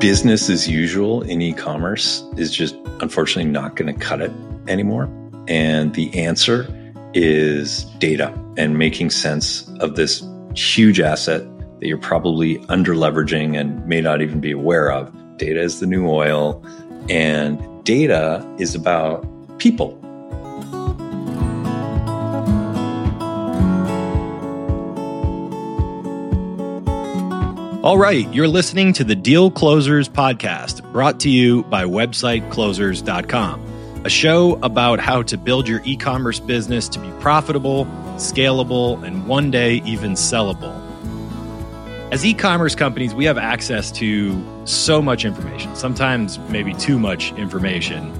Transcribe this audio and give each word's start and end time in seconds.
business 0.00 0.48
as 0.48 0.68
usual 0.68 1.22
in 1.22 1.42
e-commerce 1.42 2.22
is 2.36 2.52
just 2.52 2.76
unfortunately 3.00 3.50
not 3.50 3.74
going 3.74 3.92
to 3.92 4.00
cut 4.00 4.20
it 4.20 4.30
anymore. 4.68 5.10
And 5.48 5.92
the 5.94 6.16
answer 6.16 6.72
is 7.14 7.82
data 7.98 8.32
and 8.56 8.78
making 8.78 9.10
sense 9.10 9.68
of 9.80 9.96
this 9.96 10.22
huge 10.54 11.00
asset 11.00 11.42
that 11.80 11.88
you're 11.88 11.98
probably 11.98 12.64
under 12.68 12.94
leveraging 12.94 13.58
and 13.58 13.84
may 13.88 14.00
not 14.00 14.22
even 14.22 14.40
be 14.40 14.52
aware 14.52 14.92
of. 14.92 15.12
Data 15.36 15.60
is 15.60 15.80
the 15.80 15.86
new 15.86 16.08
oil, 16.08 16.64
and 17.08 17.84
data 17.84 18.46
is 18.58 18.76
about 18.76 19.26
people. 19.58 19.97
All 27.88 27.96
right, 27.96 28.30
you're 28.34 28.48
listening 28.48 28.92
to 28.92 29.02
the 29.02 29.14
Deal 29.14 29.50
Closers 29.50 30.10
podcast, 30.10 30.82
brought 30.92 31.20
to 31.20 31.30
you 31.30 31.62
by 31.62 31.84
websiteclosers.com, 31.84 34.02
a 34.04 34.10
show 34.10 34.58
about 34.62 35.00
how 35.00 35.22
to 35.22 35.38
build 35.38 35.66
your 35.66 35.80
e 35.86 35.96
commerce 35.96 36.38
business 36.38 36.86
to 36.90 36.98
be 36.98 37.10
profitable, 37.12 37.86
scalable, 38.16 39.02
and 39.06 39.26
one 39.26 39.50
day 39.50 39.76
even 39.86 40.12
sellable. 40.12 40.74
As 42.12 42.26
e 42.26 42.34
commerce 42.34 42.74
companies, 42.74 43.14
we 43.14 43.24
have 43.24 43.38
access 43.38 43.90
to 43.92 44.66
so 44.66 45.00
much 45.00 45.24
information, 45.24 45.74
sometimes 45.74 46.38
maybe 46.50 46.74
too 46.74 46.98
much 46.98 47.32
information. 47.38 48.12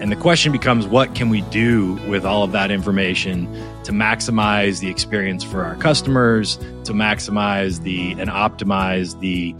And 0.00 0.12
the 0.12 0.16
question 0.16 0.52
becomes 0.52 0.86
what 0.86 1.16
can 1.16 1.30
we 1.30 1.40
do 1.40 1.94
with 2.08 2.24
all 2.24 2.44
of 2.44 2.52
that 2.52 2.70
information 2.70 3.52
to 3.86 3.92
maximize 3.92 4.80
the 4.80 4.88
experience 4.88 5.44
for 5.44 5.62
our 5.62 5.76
customers, 5.76 6.56
to 6.82 6.92
maximize 6.92 7.84
the 7.84 8.12
and 8.18 8.28
optimize 8.28 9.18
the 9.20 9.54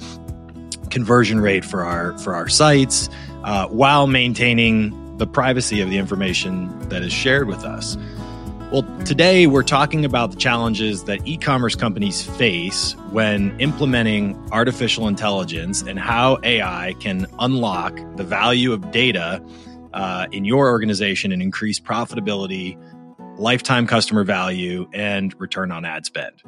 conversion 0.90 1.40
rate 1.40 1.64
for 1.64 1.84
our 1.84 2.18
for 2.18 2.34
our 2.34 2.48
sites, 2.48 3.08
uh, 3.44 3.68
while 3.68 4.08
maintaining 4.08 5.16
the 5.18 5.28
privacy 5.28 5.80
of 5.80 5.90
the 5.90 5.96
information 5.96 6.76
that 6.88 7.02
is 7.02 7.12
shared 7.12 7.46
with 7.46 7.62
us. 7.64 7.96
Well, 8.72 8.82
today 9.04 9.46
we're 9.46 9.62
talking 9.62 10.04
about 10.04 10.32
the 10.32 10.36
challenges 10.36 11.04
that 11.04 11.24
e 11.24 11.36
commerce 11.36 11.76
companies 11.76 12.22
face 12.22 12.96
when 13.12 13.56
implementing 13.60 14.36
artificial 14.50 15.06
intelligence 15.06 15.82
and 15.82 16.00
how 16.00 16.38
AI 16.42 16.96
can 16.98 17.28
unlock 17.38 17.96
the 18.16 18.24
value 18.24 18.72
of 18.72 18.90
data 18.90 19.40
uh, 19.94 20.26
in 20.32 20.44
your 20.44 20.68
organization 20.68 21.30
and 21.30 21.40
increase 21.40 21.78
profitability, 21.78 22.76
lifetime 23.38 23.86
customer 23.86 24.24
value, 24.24 24.88
and 24.92 25.38
return 25.40 25.70
on 25.72 25.84
ad 25.84 26.06
spend. 26.06 26.42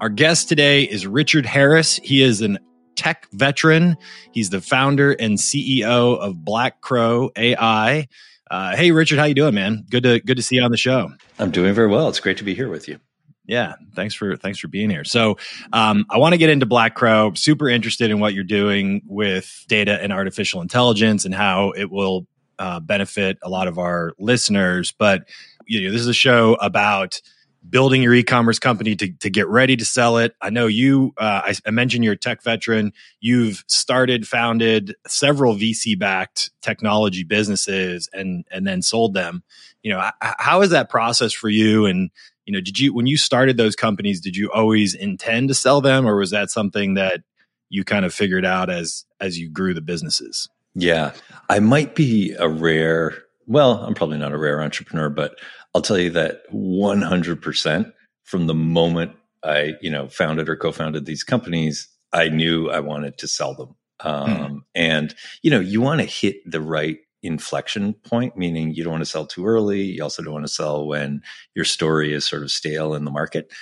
Our 0.00 0.08
guest 0.08 0.48
today 0.48 0.84
is 0.84 1.06
Richard 1.06 1.44
Harris. 1.46 1.96
He 2.02 2.22
is 2.22 2.40
an 2.40 2.58
tech 2.98 3.28
veteran. 3.32 3.96
He's 4.32 4.50
the 4.50 4.60
founder 4.60 5.12
and 5.12 5.38
CEO 5.38 6.18
of 6.18 6.44
Black 6.44 6.80
Crow 6.80 7.30
AI. 7.36 8.08
Uh, 8.50 8.76
hey, 8.76 8.90
Richard, 8.90 9.18
how 9.18 9.24
you 9.24 9.34
doing, 9.34 9.54
man? 9.54 9.84
Good 9.90 10.02
to 10.02 10.20
good 10.20 10.36
to 10.36 10.42
see 10.42 10.56
you 10.56 10.62
on 10.62 10.70
the 10.70 10.76
show. 10.76 11.10
I'm 11.38 11.50
doing 11.50 11.74
very 11.74 11.88
well. 11.88 12.08
It's 12.08 12.20
great 12.20 12.38
to 12.38 12.44
be 12.44 12.54
here 12.54 12.68
with 12.68 12.88
you. 12.88 12.98
Yeah, 13.46 13.74
thanks 13.94 14.14
for 14.14 14.36
thanks 14.36 14.58
for 14.58 14.68
being 14.68 14.90
here. 14.90 15.04
So, 15.04 15.38
um, 15.72 16.04
I 16.10 16.18
want 16.18 16.34
to 16.34 16.38
get 16.38 16.50
into 16.50 16.66
Black 16.66 16.94
Crow. 16.94 17.32
Super 17.34 17.68
interested 17.68 18.10
in 18.10 18.20
what 18.20 18.34
you're 18.34 18.44
doing 18.44 19.02
with 19.06 19.64
data 19.68 20.02
and 20.02 20.12
artificial 20.12 20.60
intelligence 20.60 21.24
and 21.24 21.34
how 21.34 21.70
it 21.70 21.90
will 21.90 22.26
uh, 22.58 22.80
benefit 22.80 23.38
a 23.42 23.48
lot 23.48 23.68
of 23.68 23.78
our 23.78 24.12
listeners. 24.18 24.92
But 24.92 25.28
you 25.68 25.84
know, 25.84 25.92
this 25.92 26.00
is 26.00 26.08
a 26.08 26.14
show 26.14 26.54
about 26.54 27.20
building 27.68 28.02
your 28.02 28.14
e-commerce 28.14 28.58
company 28.58 28.96
to, 28.96 29.12
to 29.14 29.30
get 29.30 29.46
ready 29.48 29.76
to 29.76 29.84
sell 29.84 30.18
it. 30.18 30.34
I 30.40 30.50
know 30.50 30.66
you. 30.66 31.12
Uh, 31.16 31.42
I, 31.44 31.54
I, 31.66 31.70
mentioned 31.70 32.04
you're 32.04 32.14
a 32.14 32.18
tech 32.18 32.42
veteran. 32.42 32.92
You've 33.20 33.64
started, 33.66 34.26
founded 34.26 34.94
several 35.06 35.54
VC-backed 35.54 36.50
technology 36.62 37.24
businesses, 37.24 38.08
and 38.12 38.44
and 38.50 38.66
then 38.66 38.82
sold 38.82 39.14
them. 39.14 39.42
You 39.82 39.92
know, 39.92 40.10
how 40.20 40.62
is 40.62 40.70
that 40.70 40.88
process 40.88 41.32
for 41.32 41.48
you? 41.48 41.86
And 41.86 42.10
you 42.46 42.52
know, 42.52 42.60
did 42.60 42.78
you 42.78 42.94
when 42.94 43.06
you 43.06 43.16
started 43.16 43.56
those 43.56 43.76
companies, 43.76 44.20
did 44.20 44.36
you 44.36 44.50
always 44.50 44.94
intend 44.94 45.48
to 45.48 45.54
sell 45.54 45.80
them, 45.80 46.06
or 46.06 46.16
was 46.16 46.30
that 46.30 46.50
something 46.50 46.94
that 46.94 47.22
you 47.68 47.84
kind 47.84 48.04
of 48.04 48.14
figured 48.14 48.46
out 48.46 48.70
as 48.70 49.04
as 49.20 49.38
you 49.38 49.50
grew 49.50 49.74
the 49.74 49.80
businesses? 49.80 50.48
Yeah, 50.74 51.12
I 51.48 51.58
might 51.58 51.94
be 51.94 52.34
a 52.38 52.48
rare, 52.48 53.24
well, 53.46 53.72
I'm 53.84 53.94
probably 53.94 54.18
not 54.18 54.32
a 54.32 54.38
rare 54.38 54.62
entrepreneur, 54.62 55.08
but 55.08 55.34
I'll 55.78 55.82
tell 55.82 55.96
you 55.96 56.10
that 56.10 56.42
100% 56.52 57.92
from 58.24 58.48
the 58.48 58.54
moment 58.54 59.12
I, 59.44 59.74
you 59.80 59.88
know, 59.88 60.08
founded 60.08 60.48
or 60.48 60.56
co-founded 60.56 61.06
these 61.06 61.22
companies, 61.22 61.86
I 62.12 62.30
knew 62.30 62.68
I 62.68 62.80
wanted 62.80 63.16
to 63.18 63.28
sell 63.28 63.54
them. 63.54 63.76
Hmm. 64.02 64.08
Um, 64.08 64.28
mm. 64.28 64.60
And, 64.74 65.14
you 65.42 65.52
know, 65.52 65.60
you 65.60 65.80
want 65.80 66.00
to 66.00 66.04
hit 66.04 66.38
the 66.44 66.60
right 66.60 66.98
inflection 67.22 67.92
point, 67.94 68.36
meaning 68.36 68.74
you 68.74 68.82
don't 68.82 68.94
want 68.94 69.02
to 69.02 69.10
sell 69.10 69.24
too 69.24 69.46
early. 69.46 69.82
You 69.82 70.02
also 70.02 70.20
don't 70.20 70.32
want 70.32 70.46
to 70.46 70.52
sell 70.52 70.84
when 70.84 71.22
your 71.54 71.64
story 71.64 72.12
is 72.12 72.28
sort 72.28 72.42
of 72.42 72.50
stale 72.50 72.94
in 72.94 73.04
the 73.04 73.12
market. 73.12 73.52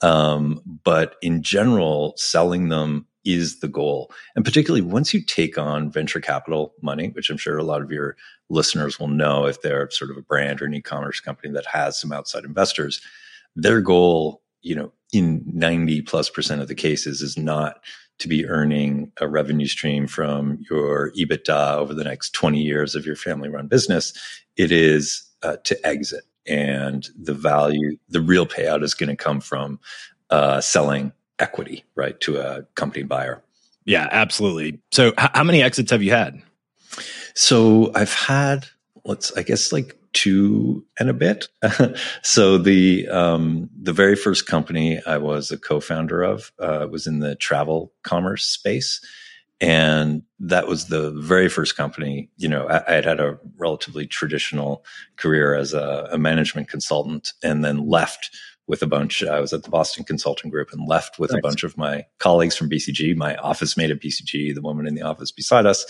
Um, 0.00 0.62
but 0.82 1.16
in 1.20 1.42
general, 1.42 2.14
selling 2.16 2.70
them 2.70 3.06
is 3.26 3.60
the 3.60 3.68
goal. 3.68 4.10
And 4.34 4.44
particularly 4.44 4.82
once 4.82 5.12
you 5.12 5.22
take 5.22 5.58
on 5.58 5.90
venture 5.90 6.20
capital 6.20 6.74
money, 6.82 7.08
which 7.08 7.30
I'm 7.30 7.36
sure 7.36 7.58
a 7.58 7.64
lot 7.64 7.82
of 7.82 7.90
your 7.90 8.16
listeners 8.48 8.98
will 8.98 9.08
know 9.08 9.46
if 9.46 9.62
they're 9.62 9.90
sort 9.90 10.10
of 10.10 10.16
a 10.16 10.22
brand 10.22 10.62
or 10.62 10.66
an 10.66 10.74
e-commerce 10.74 11.20
company 11.20 11.52
that 11.52 11.66
has 11.66 12.00
some 12.00 12.12
outside 12.12 12.44
investors, 12.44 13.00
their 13.56 13.80
goal, 13.80 14.42
you 14.62 14.74
know, 14.74 14.92
in 15.12 15.42
90 15.46 16.02
plus 16.02 16.30
percent 16.30 16.60
of 16.60 16.68
the 16.68 16.74
cases 16.74 17.22
is 17.22 17.36
not 17.36 17.80
to 18.18 18.28
be 18.28 18.46
earning 18.46 19.12
a 19.20 19.28
revenue 19.28 19.66
stream 19.66 20.06
from 20.06 20.58
your 20.70 21.12
EBITDA 21.12 21.76
over 21.76 21.92
the 21.92 22.04
next 22.04 22.32
20 22.32 22.60
years 22.60 22.94
of 22.94 23.04
your 23.04 23.16
family 23.16 23.48
run 23.48 23.66
business. 23.66 24.12
It 24.56 24.72
is 24.72 25.22
uh, 25.42 25.56
to 25.64 25.86
exit. 25.86 26.24
And 26.46 27.08
the 27.20 27.34
value, 27.34 27.96
the 28.08 28.20
real 28.20 28.46
payout 28.46 28.82
is 28.82 28.94
going 28.94 29.08
to 29.08 29.16
come 29.16 29.40
from 29.40 29.80
uh, 30.30 30.60
selling 30.60 31.12
equity, 31.38 31.84
right, 31.94 32.18
to 32.20 32.38
a 32.38 32.62
company 32.74 33.04
buyer. 33.04 33.42
Yeah, 33.84 34.08
absolutely. 34.10 34.80
So, 34.90 35.08
h- 35.08 35.30
how 35.34 35.44
many 35.44 35.62
exits 35.62 35.90
have 35.90 36.02
you 36.02 36.10
had? 36.10 36.42
So, 37.34 37.92
I've 37.94 38.14
had, 38.14 38.66
let's, 39.04 39.32
I 39.36 39.42
guess, 39.42 39.72
like 39.72 39.96
two 40.16 40.82
and 40.98 41.10
a 41.10 41.14
bit. 41.14 41.48
so 42.22 42.56
the 42.56 43.06
um, 43.08 43.68
the 43.80 43.92
very 43.92 44.16
first 44.16 44.46
company 44.46 45.00
I 45.06 45.18
was 45.18 45.50
a 45.50 45.58
co-founder 45.58 46.22
of 46.22 46.52
uh, 46.58 46.88
was 46.90 47.06
in 47.06 47.20
the 47.20 47.36
travel 47.36 47.92
commerce 48.02 48.44
space, 48.44 49.00
and 49.60 50.22
that 50.40 50.68
was 50.68 50.86
the 50.86 51.10
very 51.10 51.50
first 51.50 51.76
company. 51.76 52.30
You 52.38 52.48
know, 52.48 52.66
I, 52.66 52.82
I 52.88 52.94
had 52.94 53.04
had 53.04 53.20
a 53.20 53.38
relatively 53.58 54.06
traditional 54.06 54.84
career 55.16 55.54
as 55.54 55.74
a, 55.74 56.08
a 56.12 56.18
management 56.18 56.68
consultant, 56.68 57.34
and 57.42 57.62
then 57.62 57.86
left 57.86 58.30
with 58.68 58.82
a 58.82 58.86
bunch. 58.86 59.22
Uh, 59.22 59.30
I 59.30 59.40
was 59.40 59.52
at 59.52 59.62
the 59.62 59.70
Boston 59.70 60.04
Consulting 60.04 60.50
Group 60.50 60.72
and 60.72 60.88
left 60.88 61.18
with 61.18 61.30
nice. 61.30 61.38
a 61.38 61.42
bunch 61.42 61.64
of 61.64 61.76
my 61.76 62.04
colleagues 62.18 62.56
from 62.56 62.68
BCG, 62.68 63.16
my 63.16 63.36
office 63.36 63.76
mate 63.76 63.90
at 63.90 64.00
BCG, 64.00 64.54
the 64.54 64.62
woman 64.62 64.86
in 64.86 64.94
the 64.94 65.02
office 65.02 65.30
beside 65.30 65.66
us. 65.66 65.86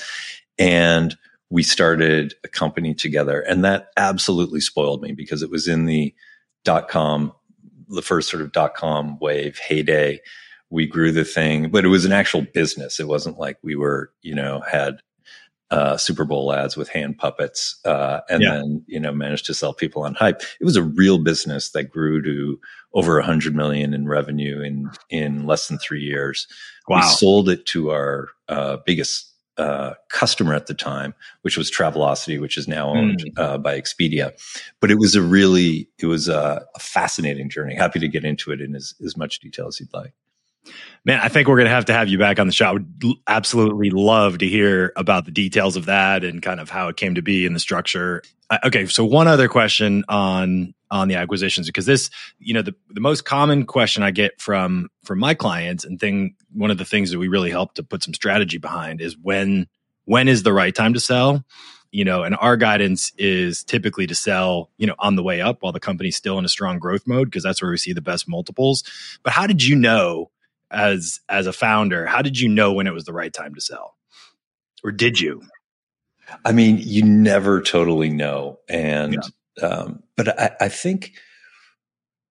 And 0.58 1.16
we 1.50 1.62
started 1.62 2.34
a 2.44 2.48
company 2.48 2.94
together. 2.94 3.40
And 3.40 3.64
that 3.64 3.88
absolutely 3.96 4.60
spoiled 4.60 5.02
me 5.02 5.12
because 5.12 5.42
it 5.42 5.50
was 5.50 5.68
in 5.68 5.86
the 5.86 6.14
dot 6.64 6.88
com, 6.88 7.32
the 7.88 8.02
first 8.02 8.28
sort 8.28 8.42
of 8.42 8.52
dot 8.52 8.74
com 8.74 9.18
wave 9.20 9.58
heyday. 9.58 10.20
We 10.68 10.86
grew 10.86 11.12
the 11.12 11.24
thing, 11.24 11.70
but 11.70 11.84
it 11.84 11.88
was 11.88 12.04
an 12.04 12.12
actual 12.12 12.42
business. 12.42 12.98
It 12.98 13.06
wasn't 13.06 13.38
like 13.38 13.56
we 13.62 13.76
were, 13.76 14.10
you 14.22 14.34
know, 14.34 14.60
had 14.68 15.00
uh, 15.70 15.96
Super 15.96 16.24
Bowl 16.24 16.52
ads 16.52 16.76
with 16.76 16.88
hand 16.88 17.18
puppets, 17.18 17.78
uh, 17.84 18.20
and 18.28 18.42
yeah. 18.42 18.52
then 18.52 18.84
you 18.86 19.00
know 19.00 19.12
managed 19.12 19.46
to 19.46 19.54
sell 19.54 19.74
people 19.74 20.02
on 20.02 20.14
hype. 20.14 20.40
It 20.60 20.64
was 20.64 20.76
a 20.76 20.82
real 20.82 21.18
business 21.18 21.70
that 21.70 21.90
grew 21.90 22.22
to 22.22 22.60
over 22.94 23.18
a 23.18 23.24
hundred 23.24 23.54
million 23.54 23.92
in 23.92 24.06
revenue 24.06 24.60
in 24.60 24.90
in 25.10 25.46
less 25.46 25.68
than 25.68 25.78
three 25.78 26.02
years. 26.02 26.46
Wow. 26.88 26.98
We 26.98 27.02
sold 27.02 27.48
it 27.48 27.66
to 27.66 27.90
our 27.90 28.28
uh, 28.48 28.78
biggest 28.86 29.32
uh, 29.58 29.94
customer 30.10 30.54
at 30.54 30.66
the 30.66 30.74
time, 30.74 31.14
which 31.42 31.56
was 31.56 31.70
Travelocity, 31.70 32.40
which 32.40 32.58
is 32.58 32.68
now 32.68 32.90
owned 32.90 33.24
mm. 33.24 33.42
uh, 33.42 33.58
by 33.58 33.80
Expedia. 33.80 34.32
But 34.80 34.90
it 34.90 34.98
was 34.98 35.14
a 35.14 35.22
really, 35.22 35.88
it 35.98 36.06
was 36.06 36.28
a, 36.28 36.64
a, 36.74 36.78
fascinating 36.78 37.48
journey. 37.48 37.74
Happy 37.74 37.98
to 37.98 38.08
get 38.08 38.24
into 38.24 38.52
it 38.52 38.60
in 38.60 38.74
as, 38.76 38.94
as 39.02 39.16
much 39.16 39.40
detail 39.40 39.66
as 39.66 39.80
you'd 39.80 39.92
like. 39.94 40.12
Man, 41.04 41.20
I 41.22 41.28
think 41.28 41.46
we're 41.46 41.56
going 41.56 41.66
to 41.68 41.74
have 41.74 41.84
to 41.84 41.92
have 41.92 42.08
you 42.08 42.18
back 42.18 42.40
on 42.40 42.48
the 42.48 42.52
show. 42.52 42.66
I 42.66 42.72
would 42.72 42.92
absolutely 43.28 43.90
love 43.90 44.38
to 44.38 44.46
hear 44.46 44.92
about 44.96 45.24
the 45.24 45.30
details 45.30 45.76
of 45.76 45.86
that 45.86 46.24
and 46.24 46.42
kind 46.42 46.58
of 46.58 46.68
how 46.68 46.88
it 46.88 46.96
came 46.96 47.14
to 47.14 47.22
be 47.22 47.46
and 47.46 47.54
the 47.54 47.60
structure. 47.60 48.22
Uh, 48.50 48.58
okay, 48.64 48.86
so 48.86 49.04
one 49.04 49.28
other 49.28 49.48
question 49.48 50.04
on 50.08 50.74
on 50.90 51.08
the 51.08 51.16
acquisitions 51.16 51.66
because 51.66 51.86
this, 51.86 52.10
you 52.38 52.54
know, 52.54 52.62
the 52.62 52.74
the 52.90 53.00
most 53.00 53.24
common 53.24 53.66
question 53.66 54.02
I 54.02 54.10
get 54.10 54.40
from 54.40 54.88
from 55.04 55.18
my 55.18 55.34
clients 55.34 55.84
and 55.84 56.00
thing 56.00 56.34
one 56.52 56.70
of 56.70 56.78
the 56.78 56.84
things 56.84 57.10
that 57.10 57.18
we 57.18 57.28
really 57.28 57.50
help 57.50 57.74
to 57.74 57.82
put 57.82 58.02
some 58.02 58.14
strategy 58.14 58.58
behind 58.58 59.00
is 59.00 59.16
when 59.16 59.66
when 60.06 60.28
is 60.28 60.42
the 60.42 60.52
right 60.52 60.74
time 60.74 60.94
to 60.94 61.00
sell? 61.00 61.44
You 61.92 62.04
know, 62.04 62.24
and 62.24 62.36
our 62.40 62.56
guidance 62.56 63.12
is 63.16 63.62
typically 63.64 64.06
to 64.08 64.14
sell, 64.14 64.70
you 64.76 64.86
know, 64.86 64.96
on 64.98 65.16
the 65.16 65.22
way 65.22 65.40
up 65.40 65.62
while 65.62 65.72
the 65.72 65.80
company's 65.80 66.16
still 66.16 66.38
in 66.38 66.44
a 66.44 66.48
strong 66.48 66.78
growth 66.78 67.06
mode 67.06 67.28
because 67.28 67.42
that's 67.42 67.62
where 67.62 67.70
we 67.70 67.76
see 67.76 67.92
the 67.92 68.02
best 68.02 68.28
multiples. 68.28 68.82
But 69.22 69.32
how 69.32 69.46
did 69.46 69.62
you 69.62 69.76
know 69.76 70.30
as 70.70 71.20
as 71.28 71.46
a 71.46 71.52
founder 71.52 72.06
how 72.06 72.22
did 72.22 72.38
you 72.38 72.48
know 72.48 72.72
when 72.72 72.86
it 72.86 72.92
was 72.92 73.04
the 73.04 73.12
right 73.12 73.32
time 73.32 73.54
to 73.54 73.60
sell 73.60 73.96
or 74.86 74.92
did 74.92 75.20
you? 75.20 75.42
I 76.44 76.52
mean, 76.52 76.78
you 76.80 77.02
never 77.02 77.60
totally 77.60 78.08
know, 78.08 78.60
and 78.68 79.18
yeah. 79.58 79.68
um, 79.68 80.02
but 80.16 80.40
I, 80.40 80.56
I 80.60 80.68
think 80.68 81.14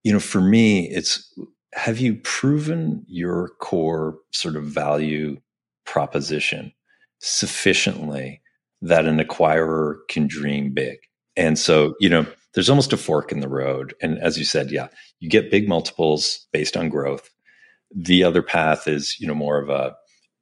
you 0.03 0.13
know, 0.13 0.19
for 0.19 0.39
me, 0.39 0.89
it's 0.89 1.33
have 1.73 1.99
you 1.99 2.15
proven 2.15 3.03
your 3.07 3.49
core 3.59 4.17
sort 4.31 4.55
of 4.55 4.63
value 4.63 5.37
proposition 5.85 6.71
sufficiently 7.19 8.41
that 8.81 9.05
an 9.05 9.19
acquirer 9.19 9.95
can 10.07 10.27
dream 10.27 10.73
big? 10.73 10.97
And 11.35 11.59
so, 11.59 11.95
you 11.99 12.07
know, 12.07 12.25
there's 12.53 12.69
almost 12.69 12.93
a 12.93 12.97
fork 12.97 13.31
in 13.31 13.41
the 13.41 13.49
road. 13.49 13.95
And 14.01 14.19
as 14.19 14.37
you 14.37 14.45
said, 14.45 14.71
yeah, 14.71 14.87
you 15.19 15.27
get 15.29 15.51
big 15.51 15.67
multiples 15.67 16.47
based 16.53 16.77
on 16.77 16.87
growth. 16.87 17.29
The 17.95 18.23
other 18.23 18.41
path 18.41 18.87
is, 18.87 19.19
you 19.19 19.27
know, 19.27 19.33
more 19.33 19.59
of 19.59 19.69
a 19.69 19.95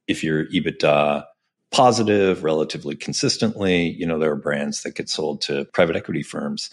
if 0.06 0.22
you're 0.22 0.46
EBITDA 0.46 1.24
positive 1.70 2.44
relatively 2.44 2.94
consistently, 2.94 3.88
you 3.88 4.06
know, 4.06 4.18
there 4.18 4.30
are 4.30 4.36
brands 4.36 4.82
that 4.82 4.94
get 4.94 5.08
sold 5.08 5.40
to 5.42 5.64
private 5.66 5.96
equity 5.96 6.22
firms. 6.22 6.70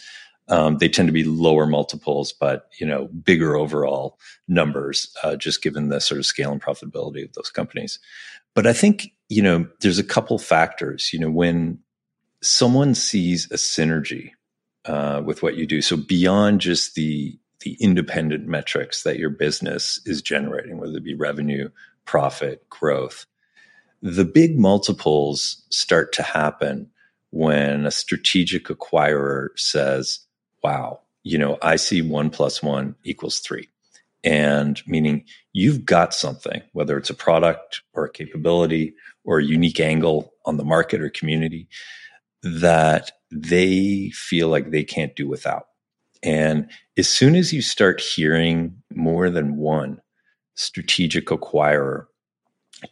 Um, 0.50 0.80
they 0.80 0.90
tend 0.90 1.08
to 1.08 1.14
be 1.14 1.24
lower 1.24 1.66
multiples, 1.66 2.34
but 2.34 2.68
you 2.80 2.86
know, 2.86 3.08
bigger 3.08 3.56
overall 3.56 4.20
numbers, 4.48 5.16
uh, 5.24 5.36
just 5.36 5.64
given 5.64 5.90
the 5.90 6.02
sort 6.02 6.20
of 6.20 6.26
scale 6.26 6.52
and 6.52 6.62
profitability 6.62 7.24
of 7.24 7.34
those 7.34 7.50
companies. 7.50 8.00
But 8.54 8.68
I 8.68 8.74
think 8.74 9.14
you 9.30 9.42
know, 9.42 9.66
there's 9.80 10.00
a 10.00 10.04
couple 10.04 10.38
factors. 10.38 11.14
You 11.14 11.20
know, 11.20 11.30
when 11.30 11.80
someone 12.42 12.96
sees 12.96 13.46
a 13.52 13.56
synergy 13.56 14.32
uh, 14.86 15.22
with 15.24 15.44
what 15.44 15.56
you 15.56 15.66
do. 15.66 15.82
So 15.82 15.96
beyond 15.96 16.62
just 16.62 16.96
the 16.96 17.38
the 17.62 17.78
independent 17.80 18.48
metrics 18.48 19.04
that 19.04 19.20
your 19.20 19.30
business 19.30 20.00
is 20.06 20.22
generating, 20.22 20.78
whether 20.78 20.98
it 20.98 21.04
be 21.04 21.16
revenue, 21.16 21.70
profit, 22.06 22.68
growth, 22.70 23.26
the 24.02 24.26
big 24.26 24.58
multiples 24.58 25.64
start 25.70 26.12
to 26.14 26.24
happen 26.24 26.90
when 27.30 27.86
a 27.86 27.92
strategic 27.92 28.66
acquirer 28.66 29.50
says, 29.56 30.20
"Wow, 30.64 31.02
you 31.24 31.38
know, 31.38 31.58
I 31.62 31.76
see 31.76 32.02
one 32.02 32.30
plus 32.30 32.64
one 32.64 32.96
equals 33.04 33.40
three. 33.40 33.70
And 34.24 34.82
meaning 34.88 35.26
you've 35.54 35.86
got 35.86 36.14
something, 36.14 36.62
whether 36.74 36.98
it's 36.98 37.10
a 37.10 37.16
product 37.16 37.82
or 37.94 38.06
a 38.06 38.12
capability 38.12 38.94
or 39.24 39.40
a 39.40 39.44
unique 39.44 39.80
angle 39.80 40.34
on 40.46 40.58
the 40.58 40.64
market 40.64 41.02
or 41.02 41.10
community 41.10 41.68
that 42.44 43.12
they 43.32 44.12
feel 44.14 44.50
like 44.50 44.72
they 44.72 44.84
can't 44.84 45.16
do 45.16 45.28
without. 45.28 45.68
And 46.24 46.70
as 46.98 47.08
soon 47.08 47.36
as 47.36 47.52
you 47.52 47.62
start 47.62 48.00
hearing 48.00 48.76
more 48.94 49.30
than 49.30 49.58
one 49.58 50.02
strategic 50.56 51.28
acquirer 51.28 52.06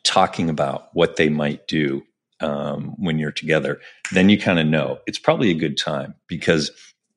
talking 0.04 0.50
about 0.50 0.90
what 0.94 1.16
they 1.16 1.30
might 1.30 1.68
do 1.68 2.04
um, 2.40 2.96
when 2.98 3.20
you're 3.20 3.32
together, 3.32 3.80
then 4.14 4.30
you 4.30 4.40
kind 4.40 4.60
of 4.60 4.66
know 4.66 5.00
it's 5.06 5.20
probably 5.20 5.52
a 5.52 5.56
good 5.56 5.78
time 5.78 6.16
because 6.28 6.72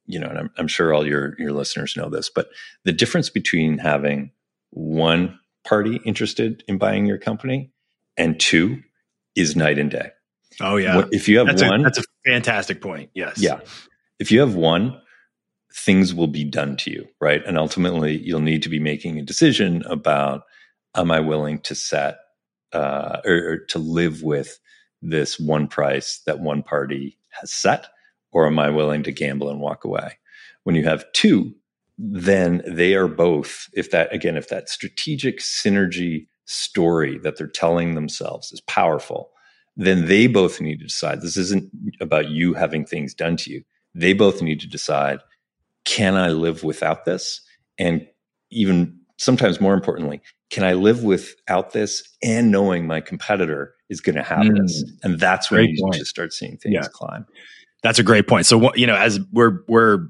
you 0.07 0.19
know, 0.19 0.27
and 0.27 0.39
I'm, 0.39 0.51
I'm 0.59 0.69
sure 0.69 0.93
all 0.93 1.07
your 1.07 1.37
your 1.39 1.53
listeners 1.53 1.97
know 1.97 2.11
this, 2.11 2.29
but 2.29 2.49
the 2.85 2.93
difference 2.93 3.31
between 3.31 3.79
having 3.79 4.31
one 4.71 5.39
party 5.65 6.01
interested 6.05 6.65
in 6.67 6.77
buying 6.79 7.07
your 7.07 7.19
company 7.19 7.71
and 8.17 8.39
two 8.39 8.83
is 9.35 9.57
night 9.57 9.79
and 9.79 9.91
day. 9.91 10.11
Oh 10.61 10.77
yeah. 10.77 11.05
If 11.13 11.29
you 11.29 11.39
have 11.39 11.47
that's 11.47 11.63
one, 11.63 11.81
a, 11.81 11.85
that's 11.85 11.99
a 11.99 12.05
fantastic 12.27 12.81
point. 12.81 13.11
Yes. 13.15 13.39
Yeah. 13.39 13.61
If 14.19 14.31
you 14.31 14.41
have 14.41 14.55
one, 14.55 15.01
things 15.75 16.15
will 16.15 16.27
be 16.27 16.45
done 16.45 16.77
to 16.79 16.91
you, 16.91 17.07
right? 17.21 17.43
And 17.47 17.59
ultimately, 17.59 18.19
you'll 18.19 18.41
need 18.41 18.63
to 18.63 18.69
be 18.69 18.79
making 18.79 19.19
a 19.19 19.23
decision 19.23 19.83
about: 19.87 20.43
Am 20.95 21.11
I 21.11 21.21
willing 21.21 21.61
to 21.61 21.75
set 21.75 22.19
uh, 22.73 23.21
or, 23.25 23.35
or 23.35 23.59
to 23.69 23.79
live 23.79 24.23
with 24.23 24.59
this 25.03 25.39
one 25.39 25.67
price 25.69 26.21
that 26.27 26.41
one 26.41 26.63
party 26.63 27.19
has 27.41 27.53
set, 27.53 27.87
or 28.33 28.47
am 28.47 28.59
I 28.59 28.71
willing 28.71 29.03
to 29.05 29.13
gamble 29.13 29.51
and 29.51 29.61
walk 29.61 29.85
away? 29.85 30.19
When 30.65 30.77
you 30.77 30.85
have 30.85 31.11
two, 31.13 31.55
then 31.99 32.63
they 32.67 32.95
are 32.95 33.09
both. 33.09 33.69
If 33.73 33.91
that 33.91 34.13
again, 34.15 34.37
if 34.37 34.49
that 34.49 34.69
strategic 34.69 35.41
synergy 35.41 36.27
story 36.45 37.19
that 37.19 37.37
they're 37.39 37.47
telling 37.47 37.95
themselves 37.95 38.53
is 38.53 38.61
powerful 38.63 39.31
then 39.77 40.07
they 40.07 40.27
both 40.27 40.61
need 40.61 40.79
to 40.79 40.87
decide 40.87 41.21
this 41.21 41.37
isn't 41.37 41.71
about 42.01 42.29
you 42.29 42.55
having 42.55 42.85
things 42.85 43.15
done 43.15 43.37
to 43.39 43.51
you. 43.51 43.65
They 43.95 44.13
both 44.13 44.43
need 44.43 44.61
to 44.61 44.69
decide 44.69 45.21
can 45.85 46.15
I 46.15 46.29
live 46.29 46.63
without 46.65 47.05
this? 47.05 47.41
And 47.79 48.07
even 48.51 48.99
sometimes 49.19 49.61
more 49.61 49.75
importantly, 49.75 50.21
can 50.51 50.65
I 50.65 50.75
live 50.75 51.05
without 51.05 51.73
this 51.73 52.03
and 52.23 52.51
knowing 52.51 52.87
my 52.87 53.01
competitor 53.01 53.75
is 53.89 54.01
going 54.01 54.17
to 54.17 54.23
have 54.23 54.47
mm, 54.47 54.59
this? 54.59 54.85
And 55.03 55.19
that's 55.19 55.51
when 55.51 55.65
you 55.65 55.83
point. 55.83 55.95
just 55.95 56.11
start 56.11 56.33
seeing 56.33 56.59
things 56.59 56.75
yeah. 56.75 56.89
climb. 56.93 57.27
That's 57.83 57.99
a 57.99 58.05
great 58.05 58.29
point. 58.29 58.47
So, 58.47 58.75
you 58.75 58.87
know, 58.87 58.97
as 58.97 59.19
we're, 59.33 59.61
we're, 59.67 60.09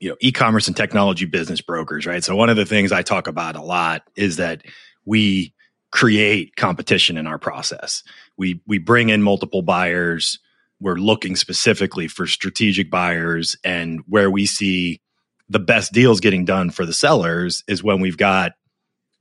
you 0.00 0.08
know, 0.08 0.16
e-commerce 0.20 0.66
and 0.66 0.76
technology 0.76 1.26
business 1.26 1.60
brokers, 1.60 2.06
right? 2.06 2.24
So 2.24 2.34
one 2.34 2.48
of 2.48 2.56
the 2.56 2.64
things 2.64 2.90
I 2.90 3.02
talk 3.02 3.26
about 3.26 3.54
a 3.54 3.62
lot 3.62 4.02
is 4.16 4.36
that 4.36 4.62
we 5.04 5.52
create 5.90 6.56
competition 6.56 7.16
in 7.16 7.26
our 7.26 7.38
process. 7.38 8.02
We 8.36 8.62
we 8.66 8.78
bring 8.78 9.08
in 9.08 9.22
multiple 9.22 9.62
buyers. 9.62 10.38
We're 10.80 10.96
looking 10.96 11.36
specifically 11.36 12.08
for 12.08 12.26
strategic 12.26 12.90
buyers 12.90 13.56
and 13.64 14.00
where 14.06 14.30
we 14.30 14.46
see 14.46 15.00
the 15.48 15.58
best 15.58 15.92
deals 15.92 16.20
getting 16.20 16.44
done 16.44 16.70
for 16.70 16.86
the 16.86 16.92
sellers 16.92 17.62
is 17.68 17.82
when 17.82 18.00
we've 18.00 18.16
got 18.16 18.52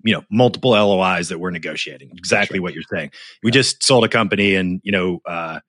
you 0.03 0.13
know 0.13 0.23
multiple 0.31 0.71
LOIs 0.71 1.29
that 1.29 1.39
we're 1.39 1.49
negotiating. 1.51 2.11
Exactly 2.15 2.59
right. 2.59 2.63
what 2.63 2.73
you're 2.73 2.83
saying. 2.89 3.11
We 3.43 3.49
yeah. 3.49 3.55
just 3.55 3.83
sold 3.83 4.05
a 4.05 4.09
company 4.09 4.55
and 4.55 4.79
you 4.83 4.91
know 4.91 5.19
uh, 5.25 5.59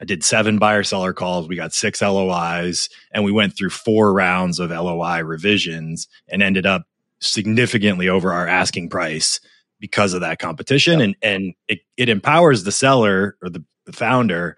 I 0.00 0.04
did 0.04 0.24
seven 0.24 0.58
buyer 0.58 0.82
seller 0.82 1.12
calls. 1.12 1.48
We 1.48 1.56
got 1.56 1.72
six 1.72 2.02
LOIs 2.02 2.88
and 3.12 3.24
we 3.24 3.32
went 3.32 3.56
through 3.56 3.70
four 3.70 4.12
rounds 4.12 4.58
of 4.58 4.70
LOI 4.70 5.20
revisions 5.22 6.06
and 6.28 6.42
ended 6.42 6.66
up 6.66 6.82
significantly 7.20 8.08
over 8.08 8.32
our 8.32 8.46
asking 8.46 8.90
price 8.90 9.40
because 9.80 10.14
of 10.14 10.20
that 10.20 10.38
competition 10.38 11.00
and 11.00 11.16
and 11.22 11.54
it, 11.68 11.80
it 11.96 12.08
empowers 12.08 12.64
the 12.64 12.72
seller 12.72 13.36
or 13.42 13.48
the, 13.48 13.64
the 13.86 13.92
founder 13.92 14.56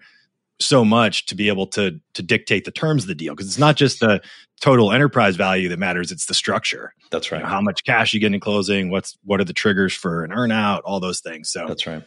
so 0.59 0.83
much 0.83 1.25
to 1.27 1.35
be 1.35 1.49
able 1.49 1.67
to 1.67 1.99
to 2.13 2.23
dictate 2.23 2.65
the 2.65 2.71
terms 2.71 3.03
of 3.03 3.07
the 3.07 3.15
deal 3.15 3.33
because 3.33 3.47
it's 3.47 3.59
not 3.59 3.75
just 3.75 3.99
the 3.99 4.21
total 4.59 4.91
enterprise 4.91 5.35
value 5.35 5.69
that 5.69 5.77
matters 5.77 6.11
it's 6.11 6.25
the 6.25 6.33
structure. 6.33 6.93
That's 7.11 7.31
right. 7.31 7.39
You 7.39 7.43
know, 7.43 7.49
how 7.49 7.61
much 7.61 7.83
cash 7.83 8.13
you 8.13 8.19
get 8.19 8.33
in 8.33 8.39
closing 8.39 8.89
what's 8.89 9.17
what 9.23 9.39
are 9.39 9.45
the 9.45 9.53
triggers 9.53 9.93
for 9.93 10.23
an 10.23 10.31
earnout 10.31 10.81
all 10.85 10.99
those 10.99 11.19
things 11.19 11.49
so. 11.49 11.65
That's 11.67 11.85
right. 11.85 12.03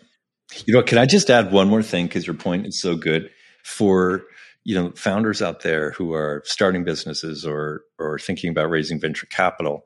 You 0.66 0.74
know 0.74 0.82
can 0.82 0.98
i 0.98 1.06
just 1.06 1.30
add 1.30 1.52
one 1.52 1.68
more 1.68 1.82
thing 1.82 2.06
because 2.06 2.26
your 2.26 2.34
point 2.34 2.66
is 2.66 2.80
so 2.80 2.96
good. 2.96 3.30
For 3.64 4.24
you 4.64 4.74
know 4.74 4.90
founders 4.92 5.42
out 5.42 5.62
there 5.62 5.92
who 5.92 6.12
are 6.12 6.42
starting 6.44 6.84
businesses 6.84 7.46
or 7.46 7.82
or 7.98 8.18
thinking 8.18 8.50
about 8.50 8.70
raising 8.70 9.00
venture 9.00 9.26
capital 9.26 9.84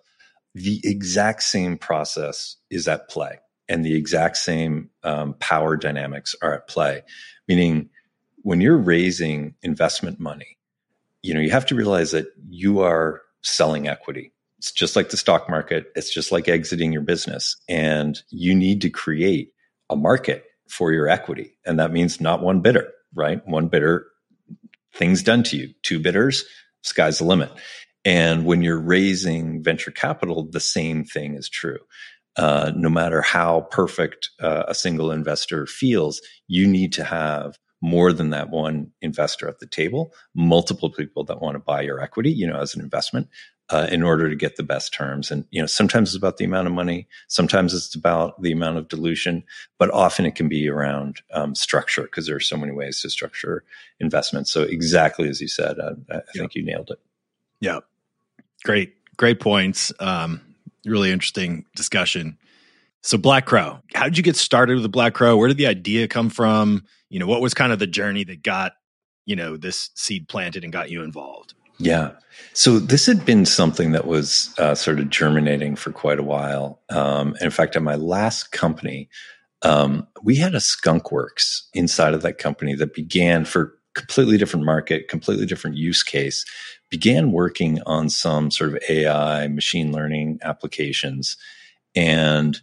the 0.55 0.81
exact 0.85 1.43
same 1.43 1.77
process 1.77 2.57
is 2.71 2.87
at 2.87 3.09
play 3.09 3.39
and 3.69 3.85
the 3.85 3.95
exact 3.95 4.37
same 4.37 4.91
um, 5.03 5.35
power 5.41 5.77
dynamics 5.77 6.35
are 6.43 6.55
at 6.55 6.69
play. 6.69 7.03
Meaning 7.49 7.91
when 8.45 8.61
you're 8.61 8.79
raising 8.79 9.55
investment 9.63 10.21
money 10.21 10.57
you 11.23 11.35
know 11.35 11.41
you 11.41 11.51
have 11.51 11.67
to 11.67 11.75
realize 11.75 12.13
that 12.13 12.27
you 12.49 12.81
are 12.81 13.23
selling 13.43 13.89
equity. 13.89 14.33
It's 14.59 14.73
just 14.73 14.97
like 14.97 15.11
the 15.11 15.17
stock 15.17 15.49
market. 15.51 15.93
It's 15.95 16.13
just 16.13 16.33
like 16.33 16.49
exiting 16.49 16.93
your 16.93 17.03
business. 17.03 17.57
And 17.69 18.23
you 18.31 18.55
need 18.55 18.81
to 18.83 18.91
create 18.91 19.53
a 19.91 19.97
market 19.97 20.47
for 20.69 20.93
your 20.93 21.09
equity. 21.09 21.59
And 21.67 21.79
that 21.79 21.93
means 21.93 22.21
not 22.21 22.43
one 22.43 22.61
bidder 22.61 22.91
right? 23.15 23.47
One 23.47 23.69
bidder 23.69 24.07
things 24.93 25.23
done 25.23 25.43
to 25.45 25.57
you. 25.57 25.75
Two 25.83 26.01
bidders 26.01 26.45
sky's 26.83 27.19
the 27.19 27.25
limit. 27.25 27.51
And 28.05 28.45
when 28.45 28.63
you're 28.63 28.81
raising 28.81 29.63
venture 29.63 29.91
capital, 29.91 30.45
the 30.51 30.61
same 30.61 31.05
thing 31.05 31.35
is 31.35 31.49
true. 31.49 31.79
Uh, 32.37 32.73
no 32.77 32.91
matter 32.91 33.23
how 33.23 33.63
perfect 33.71 34.31
uh, 34.41 34.65
a 34.69 34.75
single 34.75 35.11
investor 35.11 35.67
feels, 35.67 36.21
you 36.47 36.67
need 36.67 36.93
to 36.95 37.05
have 37.05 37.57
more 37.85 38.13
than 38.13 38.31
that 38.31 38.49
one 38.51 38.91
investor 39.03 39.49
at 39.49 39.59
the 39.59 39.67
table, 39.67 40.15
multiple 40.35 40.91
people 40.91 41.25
that 41.25 41.41
want 41.41 41.55
to 41.55 41.59
buy 41.59 41.83
your 41.83 42.01
equity, 42.01 42.31
you 42.31 42.47
know, 42.47 42.59
as 42.59 42.75
an 42.75 42.81
investment, 42.81 43.29
uh, 43.71 43.87
in 43.91 44.03
order 44.03 44.29
to 44.29 44.37
get 44.37 44.57
the 44.57 44.63
best 44.63 44.93
terms. 44.93 45.31
And 45.31 45.45
you 45.51 45.61
know, 45.61 45.67
sometimes 45.67 46.11
it's 46.11 46.17
about 46.17 46.39
the 46.39 46.45
amount 46.45 46.67
of 46.67 46.73
money, 46.73 47.07
sometimes 47.29 47.75
it's 47.75 47.95
about 47.95 48.41
the 48.43 48.53
amount 48.53 48.79
of 48.79 48.89
dilution, 48.89 49.45
but 49.79 49.91
often 49.91 50.25
it 50.27 50.35
can 50.35 50.49
be 50.49 50.69
around 50.69 51.21
um, 51.33 51.55
structure 51.55 52.03
because 52.03 52.27
there 52.27 52.37
are 52.37 52.41
so 52.41 52.57
many 52.57 52.73
ways 52.73 53.03
to 53.03 53.11
structure 53.11 53.65
investments. 54.01 54.51
So 54.51 54.63
exactly 54.63 55.29
as 55.29 55.41
you 55.41 55.49
said, 55.49 55.79
uh, 55.79 55.93
I, 56.11 56.15
I 56.15 56.21
yeah. 56.35 56.41
think 56.41 56.55
you 56.55 56.65
nailed 56.65 56.91
it. 56.91 56.99
Yeah, 57.61 57.81
Great, 58.65 58.95
great 59.19 59.41
points. 59.41 59.93
Um, 60.01 60.41
really 60.87 61.13
interesting 61.13 61.67
discussion. 61.77 62.39
So 63.03 63.19
Black 63.19 63.45
Crow, 63.45 63.81
how 63.95 64.05
did 64.05 64.17
you 64.17 64.23
get 64.23 64.37
started 64.37 64.75
with 64.75 64.83
the 64.83 64.89
Black 64.89 65.13
Crow? 65.13 65.37
Where 65.37 65.49
did 65.49 65.59
the 65.59 65.67
idea 65.67 66.09
come 66.09 66.31
from? 66.31 66.85
You 67.15 67.21
know, 67.21 67.29
what 67.29 67.41
was 67.41 67.55
kind 67.55 67.73
of 67.73 67.79
the 67.79 67.87
journey 67.87 68.25
that 68.25 68.43
got, 68.43 68.73
you 69.25 69.37
know, 69.37 69.57
this 69.57 69.91
seed 69.95 70.27
planted 70.27 70.65
and 70.65 70.73
got 70.73 70.91
you 70.91 71.05
involved? 71.05 71.55
Yeah. 71.79 72.11
So 72.55 72.81
this 72.81 73.07
had 73.07 73.25
been 73.25 73.47
something 73.47 73.93
that 73.93 74.09
was 74.09 74.53
uh, 74.59 74.75
sort 74.75 74.99
of 74.99 75.11
germinating 75.11 75.77
for 75.77 75.93
quite 75.93 76.19
a 76.19 76.25
while. 76.25 76.83
Um, 76.91 77.37
in 77.41 77.51
fact, 77.51 77.77
at 77.77 77.85
my 77.85 77.95
last 77.95 78.51
company, 78.51 79.09
um, 79.63 80.09
we 80.25 80.35
had 80.35 80.57
a 80.57 80.61
skunk 80.61 81.13
works 81.13 81.69
inside 81.73 82.15
of 82.15 82.23
that 82.23 82.39
company 82.39 82.75
that 82.75 82.95
began 82.95 83.45
for 83.45 83.79
completely 83.95 84.37
different 84.37 84.67
market, 84.67 85.07
completely 85.07 85.47
different 85.47 85.77
use 85.77 86.03
case, 86.03 86.45
began 86.91 87.31
working 87.31 87.81
on 87.87 88.09
some 88.09 88.51
sort 88.51 88.71
of 88.71 88.83
AI 88.89 89.47
machine 89.47 89.93
learning 89.93 90.41
applications. 90.43 91.37
And 91.95 92.61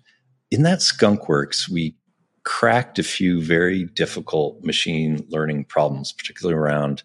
in 0.52 0.64
that 0.64 0.82
skunk 0.82 1.30
works, 1.30 1.70
we 1.70 1.96
cracked 2.44 3.00
a 3.00 3.04
few 3.04 3.42
very 3.42 3.86
difficult 3.86 4.64
machine 4.64 5.26
learning 5.30 5.66
problems, 5.66 6.12
particularly 6.12 6.58
around 6.58 7.04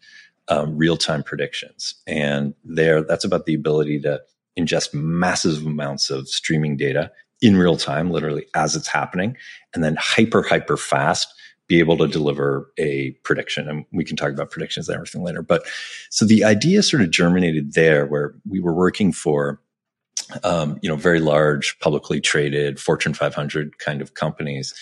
um, 0.49 0.76
real 0.76 0.97
time 0.97 1.23
predictions. 1.23 1.95
And 2.07 2.55
there, 2.64 3.02
that's 3.02 3.25
about 3.25 3.47
the 3.47 3.55
ability 3.55 4.00
to 4.00 4.23
ingest 4.59 4.95
massive 4.95 5.66
amounts 5.66 6.11
of 6.11 6.28
streaming 6.28 6.76
data 6.76 7.11
in 7.43 7.57
real 7.57 7.76
time, 7.76 8.11
literally 8.11 8.47
as 8.55 8.75
it's 8.75 8.88
happening, 8.88 9.37
and 9.75 9.85
then 9.85 9.97
hyper, 10.00 10.43
hyper 10.43 10.76
fast 10.76 11.28
be 11.69 11.81
able 11.81 11.99
to 11.99 12.07
deliver 12.07 12.71
a 12.78 13.11
prediction. 13.25 13.69
And 13.69 13.85
we 13.93 14.05
can 14.05 14.16
talk 14.16 14.31
about 14.31 14.50
predictions 14.50 14.88
and 14.88 14.95
everything 14.95 15.23
later. 15.23 15.43
But 15.43 15.66
so 16.11 16.25
the 16.25 16.45
idea 16.45 16.83
sort 16.83 17.02
of 17.02 17.11
germinated 17.11 17.75
there 17.75 18.07
where 18.07 18.35
we 18.49 18.61
were 18.61 18.73
working 18.73 19.12
for 19.12 19.61
um, 20.43 20.78
you 20.83 20.88
know, 20.88 20.97
very 20.97 21.21
large, 21.21 21.78
publicly 21.78 22.21
traded 22.21 22.81
Fortune 22.81 23.14
500 23.14 23.78
kind 23.78 24.00
of 24.00 24.14
companies. 24.14 24.75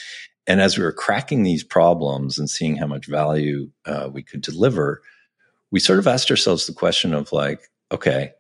And 0.47 0.61
as 0.61 0.77
we 0.77 0.85
were 0.85 0.93
cracking 0.93 1.43
these 1.43 1.65
problems 1.65 2.39
and 2.39 2.51
seeing 2.51 2.77
how 2.77 2.87
much 2.87 3.07
value 3.07 3.71
uh, 3.87 4.11
we 4.13 4.23
could 4.23 4.43
deliver, 4.43 5.03
we 5.71 5.81
sort 5.81 5.99
of 5.99 6.07
asked 6.07 6.31
ourselves 6.31 6.67
the 6.67 6.73
question 6.73 7.15
of 7.15 7.33
like, 7.33 7.61
okay, 7.91 8.33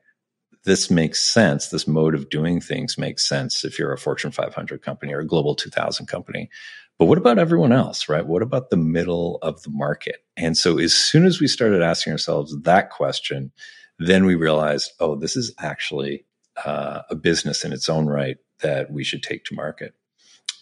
this 0.64 0.90
makes 0.90 1.20
sense. 1.20 1.68
This 1.68 1.86
mode 1.86 2.14
of 2.14 2.30
doing 2.30 2.60
things 2.60 2.98
makes 2.98 3.26
sense 3.26 3.64
if 3.64 3.78
you're 3.78 3.92
a 3.92 3.98
Fortune 3.98 4.30
500 4.30 4.82
company 4.82 5.12
or 5.12 5.20
a 5.20 5.26
Global 5.26 5.54
2000 5.54 6.06
company. 6.06 6.50
But 6.98 7.06
what 7.06 7.18
about 7.18 7.38
everyone 7.38 7.72
else, 7.72 8.08
right? 8.08 8.24
What 8.24 8.42
about 8.42 8.70
the 8.70 8.76
middle 8.76 9.38
of 9.42 9.62
the 9.62 9.70
market? 9.70 10.24
And 10.36 10.56
so 10.56 10.78
as 10.78 10.94
soon 10.94 11.24
as 11.24 11.40
we 11.40 11.48
started 11.48 11.82
asking 11.82 12.12
ourselves 12.12 12.56
that 12.62 12.90
question, 12.90 13.52
then 13.98 14.24
we 14.24 14.34
realized, 14.34 14.92
oh, 15.00 15.16
this 15.16 15.36
is 15.36 15.52
actually 15.58 16.24
uh, 16.64 17.02
a 17.10 17.14
business 17.14 17.64
in 17.64 17.72
its 17.72 17.88
own 17.88 18.06
right 18.06 18.36
that 18.60 18.90
we 18.92 19.04
should 19.04 19.22
take 19.22 19.44
to 19.44 19.54
market. 19.54 19.94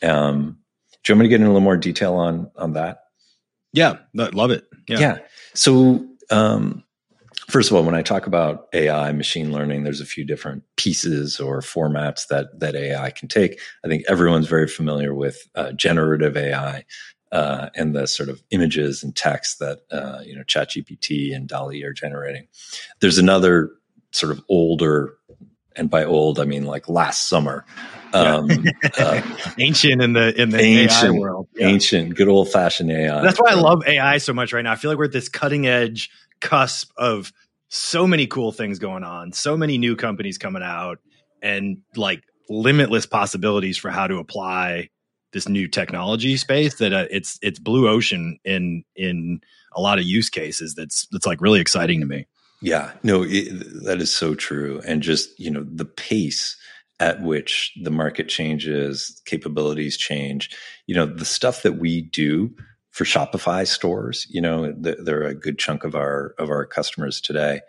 Um, 0.03 0.59
do 1.03 1.13
you 1.13 1.17
want 1.17 1.21
me 1.21 1.25
to 1.25 1.29
get 1.31 1.41
in 1.41 1.47
a 1.47 1.49
little 1.49 1.61
more 1.61 1.77
detail 1.77 2.15
on 2.15 2.51
on 2.57 2.75
that? 2.75 3.05
Yeah, 3.73 3.99
love 4.15 4.51
it. 4.51 4.67
Yeah. 4.89 4.99
yeah. 4.99 5.19
So, 5.55 6.07
um, 6.31 6.85
first 7.49 7.71
of 7.71 7.77
all, 7.77 7.85
when 7.85 7.95
I 7.95 8.03
talk 8.03 8.27
about 8.27 8.69
AI, 8.73 9.13
machine 9.13 9.51
learning, 9.51 9.85
there's 9.85 10.01
a 10.01 10.07
few 10.07 10.25
different 10.25 10.63
pieces 10.77 11.41
or 11.41 11.61
formats 11.61 12.27
that 12.29 12.61
that 12.61 12.75
AI 12.75 13.11
can 13.11 13.29
take. 13.29 13.61
I 13.85 13.89
think 13.89 14.05
everyone's 14.09 14.49
very 14.49 14.69
familiar 14.69 15.15
with 15.15 15.49
uh, 15.55 15.73
generative 15.73 16.37
AI. 16.37 16.85
Uh, 17.31 17.71
and 17.75 17.97
the 17.97 18.07
sort 18.07 18.29
of 18.29 18.43
images 18.51 19.03
and 19.03 19.17
text 19.17 19.59
that 19.59 19.79
uh, 19.91 20.21
you 20.23 20.37
know 20.37 20.43
ChatGPT 20.43 21.35
and 21.35 21.49
DALL-E 21.49 21.83
are 21.83 21.95
generating. 21.95 22.47
There's 23.01 23.17
another 23.17 23.71
sort 24.11 24.33
of 24.33 24.45
older 24.51 25.15
and 25.76 25.91
by 25.91 26.05
old 26.05 26.38
I 26.38 26.45
mean 26.45 26.64
like 26.64 26.88
last 26.88 27.29
summer. 27.29 27.64
Um, 28.14 28.50
uh, 28.99 29.23
ancient 29.59 30.02
in 30.02 30.12
the 30.12 30.38
in 30.41 30.50
the 30.50 30.61
ancient, 30.61 31.14
AI 31.14 31.19
world, 31.19 31.49
yeah. 31.55 31.69
ancient, 31.69 32.14
good 32.14 32.29
old 32.29 32.50
fashioned 32.50 32.91
AI. 32.91 33.23
That's 33.23 33.41
why 33.41 33.52
I 33.52 33.55
love 33.55 33.87
AI 33.87 34.19
so 34.19 34.35
much 34.35 34.52
right 34.52 34.62
now. 34.62 34.73
I 34.73 34.76
feel 34.76 34.91
like 34.91 34.99
we're 34.99 35.07
at 35.07 35.12
this 35.12 35.31
cutting 35.31 35.67
edge 35.67 36.11
cusp 36.41 36.91
of 36.97 37.33
so 37.69 38.07
many 38.07 38.26
cool 38.26 38.52
things 38.52 38.79
going 38.79 39.02
on, 39.02 39.33
so 39.33 39.57
many 39.57 39.79
new 39.79 39.97
companies 39.97 40.37
coming 40.37 40.62
out, 40.62 40.99
and 41.41 41.79
like 41.97 42.23
limitless 42.50 43.07
possibilities 43.07 43.79
for 43.79 43.91
how 43.91 44.07
to 44.07 44.19
apply 44.19 44.91
this 45.33 45.49
new 45.49 45.67
technology 45.67 46.37
space. 46.37 46.75
That 46.75 46.93
uh, 46.93 47.07
it's 47.11 47.38
it's 47.41 47.59
blue 47.59 47.88
ocean 47.88 48.38
in 48.45 48.85
in 48.95 49.41
a 49.75 49.81
lot 49.81 49.99
of 49.99 50.05
use 50.05 50.29
cases. 50.29 50.75
That's 50.75 51.07
that's 51.11 51.26
like 51.26 51.41
really 51.41 51.61
exciting 51.61 52.00
to 52.00 52.07
me. 52.07 52.26
Yeah, 52.62 52.92
no, 53.02 53.25
it, 53.26 53.85
that 53.85 54.00
is 54.00 54.12
so 54.12 54.35
true. 54.37 54.81
And 54.87 55.02
just, 55.02 55.38
you 55.38 55.50
know, 55.50 55.66
the 55.69 55.85
pace 55.85 56.57
at 57.00 57.21
which 57.21 57.73
the 57.83 57.90
market 57.90 58.28
changes, 58.28 59.21
capabilities 59.26 59.97
change, 59.97 60.57
you 60.87 60.95
know, 60.95 61.04
the 61.07 61.25
stuff 61.25 61.62
that 61.62 61.78
we 61.78 62.00
do 62.00 62.54
for 62.92 63.04
Shopify 63.04 63.66
stores, 63.66 64.28
you 64.31 64.40
know, 64.40 64.73
they're 64.78 65.25
a 65.25 65.35
good 65.35 65.59
chunk 65.59 65.83
of 65.83 65.97
our 65.97 66.35
of 66.38 66.50
our 66.50 66.64
customers 66.64 67.21
today. 67.21 67.62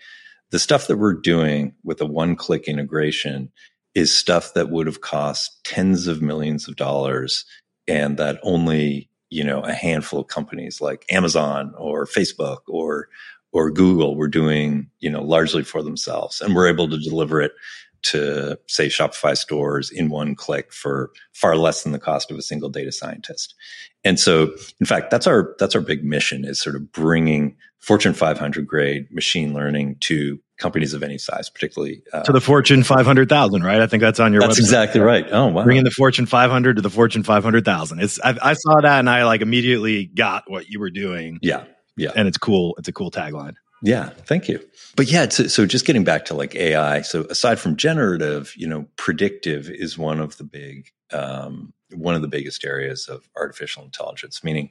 The 0.52 0.60
stuff 0.60 0.86
that 0.88 0.98
we're 0.98 1.20
doing 1.20 1.74
with 1.84 2.00
a 2.00 2.06
one-click 2.06 2.68
integration 2.68 3.52
is 3.96 4.16
stuff 4.16 4.54
that 4.54 4.70
would 4.70 4.86
have 4.86 5.02
cost 5.02 5.64
tens 5.64 6.06
of 6.06 6.22
millions 6.22 6.68
of 6.68 6.76
dollars 6.76 7.46
and 7.88 8.18
that 8.18 8.40
only 8.44 9.10
you 9.32 9.44
know 9.44 9.62
a 9.62 9.74
handful 9.74 10.20
of 10.20 10.28
companies 10.28 10.80
like 10.80 11.06
Amazon 11.10 11.74
or 11.78 12.06
Facebook 12.06 12.60
or 12.68 13.08
or 13.54 13.72
Google 13.72 14.16
were 14.16 14.28
doing, 14.28 14.90
you 15.00 15.10
know, 15.10 15.22
largely 15.22 15.64
for 15.64 15.82
themselves 15.82 16.42
and 16.42 16.56
we're 16.56 16.68
able 16.68 16.90
to 16.90 16.98
deliver 16.98 17.42
it 17.42 17.54
to 18.02 18.60
say 18.68 18.88
Shopify 18.88 19.38
stores 19.38 19.90
in 19.90 20.10
one 20.10 20.36
click 20.36 20.74
for 20.74 21.12
far 21.32 21.56
less 21.56 21.84
than 21.84 21.94
the 21.94 22.00
cost 22.00 22.30
of 22.32 22.38
a 22.38 22.42
single 22.42 22.68
data 22.68 22.92
scientist. 22.92 23.56
And 24.04 24.20
so, 24.20 24.54
in 24.82 24.86
fact, 24.86 25.10
that's 25.10 25.26
our, 25.26 25.56
that's 25.58 25.74
our 25.74 25.82
big 25.82 26.04
mission 26.04 26.44
is 26.44 26.60
sort 26.60 26.76
of 26.76 26.92
bringing 26.92 27.56
Fortune 27.80 28.14
500 28.14 28.68
grade 28.68 29.08
machine 29.10 29.54
learning 29.54 29.98
to 30.02 30.40
companies 30.58 30.94
of 30.94 31.04
any 31.04 31.18
size, 31.18 31.50
particularly 31.50 32.02
uh, 32.12 32.24
to 32.24 32.32
the 32.32 32.42
Fortune 32.42 32.84
500,000, 32.84 33.64
right? 33.64 33.80
I 33.82 33.88
think 33.88 34.02
that's 34.02 34.20
on 34.20 34.34
your 34.34 34.42
That's 34.42 34.56
website. 34.56 34.60
exactly 34.60 35.02
right. 35.02 35.26
Oh, 35.32 35.48
wow. 35.48 35.64
Bringing 35.64 35.84
the 35.84 35.92
Fortune 35.92 36.26
500 36.26 36.78
to 36.78 36.82
the 36.82 36.90
Fortune 36.90 37.24
500,000. 37.24 38.00
It's, 38.00 38.20
I, 38.22 38.38
I 38.42 38.54
saw 38.54 38.82
that 38.82 39.00
and 39.00 39.10
I 39.10 39.24
like 39.24 39.42
immediately 39.42 40.06
got 40.06 40.44
what 40.48 40.70
you 40.70 40.80
were 40.80 40.90
doing. 40.90 41.40
Yeah. 41.42 41.66
Yeah. 41.96 42.12
And 42.16 42.28
it's 42.28 42.38
cool. 42.38 42.76
It's 42.78 42.88
a 42.88 42.94
cool 42.94 43.12
tagline. 43.12 43.56
Yeah. 43.82 44.10
Thank 44.10 44.48
you. 44.48 44.66
But 44.96 45.12
yeah, 45.12 45.28
so, 45.28 45.48
so 45.48 45.66
just 45.66 45.86
getting 45.86 46.06
back 46.06 46.24
to 46.26 46.34
like 46.34 46.56
AI. 46.56 47.02
So 47.02 47.26
aside 47.26 47.60
from 47.60 47.76
generative, 47.76 48.54
you 48.56 48.66
know, 48.66 48.88
predictive 48.96 49.70
is 49.70 49.98
one 49.98 50.22
of 50.22 50.38
the 50.38 50.46
big, 50.46 50.90
um, 51.12 51.74
one 51.94 52.16
of 52.16 52.22
the 52.22 52.30
biggest 52.30 52.64
areas 52.64 53.08
of 53.08 53.30
artificial 53.36 53.84
intelligence, 53.84 54.42
meaning 54.44 54.70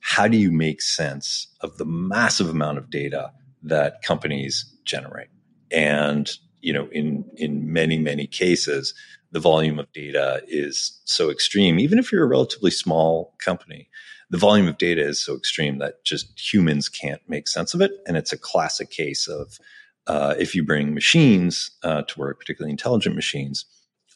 how 0.00 0.28
do 0.28 0.36
you 0.36 0.52
make 0.52 0.82
sense 0.82 1.48
of 1.62 1.78
the 1.78 1.86
massive 1.86 2.50
amount 2.50 2.78
of 2.78 2.90
data 2.90 3.32
that 3.62 4.02
companies 4.02 4.70
generate? 4.84 5.28
And, 5.70 6.30
you 6.60 6.74
know, 6.74 6.88
in, 6.92 7.24
in 7.36 7.72
many, 7.72 7.98
many 7.98 8.26
cases, 8.26 8.94
the 9.32 9.40
volume 9.40 9.78
of 9.78 9.90
data 9.92 10.42
is 10.46 11.00
so 11.04 11.30
extreme, 11.30 11.78
even 11.78 11.98
if 11.98 12.12
you're 12.12 12.24
a 12.24 12.28
relatively 12.28 12.70
small 12.70 13.34
company 13.42 13.88
the 14.30 14.38
volume 14.38 14.68
of 14.68 14.78
data 14.78 15.02
is 15.02 15.22
so 15.22 15.34
extreme 15.34 15.78
that 15.78 16.04
just 16.04 16.38
humans 16.38 16.88
can't 16.88 17.20
make 17.28 17.48
sense 17.48 17.74
of 17.74 17.80
it. 17.80 17.92
And 18.06 18.16
it's 18.16 18.32
a 18.32 18.38
classic 18.38 18.90
case 18.90 19.26
of 19.26 19.58
uh, 20.06 20.34
if 20.38 20.54
you 20.54 20.64
bring 20.64 20.94
machines 20.94 21.70
uh, 21.82 22.02
to 22.02 22.18
work, 22.18 22.38
particularly 22.38 22.70
intelligent 22.70 23.16
machines, 23.16 23.64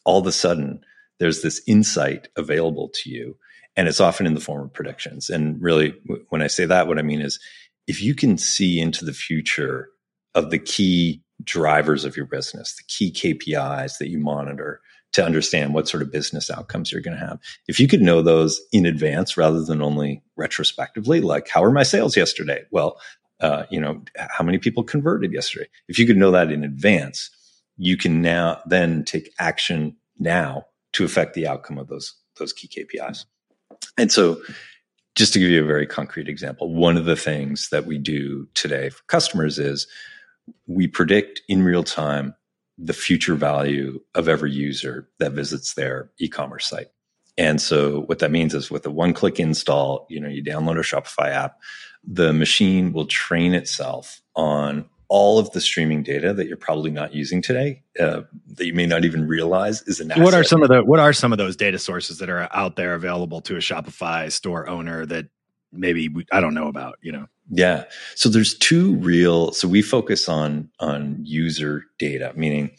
all 0.05 0.19
of 0.19 0.27
a 0.27 0.31
sudden 0.31 0.81
there's 1.19 1.41
this 1.41 1.61
insight 1.67 2.29
available 2.37 2.89
to 2.95 3.09
you. 3.09 3.37
And 3.75 3.89
it's 3.89 3.99
often 3.99 4.25
in 4.25 4.35
the 4.35 4.41
form 4.41 4.63
of 4.63 4.73
predictions. 4.73 5.29
And 5.29 5.61
really, 5.61 5.91
w- 6.07 6.25
when 6.29 6.41
I 6.41 6.47
say 6.47 6.65
that, 6.65 6.87
what 6.87 6.97
I 6.97 7.01
mean 7.01 7.21
is 7.21 7.39
if 7.87 8.01
you 8.01 8.15
can 8.15 8.37
see 8.37 8.79
into 8.79 9.03
the 9.03 9.13
future 9.13 9.89
of 10.33 10.49
the 10.49 10.59
key 10.59 11.21
drivers 11.43 12.05
of 12.05 12.15
your 12.15 12.25
business, 12.25 12.75
the 12.75 12.83
key 12.87 13.11
KPIs 13.11 13.97
that 13.97 14.09
you 14.09 14.17
monitor, 14.17 14.79
to 15.15 15.23
understand 15.25 15.73
what 15.73 15.87
sort 15.87 16.03
of 16.03 16.11
business 16.11 16.51
outcomes 16.51 16.91
you're 16.91 17.01
going 17.01 17.17
to 17.17 17.25
have. 17.25 17.39
If 17.69 17.79
you 17.79 17.87
could 17.87 18.01
know 18.01 18.21
those 18.21 18.59
in 18.73 18.85
advance 18.85 19.37
rather 19.37 19.63
than 19.63 19.81
only 19.81 20.21
retrospectively, 20.35 21.21
like 21.21 21.47
how 21.47 21.63
are 21.63 21.71
my 21.71 21.83
sales 21.83 22.17
yesterday? 22.17 22.65
Well, 22.69 22.99
uh, 23.39 23.63
you 23.69 23.79
know, 23.79 24.01
how 24.17 24.43
many 24.43 24.57
people 24.57 24.83
converted 24.83 25.31
yesterday? 25.31 25.67
If 25.87 25.97
you 25.97 26.05
could 26.05 26.17
know 26.17 26.31
that 26.31 26.51
in 26.51 26.65
advance, 26.65 27.29
you 27.77 27.95
can 27.95 28.21
now 28.21 28.59
then 28.65 29.05
take 29.05 29.33
action 29.39 29.95
now 30.19 30.65
to 30.93 31.05
affect 31.05 31.33
the 31.33 31.47
outcome 31.47 31.77
of 31.77 31.87
those 31.87 32.13
those 32.37 32.51
key 32.51 32.67
KPIs. 32.67 33.23
And 33.97 34.11
so 34.11 34.41
just 35.15 35.31
to 35.31 35.39
give 35.39 35.49
you 35.49 35.63
a 35.63 35.67
very 35.67 35.87
concrete 35.87 36.27
example, 36.27 36.73
one 36.73 36.97
of 36.97 37.05
the 37.05 37.15
things 37.15 37.69
that 37.69 37.85
we 37.85 37.97
do 37.97 38.49
today 38.53 38.89
for 38.89 39.01
customers 39.03 39.57
is 39.59 39.87
we 40.67 40.87
predict 40.87 41.41
in 41.47 41.63
real 41.63 41.83
time 41.83 42.35
the 42.77 42.93
future 42.93 43.35
value 43.35 44.01
of 44.13 44.27
every 44.27 44.51
user 44.51 45.07
that 45.19 45.31
visits 45.31 45.73
their 45.73 46.11
e-commerce 46.19 46.67
site. 46.67 46.87
And 47.37 47.61
so 47.61 48.01
what 48.01 48.19
that 48.19 48.31
means 48.31 48.53
is 48.53 48.71
with 48.71 48.85
a 48.85 48.91
one 48.91 49.13
click 49.13 49.39
install, 49.39 50.05
you 50.09 50.19
know, 50.19 50.29
you 50.29 50.43
download 50.43 50.77
a 50.77 50.81
Shopify 50.81 51.29
app, 51.29 51.57
the 52.03 52.33
machine 52.33 52.93
will 52.93 53.05
train 53.05 53.53
itself 53.53 54.21
on 54.35 54.85
all 55.07 55.37
of 55.37 55.51
the 55.51 55.61
streaming 55.61 56.01
data 56.03 56.33
that 56.33 56.47
you're 56.47 56.57
probably 56.57 56.91
not 56.91 57.13
using 57.13 57.41
today 57.41 57.83
uh, 57.99 58.21
that 58.55 58.65
you 58.65 58.73
may 58.73 58.85
not 58.85 59.05
even 59.05 59.27
realize 59.27 59.81
is 59.83 59.99
an 59.99 60.11
asset. 60.11 60.23
What 60.23 60.33
are 60.33 60.43
some 60.43 60.63
of 60.63 60.69
the 60.69 60.83
what 60.83 60.99
are 60.99 61.13
some 61.13 61.31
of 61.31 61.37
those 61.37 61.55
data 61.55 61.77
sources 61.77 62.17
that 62.19 62.29
are 62.29 62.49
out 62.51 62.75
there 62.75 62.95
available 62.95 63.41
to 63.41 63.55
a 63.55 63.59
Shopify 63.59 64.31
store 64.31 64.67
owner 64.67 65.05
that 65.05 65.27
maybe 65.71 66.09
we, 66.09 66.25
I 66.31 66.41
don't 66.41 66.53
know 66.53 66.67
about, 66.67 66.97
you 67.01 67.11
know? 67.11 67.27
Yeah. 67.49 67.85
So 68.15 68.29
there's 68.29 68.57
two 68.57 68.95
real, 68.95 69.51
so 69.51 69.67
we 69.67 69.81
focus 69.81 70.27
on, 70.27 70.69
on 70.79 71.17
user 71.23 71.83
data, 71.99 72.33
meaning, 72.35 72.71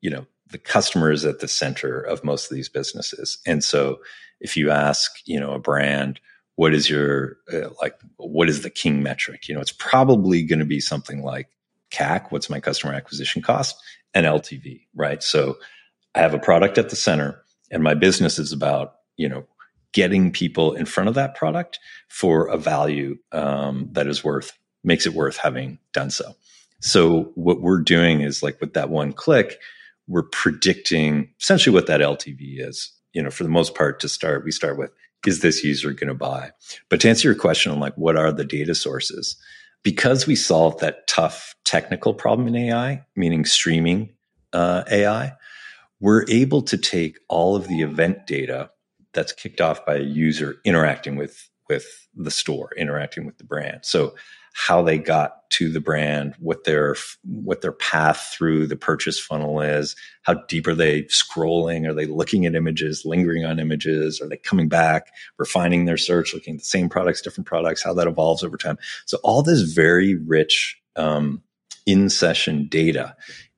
you 0.00 0.10
know, 0.10 0.26
the 0.50 0.58
customer 0.58 1.10
is 1.10 1.24
at 1.24 1.40
the 1.40 1.48
center 1.48 2.00
of 2.00 2.22
most 2.22 2.50
of 2.50 2.54
these 2.54 2.68
businesses. 2.68 3.38
And 3.44 3.64
so 3.64 3.98
if 4.40 4.56
you 4.56 4.70
ask, 4.70 5.10
you 5.24 5.40
know, 5.40 5.52
a 5.52 5.58
brand, 5.58 6.20
what 6.56 6.74
is 6.74 6.88
your 6.88 7.38
uh, 7.52 7.70
like 7.80 7.98
what 8.16 8.48
is 8.48 8.62
the 8.62 8.70
king 8.70 9.02
metric? 9.02 9.48
You 9.48 9.54
know, 9.56 9.60
it's 9.60 9.72
probably 9.72 10.44
going 10.44 10.60
to 10.60 10.64
be 10.64 10.78
something 10.78 11.22
like 11.22 11.48
CAC, 11.90 12.30
what's 12.30 12.48
my 12.48 12.60
customer 12.60 12.92
acquisition 12.92 13.42
cost, 13.42 13.76
and 14.14 14.26
LTV, 14.26 14.82
right? 14.94 15.22
So 15.22 15.58
I 16.14 16.20
have 16.20 16.34
a 16.34 16.38
product 16.38 16.78
at 16.78 16.90
the 16.90 16.96
center 16.96 17.42
and 17.70 17.82
my 17.82 17.94
business 17.94 18.38
is 18.38 18.52
about, 18.52 18.96
you 19.16 19.28
know, 19.28 19.44
getting 19.94 20.30
people 20.30 20.74
in 20.74 20.84
front 20.84 21.08
of 21.08 21.14
that 21.14 21.34
product 21.34 21.78
for 22.08 22.48
a 22.48 22.58
value 22.58 23.16
um, 23.32 23.88
that 23.92 24.06
is 24.06 24.22
worth 24.22 24.52
makes 24.82 25.06
it 25.06 25.14
worth 25.14 25.38
having 25.38 25.78
done 25.94 26.10
so. 26.10 26.34
So 26.80 27.32
what 27.36 27.62
we're 27.62 27.80
doing 27.80 28.20
is 28.20 28.42
like 28.42 28.60
with 28.60 28.74
that 28.74 28.90
one 28.90 29.14
click, 29.14 29.58
we're 30.06 30.24
predicting 30.24 31.30
essentially 31.40 31.72
what 31.72 31.86
that 31.86 32.02
LTV 32.02 32.60
is. 32.60 32.92
You 33.14 33.22
know, 33.22 33.30
for 33.30 33.44
the 33.44 33.48
most 33.48 33.74
part, 33.74 34.00
to 34.00 34.08
start, 34.08 34.44
we 34.44 34.50
start 34.50 34.76
with 34.76 34.90
is 35.26 35.40
this 35.40 35.64
user 35.64 35.92
going 35.92 36.08
to 36.08 36.14
buy? 36.14 36.50
But 36.90 37.00
to 37.00 37.08
answer 37.08 37.28
your 37.28 37.34
question 37.34 37.72
on 37.72 37.80
like 37.80 37.94
what 37.94 38.16
are 38.16 38.30
the 38.30 38.44
data 38.44 38.74
sources, 38.74 39.36
because 39.82 40.26
we 40.26 40.36
solved 40.36 40.80
that 40.80 41.06
tough 41.06 41.54
technical 41.64 42.12
problem 42.12 42.48
in 42.48 42.56
AI, 42.56 43.02
meaning 43.16 43.46
streaming 43.46 44.10
uh, 44.52 44.84
AI, 44.90 45.32
we're 46.00 46.26
able 46.28 46.60
to 46.62 46.76
take 46.76 47.18
all 47.28 47.56
of 47.56 47.68
the 47.68 47.80
event 47.80 48.26
data 48.26 48.70
that's 49.14 49.32
kicked 49.32 49.60
off 49.60 49.84
by 49.86 49.96
a 49.96 50.02
user 50.02 50.56
interacting 50.64 51.16
with 51.16 51.48
with 51.68 52.08
the 52.14 52.30
store, 52.30 52.70
interacting 52.76 53.24
with 53.24 53.38
the 53.38 53.44
brand. 53.44 53.80
So 53.82 54.14
how 54.54 54.82
they 54.82 54.98
got 54.98 55.50
to 55.50 55.68
the 55.68 55.80
brand, 55.80 56.34
what 56.38 56.62
their 56.64 56.94
what 57.24 57.60
their 57.60 57.72
path 57.72 58.32
through 58.32 58.68
the 58.68 58.76
purchase 58.76 59.18
funnel 59.18 59.60
is, 59.60 59.96
how 60.22 60.34
deep 60.48 60.68
are 60.68 60.76
they 60.76 61.02
scrolling? 61.04 61.88
Are 61.88 61.94
they 61.94 62.06
looking 62.06 62.46
at 62.46 62.54
images, 62.54 63.04
lingering 63.04 63.44
on 63.44 63.58
images? 63.58 64.20
Are 64.20 64.28
they 64.28 64.36
coming 64.36 64.68
back, 64.68 65.08
refining 65.38 65.84
their 65.86 65.96
search, 65.96 66.32
looking 66.32 66.54
at 66.54 66.60
the 66.60 66.66
same 66.66 66.88
products, 66.88 67.20
different 67.20 67.48
products, 67.48 67.82
how 67.82 67.92
that 67.94 68.06
evolves 68.06 68.44
over 68.44 68.56
time? 68.56 68.78
So 69.06 69.18
all 69.24 69.42
this 69.42 69.62
very 69.62 70.14
rich 70.14 70.80
um, 70.94 71.42
in 71.84 72.08
session 72.08 72.68
data 72.68 73.16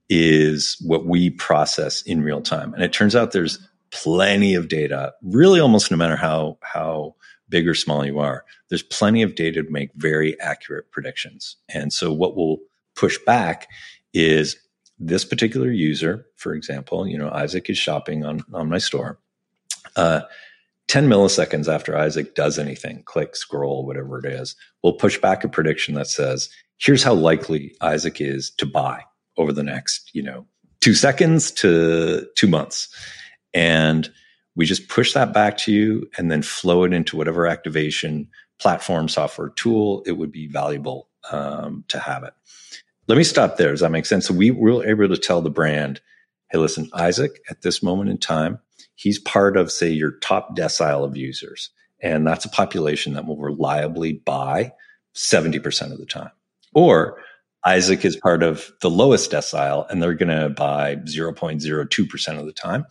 is 0.09 0.79
what 0.81 1.05
we 1.05 1.29
process 1.29 2.01
in 2.03 2.23
real 2.23 2.41
time, 2.41 2.73
and 2.73 2.83
it 2.83 2.93
turns 2.93 3.15
out 3.15 3.33
there's 3.33 3.59
plenty 3.91 4.55
of 4.55 4.69
data, 4.69 5.15
really 5.23 5.61
almost 5.61 5.91
no 5.91 5.97
matter 5.97 6.17
how 6.17 6.59
how 6.63 7.15
big 7.49 7.69
or 7.69 7.75
small 7.75 8.05
you 8.05 8.19
are, 8.19 8.45
there's 8.69 8.83
plenty 8.83 9.23
of 9.23 9.35
data 9.35 9.63
to 9.63 9.71
make 9.71 9.91
very 9.95 10.39
accurate 10.41 10.91
predictions. 10.91 11.57
And 11.69 11.93
so 11.93 12.13
what 12.13 12.37
we'll 12.37 12.59
push 12.95 13.19
back 13.25 13.69
is 14.13 14.57
this 14.99 15.25
particular 15.25 15.71
user, 15.71 16.27
for 16.37 16.55
example, 16.55 17.07
you 17.07 17.19
know, 17.19 17.31
Izach 17.31 17.71
is 17.71 17.79
shopping 17.79 18.25
on, 18.25 18.43
on 18.53 18.69
my 18.69 18.79
store. 18.79 19.19
Uh, 19.95 20.23
10 20.89 21.09
milliseconds 21.09 21.73
after 21.73 21.93
Izach 21.93 22.35
does 22.35 22.59
anything, 22.59 23.03
click, 23.05 23.37
scroll, 23.37 23.85
whatever 23.85 24.19
it 24.19 24.25
is, 24.25 24.55
we'll 24.83 24.93
push 24.93 25.19
back 25.19 25.45
a 25.45 25.49
prediction 25.49 25.95
that 25.95 26.07
says, 26.07 26.49
here's 26.79 27.03
how 27.03 27.15
likely 27.15 27.75
Izach 27.83 28.21
is 28.21 28.51
to 28.53 28.67
buy 28.67 29.03
over 29.37 29.53
the 29.53 29.63
next, 29.63 30.11
you 30.15 30.23
know, 30.23 30.47
two 30.81 30.95
seconds 30.95 31.51
to 31.51 32.27
two 32.37 32.47
months. 32.47 32.89
And 33.55 34.11
we 34.55 34.65
just 34.65 34.89
push 34.89 35.13
that 35.13 35.33
back 35.33 35.57
to 35.59 35.73
you 35.73 36.09
and 36.17 36.31
then 36.31 36.43
flow 36.43 36.85
it 36.85 36.93
into 36.93 37.17
whatever 37.17 37.47
activation 37.47 38.29
platform, 38.59 39.09
software, 39.09 39.51
tool 39.51 40.03
it 40.07 40.13
would 40.13 40.33
be 40.33 40.47
valuable 40.47 41.09
um, 41.31 41.85
to 41.89 41.99
have 41.99 42.25
it. 42.25 42.33
Let 43.07 43.19
me 43.19 43.25
stop 43.25 43.57
there. 43.57 43.71
Does 43.71 43.81
that 43.81 43.91
make 43.91 44.07
sense? 44.07 44.27
So 44.27 44.35
we 44.35 44.51
were 44.51 44.85
able 44.85 45.09
to 45.09 45.17
tell 45.17 45.43
the 45.43 45.51
brand, 45.51 46.01
hey, 46.51 46.59
listen, 46.59 46.91
Izach, 46.91 47.37
at 47.51 47.63
this 47.63 47.83
moment 47.83 48.11
in 48.11 48.19
time, 48.19 48.59
he's 48.95 49.19
part 49.19 49.57
of, 49.57 49.71
say, 49.71 49.91
your 49.91 50.13
top 50.19 50.57
decile 50.57 51.05
of 51.05 51.17
users. 51.17 51.71
And 52.01 52.27
that's 52.27 52.45
a 52.45 52.51
population 52.51 53.15
that 53.15 53.27
will 53.27 53.39
reliably 53.39 54.15
buy 54.15 54.73
70% 55.15 55.93
of 55.93 55.99
the 55.99 56.07
time. 56.07 56.31
Or 56.75 57.19
Izach 57.67 58.05
is 58.05 58.17
part 58.17 58.43
of 58.43 58.71
the 58.81 58.91
lowest 58.91 59.31
decile 59.31 59.89
and 59.91 60.03
they're 60.03 60.15
going 60.15 60.37
to 60.37 60.51
buy 60.51 60.97
0.02% 60.97 62.39
of 62.39 62.47
the 62.47 62.53
time 62.53 62.87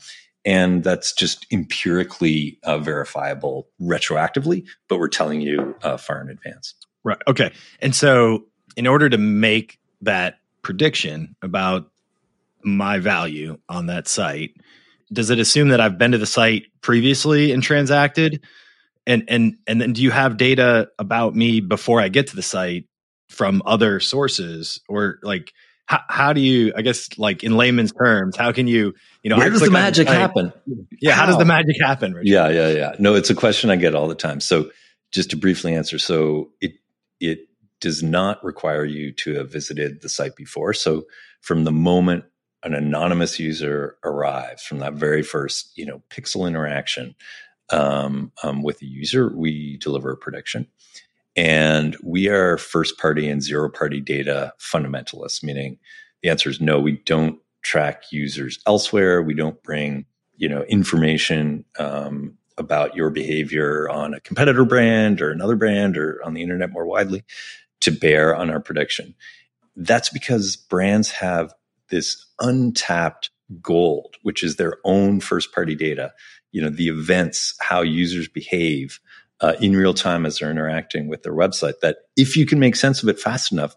and 0.46 0.84
that's 0.84 1.12
just 1.14 1.46
empirically 1.52 2.60
uh, 2.64 2.78
verifiable 2.78 3.68
retroactively 3.82 4.66
but 4.88 5.00
we're 5.00 5.08
telling 5.08 5.42
you 5.42 5.76
uh, 5.84 5.98
far 5.98 6.22
in 6.22 6.30
advance. 6.30 6.74
Right. 7.04 7.22
Okay. 7.28 7.52
And 7.82 7.96
so 7.96 8.46
in 8.76 8.88
order 8.88 9.10
to 9.10 9.18
make 9.18 9.80
that 10.02 10.40
prediction 10.62 11.36
about 11.42 11.90
my 12.64 12.98
value 12.98 13.60
on 13.70 13.88
that 13.88 14.08
site 14.08 14.56
does 15.14 15.30
it 15.30 15.40
assume 15.40 15.70
that 15.70 15.80
i've 15.80 15.98
been 15.98 16.12
to 16.12 16.18
the 16.18 16.26
site 16.26 16.66
previously 16.82 17.52
and 17.52 17.64
transacted? 17.64 18.44
And 19.08 19.24
and 19.28 19.58
and 19.68 19.80
then 19.80 19.94
do 19.94 20.02
you 20.02 20.12
have 20.12 20.38
data 20.38 20.90
about 20.98 21.36
me 21.36 21.60
before 21.60 22.02
i 22.02 22.10
get 22.10 22.28
to 22.28 22.36
the 22.36 22.42
site 22.42 22.86
from 23.30 23.62
other 23.66 24.00
sources? 24.00 24.80
Or 24.90 25.20
like 25.22 25.54
how, 25.86 26.02
how 26.10 26.34
do 26.34 26.42
you 26.42 26.74
i 26.76 26.82
guess 26.82 27.18
like 27.18 27.44
in 27.44 27.56
layman's 27.56 27.92
terms 27.92 28.36
how 28.36 28.52
can 28.52 28.68
you 28.68 28.94
you 29.24 29.30
know 29.30 29.38
where 29.38 29.50
does 29.50 29.62
the 29.62 29.72
magic 29.72 30.08
happen 30.08 30.52
yeah 31.02 31.14
how? 31.14 31.22
how? 31.22 31.26
does 31.28 31.38
the 31.38 31.46
magic 31.46 31.76
happen 31.82 32.14
Richard? 32.14 32.28
yeah 32.28 32.50
yeah 32.50 32.70
yeah 32.70 32.96
no 33.00 33.16
it's 33.16 33.30
a 33.30 33.36
question 33.36 33.70
i 33.70 33.76
get 33.76 33.96
all 33.96 34.08
the 34.08 34.16
time 34.16 34.40
so 34.40 34.70
just 35.12 35.30
to 35.30 35.38
briefly 35.38 35.76
answer 35.76 36.00
so 36.00 36.50
it 36.62 36.74
it 37.20 37.48
does 37.80 38.02
not 38.02 38.44
require 38.44 38.86
you 38.86 39.12
to 39.12 39.36
have 39.36 39.52
visited 39.52 40.02
the 40.02 40.10
site 40.10 40.36
before 40.36 40.74
so 40.74 41.04
from 41.42 41.64
the 41.64 41.72
moment 41.72 42.26
an 42.64 42.74
anonymous 42.74 43.40
user 43.40 43.98
arrives 44.04 44.64
from 44.64 44.80
that 44.80 44.94
very 44.94 45.22
first 45.22 45.72
you 45.78 45.86
know 45.86 46.02
pixel 46.10 46.48
interaction 46.48 47.16
um, 47.72 48.32
um, 48.44 48.62
with 48.62 48.78
the 48.80 48.86
user 48.86 49.36
we 49.36 49.78
deliver 49.78 50.12
a 50.12 50.18
prediction 50.18 50.68
and 51.36 51.98
we 52.04 52.28
are 52.30 52.58
first 52.58 52.98
party 52.98 53.30
and 53.30 53.44
zero 53.44 53.70
party 53.70 54.00
data 54.00 54.54
fundamentalists, 54.60 55.44
meaning 55.44 55.78
the 56.24 56.30
answer 56.30 56.50
is 56.50 56.62
no, 56.62 56.80
we 56.80 56.94
don't 57.06 57.40
track 57.62 58.04
users 58.12 58.60
elsewhere. 58.66 59.22
We 59.22 59.34
don't 59.34 59.62
bring, 59.64 60.06
you 60.38 60.48
know, 60.48 60.64
information 60.64 61.66
um, 61.78 62.38
about 62.58 62.96
your 62.96 63.10
behavior 63.10 63.90
on 63.90 64.14
a 64.14 64.20
competitor 64.22 64.66
brand 64.66 65.22
or 65.22 65.32
another 65.32 65.56
brand 65.56 65.98
or 65.98 66.22
on 66.24 66.34
the 66.34 66.42
internet 66.42 66.72
more 66.72 66.86
widely 66.86 67.24
to 67.82 67.92
bear 67.92 68.36
on 68.36 68.50
our 68.50 68.60
prediction. 68.60 69.16
That's 69.76 70.10
because 70.10 70.56
brands 70.56 71.12
have 71.12 71.54
this 71.90 72.26
untapped 72.40 73.30
gold, 73.62 74.16
which 74.22 74.44
is 74.44 74.56
their 74.56 74.78
own 74.84 75.20
first 75.20 75.54
party 75.54 75.76
data. 75.76 76.14
You 76.52 76.62
know, 76.62 76.70
the 76.70 76.88
events, 76.88 77.56
how 77.60 77.82
users 77.82 78.28
behave, 78.28 79.00
uh, 79.46 79.54
in 79.62 79.76
real 79.76 79.94
time 79.94 80.26
as 80.26 80.40
they're 80.40 80.50
interacting 80.50 81.08
with 81.08 81.22
their 81.22 81.34
website 81.34 81.80
that 81.82 81.98
if 82.18 82.36
you 82.36 82.48
can 82.48 82.60
make 82.60 82.76
sense 82.76 83.04
of 83.04 83.10
it 83.10 83.20
fast 83.20 83.52
enough, 83.52 83.76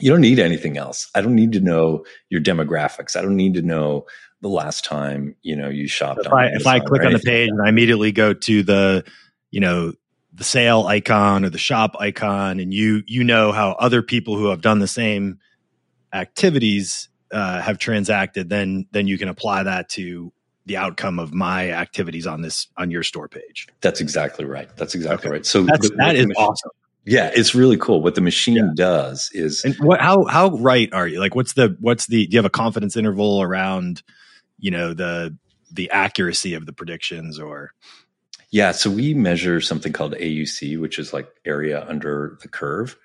you 0.00 0.10
don't 0.10 0.20
need 0.20 0.40
anything 0.40 0.76
else. 0.76 1.08
I 1.14 1.20
don't 1.20 1.36
need 1.36 1.52
to 1.52 1.60
know 1.60 2.04
your 2.28 2.40
demographics. 2.40 3.14
I 3.14 3.22
don't 3.22 3.36
need 3.36 3.54
to 3.54 3.62
know 3.62 4.06
the 4.40 4.48
last 4.48 4.84
time 4.84 5.36
you 5.42 5.54
know 5.54 5.68
you 5.68 5.86
shopped. 5.86 6.26
If 6.26 6.32
I, 6.32 6.46
if 6.46 6.66
I 6.66 6.80
click 6.80 7.04
on 7.04 7.12
the 7.12 7.20
page 7.20 7.50
and 7.50 7.62
I 7.62 7.68
immediately 7.68 8.10
go 8.10 8.34
to 8.34 8.62
the 8.64 9.04
you 9.52 9.60
know 9.60 9.92
the 10.34 10.44
sale 10.44 10.86
icon 10.88 11.44
or 11.44 11.50
the 11.50 11.58
shop 11.58 11.94
icon, 12.00 12.58
and 12.58 12.74
you 12.74 13.04
you 13.06 13.22
know 13.22 13.52
how 13.52 13.76
other 13.78 14.02
people 14.02 14.36
who 14.36 14.48
have 14.48 14.60
done 14.60 14.80
the 14.80 14.88
same 14.88 15.38
activities 16.12 17.08
uh, 17.30 17.60
have 17.60 17.78
transacted, 17.78 18.48
then 18.48 18.86
then 18.90 19.06
you 19.06 19.18
can 19.18 19.28
apply 19.28 19.62
that 19.62 19.88
to 19.90 20.32
the 20.66 20.76
outcome 20.76 21.18
of 21.18 21.32
my 21.32 21.70
activities 21.70 22.26
on 22.26 22.42
this 22.42 22.66
on 22.76 22.90
your 22.90 23.02
store 23.02 23.28
page. 23.28 23.68
That's 23.80 24.00
exactly 24.00 24.44
right. 24.44 24.68
That's 24.76 24.94
exactly 24.94 25.28
okay. 25.28 25.36
right. 25.36 25.46
So 25.46 25.62
That's, 25.62 25.88
the, 25.88 25.96
that 25.96 26.16
is 26.16 26.26
machine, 26.26 26.44
awesome. 26.44 26.70
Yeah, 27.04 27.30
it's 27.32 27.54
really 27.54 27.76
cool. 27.76 28.02
What 28.02 28.16
the 28.16 28.20
machine 28.20 28.56
yeah. 28.56 28.70
does 28.74 29.30
is 29.32 29.64
and 29.64 29.76
what 29.76 30.00
how 30.00 30.24
how 30.24 30.50
right 30.56 30.92
are 30.92 31.06
you? 31.06 31.20
Like 31.20 31.34
what's 31.34 31.54
the 31.54 31.76
what's 31.80 32.06
the 32.06 32.26
do 32.26 32.32
you 32.32 32.38
have 32.38 32.44
a 32.44 32.50
confidence 32.50 32.96
interval 32.96 33.40
around 33.40 34.02
you 34.58 34.72
know 34.72 34.92
the 34.92 35.36
the 35.70 35.90
accuracy 35.90 36.54
of 36.54 36.66
the 36.66 36.72
predictions 36.72 37.38
or 37.38 37.72
yeah, 38.50 38.72
so 38.72 38.90
we 38.90 39.12
measure 39.12 39.60
something 39.60 39.92
called 39.92 40.14
AUC, 40.14 40.80
which 40.80 40.98
is 40.98 41.12
like 41.12 41.28
area 41.44 41.84
under 41.88 42.38
the 42.42 42.48
curve. 42.48 42.96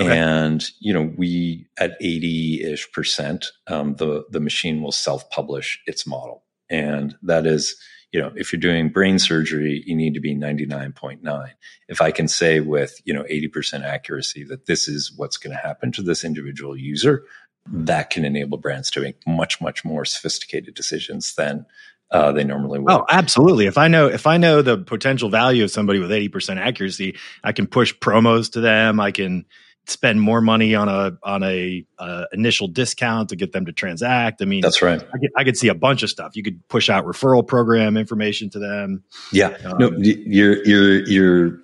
Okay. 0.00 0.16
And 0.16 0.64
you 0.78 0.92
know, 0.92 1.12
we 1.16 1.66
at 1.78 1.96
eighty 2.00 2.62
ish 2.62 2.90
percent, 2.92 3.46
um, 3.66 3.96
the 3.96 4.24
the 4.30 4.40
machine 4.40 4.82
will 4.82 4.92
self 4.92 5.28
publish 5.30 5.82
its 5.86 6.06
model. 6.06 6.44
And 6.70 7.16
that 7.22 7.46
is, 7.46 7.76
you 8.12 8.20
know, 8.20 8.32
if 8.36 8.52
you're 8.52 8.60
doing 8.60 8.88
brain 8.88 9.18
surgery, 9.18 9.82
you 9.86 9.94
need 9.94 10.14
to 10.14 10.20
be 10.20 10.34
99.9. 10.34 11.50
If 11.88 12.00
I 12.00 12.10
can 12.10 12.28
say 12.28 12.60
with, 12.60 13.00
you 13.04 13.12
know, 13.12 13.24
80% 13.24 13.84
accuracy 13.84 14.44
that 14.44 14.66
this 14.66 14.88
is 14.88 15.12
what's 15.16 15.36
going 15.36 15.54
to 15.54 15.62
happen 15.62 15.92
to 15.92 16.02
this 16.02 16.24
individual 16.24 16.76
user, 16.76 17.24
that 17.66 18.10
can 18.10 18.24
enable 18.24 18.58
brands 18.58 18.90
to 18.92 19.00
make 19.00 19.16
much, 19.26 19.60
much 19.60 19.84
more 19.84 20.04
sophisticated 20.04 20.74
decisions 20.74 21.34
than 21.34 21.66
uh, 22.10 22.32
they 22.32 22.44
normally 22.44 22.78
would. 22.78 22.92
Oh, 22.92 23.04
absolutely. 23.08 23.66
If 23.66 23.78
I 23.78 23.88
know 23.88 24.08
if 24.08 24.26
I 24.26 24.36
know 24.36 24.62
the 24.62 24.78
potential 24.78 25.30
value 25.30 25.62
of 25.62 25.70
somebody 25.70 26.00
with 26.00 26.10
80% 26.10 26.56
accuracy, 26.56 27.16
I 27.44 27.52
can 27.52 27.66
push 27.66 27.94
promos 27.94 28.52
to 28.52 28.60
them. 28.60 28.98
I 28.98 29.12
can 29.12 29.44
spend 29.90 30.20
more 30.20 30.40
money 30.40 30.74
on 30.74 30.88
a 30.88 31.18
on 31.22 31.42
a 31.42 31.84
uh, 31.98 32.24
initial 32.32 32.68
discount 32.68 33.30
to 33.30 33.36
get 33.36 33.52
them 33.52 33.66
to 33.66 33.72
transact. 33.72 34.40
I 34.42 34.44
mean, 34.44 34.60
that's 34.60 34.82
right. 34.82 35.02
I 35.02 35.18
could, 35.18 35.30
I 35.36 35.44
could 35.44 35.56
see 35.56 35.68
a 35.68 35.74
bunch 35.74 36.02
of 36.02 36.10
stuff. 36.10 36.36
You 36.36 36.42
could 36.42 36.66
push 36.68 36.88
out 36.88 37.04
referral 37.04 37.46
program 37.46 37.96
information 37.96 38.50
to 38.50 38.58
them. 38.58 39.04
Yeah, 39.32 39.56
um, 39.64 39.78
no, 39.78 39.90
you're 39.98 40.64
you're 40.64 41.06
you're 41.06 41.58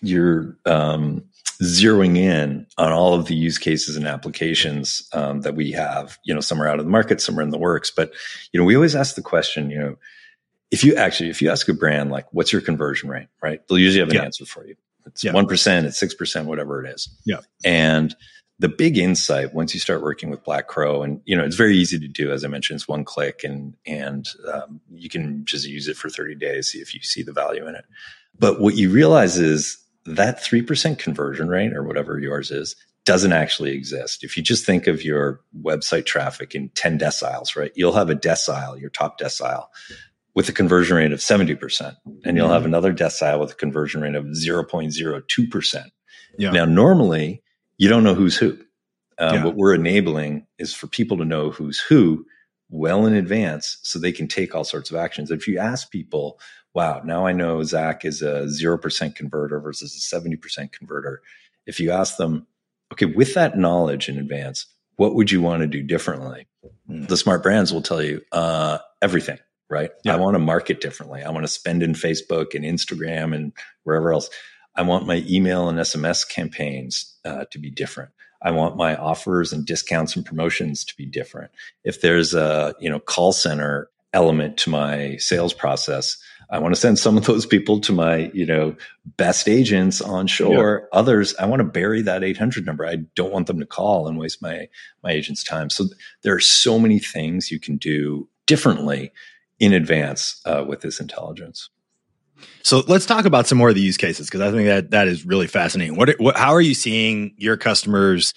you're 0.00 0.56
um, 0.66 1.24
zeroing 1.62 2.16
in 2.16 2.66
on 2.76 2.92
all 2.92 3.14
of 3.14 3.26
the 3.26 3.34
use 3.34 3.58
cases 3.58 3.96
and 3.96 4.06
applications 4.06 5.08
um, 5.12 5.42
that 5.42 5.54
we 5.54 5.72
have. 5.72 6.18
You 6.24 6.34
know, 6.34 6.40
some 6.40 6.62
are 6.62 6.68
out 6.68 6.78
of 6.78 6.84
the 6.84 6.90
market, 6.90 7.20
some 7.20 7.38
are 7.38 7.42
in 7.42 7.50
the 7.50 7.58
works. 7.58 7.90
But 7.90 8.12
you 8.52 8.60
know, 8.60 8.64
we 8.64 8.74
always 8.74 8.96
ask 8.96 9.14
the 9.14 9.22
question. 9.22 9.70
You 9.70 9.78
know, 9.78 9.96
if 10.70 10.84
you 10.84 10.94
actually 10.96 11.30
if 11.30 11.42
you 11.42 11.50
ask 11.50 11.68
a 11.68 11.74
brand 11.74 12.10
like, 12.10 12.26
"What's 12.32 12.52
your 12.52 12.62
conversion 12.62 13.08
rate?" 13.08 13.28
Right, 13.42 13.60
they'll 13.66 13.78
usually 13.78 14.00
have 14.00 14.08
an 14.08 14.16
yeah. 14.16 14.24
answer 14.24 14.46
for 14.46 14.66
you. 14.66 14.76
It's 15.08 15.24
one 15.24 15.46
yeah. 15.48 15.80
it's 15.80 15.98
six 15.98 16.14
percent, 16.14 16.46
whatever 16.46 16.84
it 16.84 16.94
is. 16.94 17.08
Yeah. 17.24 17.40
And 17.64 18.14
the 18.58 18.68
big 18.68 18.98
insight 18.98 19.54
once 19.54 19.72
you 19.72 19.80
start 19.80 20.02
working 20.02 20.30
with 20.30 20.42
Black 20.44 20.66
Crow, 20.66 21.02
and 21.02 21.20
you 21.24 21.36
know 21.36 21.44
it's 21.44 21.56
very 21.56 21.76
easy 21.76 21.98
to 21.98 22.08
do. 22.08 22.32
As 22.32 22.44
I 22.44 22.48
mentioned, 22.48 22.78
it's 22.78 22.88
one 22.88 23.04
click, 23.04 23.42
and 23.44 23.74
and 23.86 24.28
um, 24.52 24.80
you 24.92 25.08
can 25.08 25.44
just 25.44 25.66
use 25.66 25.88
it 25.88 25.96
for 25.96 26.08
thirty 26.08 26.34
days, 26.34 26.68
see 26.68 26.78
if 26.78 26.94
you 26.94 27.00
see 27.00 27.22
the 27.22 27.32
value 27.32 27.66
in 27.66 27.74
it. 27.74 27.84
But 28.38 28.60
what 28.60 28.76
you 28.76 28.90
realize 28.90 29.38
is 29.38 29.78
that 30.06 30.42
three 30.42 30.62
percent 30.62 30.98
conversion 30.98 31.48
rate, 31.48 31.72
or 31.72 31.84
whatever 31.84 32.18
yours 32.18 32.50
is, 32.50 32.74
doesn't 33.08 33.32
actually 33.32 33.70
exist. 33.70 34.22
If 34.22 34.36
you 34.36 34.42
just 34.42 34.66
think 34.66 34.86
of 34.86 35.02
your 35.02 35.40
website 35.62 36.04
traffic 36.04 36.54
in 36.54 36.68
10 36.70 36.98
deciles, 36.98 37.56
right? 37.56 37.72
You'll 37.74 37.94
have 37.94 38.10
a 38.10 38.14
decile, 38.14 38.78
your 38.78 38.90
top 38.90 39.18
decile, 39.18 39.68
with 40.38 40.48
a 40.48 40.52
conversion 40.52 40.96
rate 40.96 41.10
of 41.10 41.18
70%. 41.18 41.96
And 42.24 42.36
you'll 42.36 42.48
have 42.48 42.60
mm-hmm. 42.60 42.66
another 42.66 42.94
decile 42.94 43.40
with 43.40 43.50
a 43.50 43.56
conversion 43.56 44.02
rate 44.02 44.14
of 44.14 44.24
0.02%. 44.26 45.84
Yeah. 46.38 46.50
Now, 46.52 46.64
normally 46.64 47.42
you 47.76 47.88
don't 47.88 48.04
know 48.04 48.14
who's 48.14 48.36
who. 48.36 48.56
Um, 49.18 49.34
yeah. 49.34 49.44
What 49.44 49.56
we're 49.56 49.74
enabling 49.74 50.46
is 50.56 50.72
for 50.72 50.86
people 50.86 51.16
to 51.16 51.24
know 51.24 51.50
who's 51.50 51.80
who 51.80 52.24
well 52.70 53.04
in 53.04 53.14
advance 53.14 53.78
so 53.82 53.98
they 53.98 54.12
can 54.12 54.28
take 54.28 54.54
all 54.54 54.62
sorts 54.62 54.92
of 54.92 54.96
actions. 54.96 55.32
If 55.32 55.48
you 55.48 55.58
ask 55.58 55.90
people, 55.90 56.38
wow, 56.72 57.02
now 57.04 57.26
I 57.26 57.32
know 57.32 57.60
Zach 57.64 58.04
is 58.04 58.22
a 58.22 58.44
0% 58.44 59.16
converter 59.16 59.58
versus 59.58 59.96
a 59.96 60.16
70% 60.16 60.70
converter. 60.70 61.20
If 61.66 61.80
you 61.80 61.90
ask 61.90 62.16
them, 62.16 62.46
okay, 62.92 63.06
with 63.06 63.34
that 63.34 63.58
knowledge 63.58 64.08
in 64.08 64.18
advance, 64.18 64.66
what 64.94 65.16
would 65.16 65.32
you 65.32 65.42
want 65.42 65.62
to 65.62 65.66
do 65.66 65.82
differently? 65.82 66.46
Mm. 66.88 67.08
The 67.08 67.16
smart 67.16 67.42
brands 67.42 67.72
will 67.72 67.82
tell 67.82 68.00
you 68.00 68.22
uh, 68.30 68.78
everything 69.02 69.40
right? 69.70 69.90
Yeah. 70.04 70.14
I 70.14 70.16
want 70.16 70.34
to 70.34 70.38
market 70.38 70.80
differently. 70.80 71.22
I 71.22 71.30
want 71.30 71.44
to 71.44 71.52
spend 71.52 71.82
in 71.82 71.92
Facebook 71.92 72.54
and 72.54 72.64
Instagram 72.64 73.34
and 73.34 73.52
wherever 73.84 74.12
else. 74.12 74.30
I 74.74 74.82
want 74.82 75.06
my 75.06 75.24
email 75.28 75.68
and 75.68 75.78
SMS 75.78 76.28
campaigns 76.28 77.16
uh, 77.24 77.44
to 77.50 77.58
be 77.58 77.70
different. 77.70 78.10
I 78.42 78.52
want 78.52 78.76
my 78.76 78.94
offers 78.96 79.52
and 79.52 79.66
discounts 79.66 80.14
and 80.14 80.24
promotions 80.24 80.84
to 80.84 80.96
be 80.96 81.06
different. 81.06 81.50
If 81.84 82.00
there's 82.00 82.34
a 82.34 82.74
you 82.78 82.88
know 82.88 83.00
call 83.00 83.32
center 83.32 83.90
element 84.14 84.56
to 84.58 84.70
my 84.70 85.16
sales 85.16 85.52
process, 85.52 86.16
I 86.50 86.60
want 86.60 86.74
to 86.74 86.80
send 86.80 86.98
some 86.98 87.16
of 87.16 87.26
those 87.26 87.44
people 87.44 87.80
to 87.80 87.92
my 87.92 88.30
you 88.32 88.46
know 88.46 88.76
best 89.04 89.48
agents 89.48 90.00
on 90.00 90.28
shore. 90.28 90.82
Yeah. 90.92 90.98
Others, 90.98 91.34
I 91.36 91.46
want 91.46 91.60
to 91.60 91.64
bury 91.64 92.02
that 92.02 92.22
800 92.22 92.64
number. 92.64 92.86
I 92.86 92.96
don't 93.16 93.32
want 93.32 93.48
them 93.48 93.58
to 93.58 93.66
call 93.66 94.06
and 94.06 94.16
waste 94.16 94.40
my 94.40 94.68
my 95.02 95.10
agent's 95.10 95.42
time. 95.42 95.70
So 95.70 95.86
there 96.22 96.34
are 96.34 96.40
so 96.40 96.78
many 96.78 97.00
things 97.00 97.50
you 97.50 97.58
can 97.58 97.76
do 97.76 98.28
differently 98.46 99.12
in 99.58 99.72
advance 99.72 100.40
uh, 100.44 100.64
with 100.66 100.80
this 100.80 101.00
intelligence. 101.00 101.70
So 102.62 102.84
let's 102.86 103.06
talk 103.06 103.24
about 103.24 103.46
some 103.46 103.58
more 103.58 103.70
of 103.70 103.74
the 103.74 103.80
use 103.80 103.96
cases 103.96 104.26
because 104.26 104.40
I 104.40 104.50
think 104.52 104.66
that 104.66 104.90
that 104.92 105.08
is 105.08 105.26
really 105.26 105.48
fascinating. 105.48 105.96
What, 105.96 106.10
what, 106.18 106.36
how 106.36 106.52
are 106.52 106.60
you 106.60 106.74
seeing 106.74 107.34
your 107.36 107.56
customers 107.56 108.34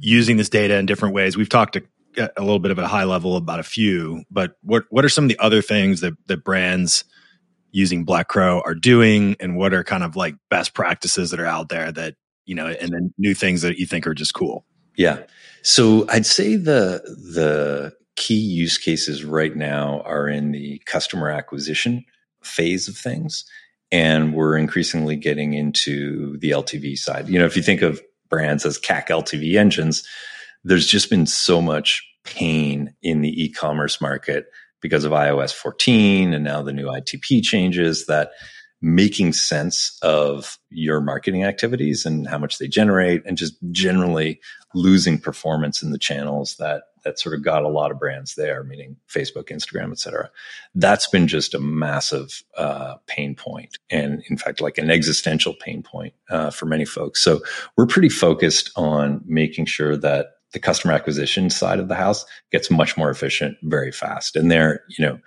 using 0.00 0.36
this 0.36 0.48
data 0.48 0.76
in 0.76 0.86
different 0.86 1.14
ways? 1.14 1.36
We've 1.36 1.48
talked 1.48 1.76
a, 1.76 1.82
a 2.36 2.40
little 2.40 2.58
bit 2.58 2.70
of 2.70 2.78
a 2.78 2.86
high 2.86 3.04
level 3.04 3.36
about 3.36 3.60
a 3.60 3.64
few, 3.64 4.24
but 4.30 4.56
what 4.62 4.84
what 4.90 5.04
are 5.04 5.08
some 5.08 5.24
of 5.24 5.28
the 5.28 5.38
other 5.38 5.60
things 5.60 6.00
that 6.00 6.14
that 6.26 6.44
brands 6.44 7.04
using 7.72 8.04
Black 8.04 8.28
Crow 8.28 8.62
are 8.64 8.74
doing, 8.74 9.36
and 9.40 9.56
what 9.56 9.74
are 9.74 9.82
kind 9.82 10.04
of 10.04 10.16
like 10.16 10.36
best 10.48 10.74
practices 10.74 11.30
that 11.30 11.40
are 11.40 11.46
out 11.46 11.68
there 11.68 11.90
that 11.92 12.14
you 12.46 12.54
know, 12.54 12.68
and 12.68 12.92
then 12.92 13.12
new 13.18 13.34
things 13.34 13.62
that 13.62 13.78
you 13.78 13.86
think 13.86 14.06
are 14.06 14.14
just 14.14 14.34
cool? 14.34 14.64
Yeah. 14.96 15.24
So 15.62 16.06
I'd 16.08 16.26
say 16.26 16.56
the 16.56 17.02
the 17.34 17.92
key 18.16 18.34
use 18.34 18.78
cases 18.78 19.24
right 19.24 19.54
now 19.54 20.02
are 20.04 20.28
in 20.28 20.52
the 20.52 20.80
customer 20.86 21.30
acquisition 21.30 22.04
phase 22.42 22.88
of 22.88 22.96
things. 22.96 23.44
And 23.90 24.34
we're 24.34 24.56
increasingly 24.56 25.16
getting 25.16 25.54
into 25.54 26.36
the 26.38 26.50
LTV 26.50 26.96
side. 26.96 27.28
You 27.28 27.38
know, 27.38 27.46
if 27.46 27.56
you 27.56 27.62
think 27.62 27.82
of 27.82 28.02
brands 28.28 28.66
as 28.66 28.78
CAC 28.78 29.08
LTV 29.08 29.56
engines, 29.56 30.06
there's 30.64 30.86
just 30.86 31.10
been 31.10 31.26
so 31.26 31.60
much 31.60 32.02
pain 32.24 32.94
in 33.02 33.20
the 33.20 33.44
e 33.44 33.50
commerce 33.50 34.00
market 34.00 34.46
because 34.80 35.04
of 35.04 35.12
iOS 35.12 35.52
14 35.52 36.34
and 36.34 36.44
now 36.44 36.62
the 36.62 36.72
new 36.72 36.86
ITP 36.86 37.42
changes 37.42 38.06
that 38.06 38.30
making 38.82 39.32
sense 39.32 39.98
of 40.02 40.58
your 40.68 41.00
marketing 41.00 41.44
activities 41.44 42.04
and 42.04 42.28
how 42.28 42.38
much 42.38 42.58
they 42.58 42.68
generate 42.68 43.22
and 43.24 43.38
just 43.38 43.54
generally 43.70 44.40
losing 44.74 45.18
performance 45.18 45.82
in 45.82 45.90
the 45.90 45.98
channels 45.98 46.56
that 46.56 46.82
that 47.04 47.18
sort 47.18 47.34
of 47.34 47.44
got 47.44 47.62
a 47.62 47.68
lot 47.68 47.90
of 47.90 47.98
brands 47.98 48.34
there, 48.34 48.64
meaning 48.64 48.96
Facebook, 49.08 49.50
Instagram, 49.50 49.92
et 49.92 49.98
cetera. 49.98 50.30
That's 50.74 51.06
been 51.06 51.28
just 51.28 51.52
a 51.52 51.58
massive 51.58 52.42
uh, 52.56 52.94
pain 53.06 53.34
point, 53.34 53.78
and 53.90 54.22
in 54.30 54.38
fact, 54.38 54.62
like 54.62 54.78
an 54.78 54.90
existential 54.90 55.54
pain 55.54 55.82
point 55.82 56.14
uh, 56.30 56.50
for 56.50 56.64
many 56.64 56.86
folks. 56.86 57.22
So 57.22 57.42
we're 57.76 57.86
pretty 57.86 58.08
focused 58.08 58.70
on 58.74 59.20
making 59.26 59.66
sure 59.66 59.96
that 59.98 60.28
the 60.52 60.60
customer 60.60 60.94
acquisition 60.94 61.50
side 61.50 61.78
of 61.78 61.88
the 61.88 61.94
house 61.94 62.24
gets 62.50 62.70
much 62.70 62.96
more 62.96 63.10
efficient 63.10 63.58
very 63.62 63.92
fast. 63.92 64.34
And 64.36 64.50
there, 64.50 64.84
you 64.88 65.04
know, 65.04 65.18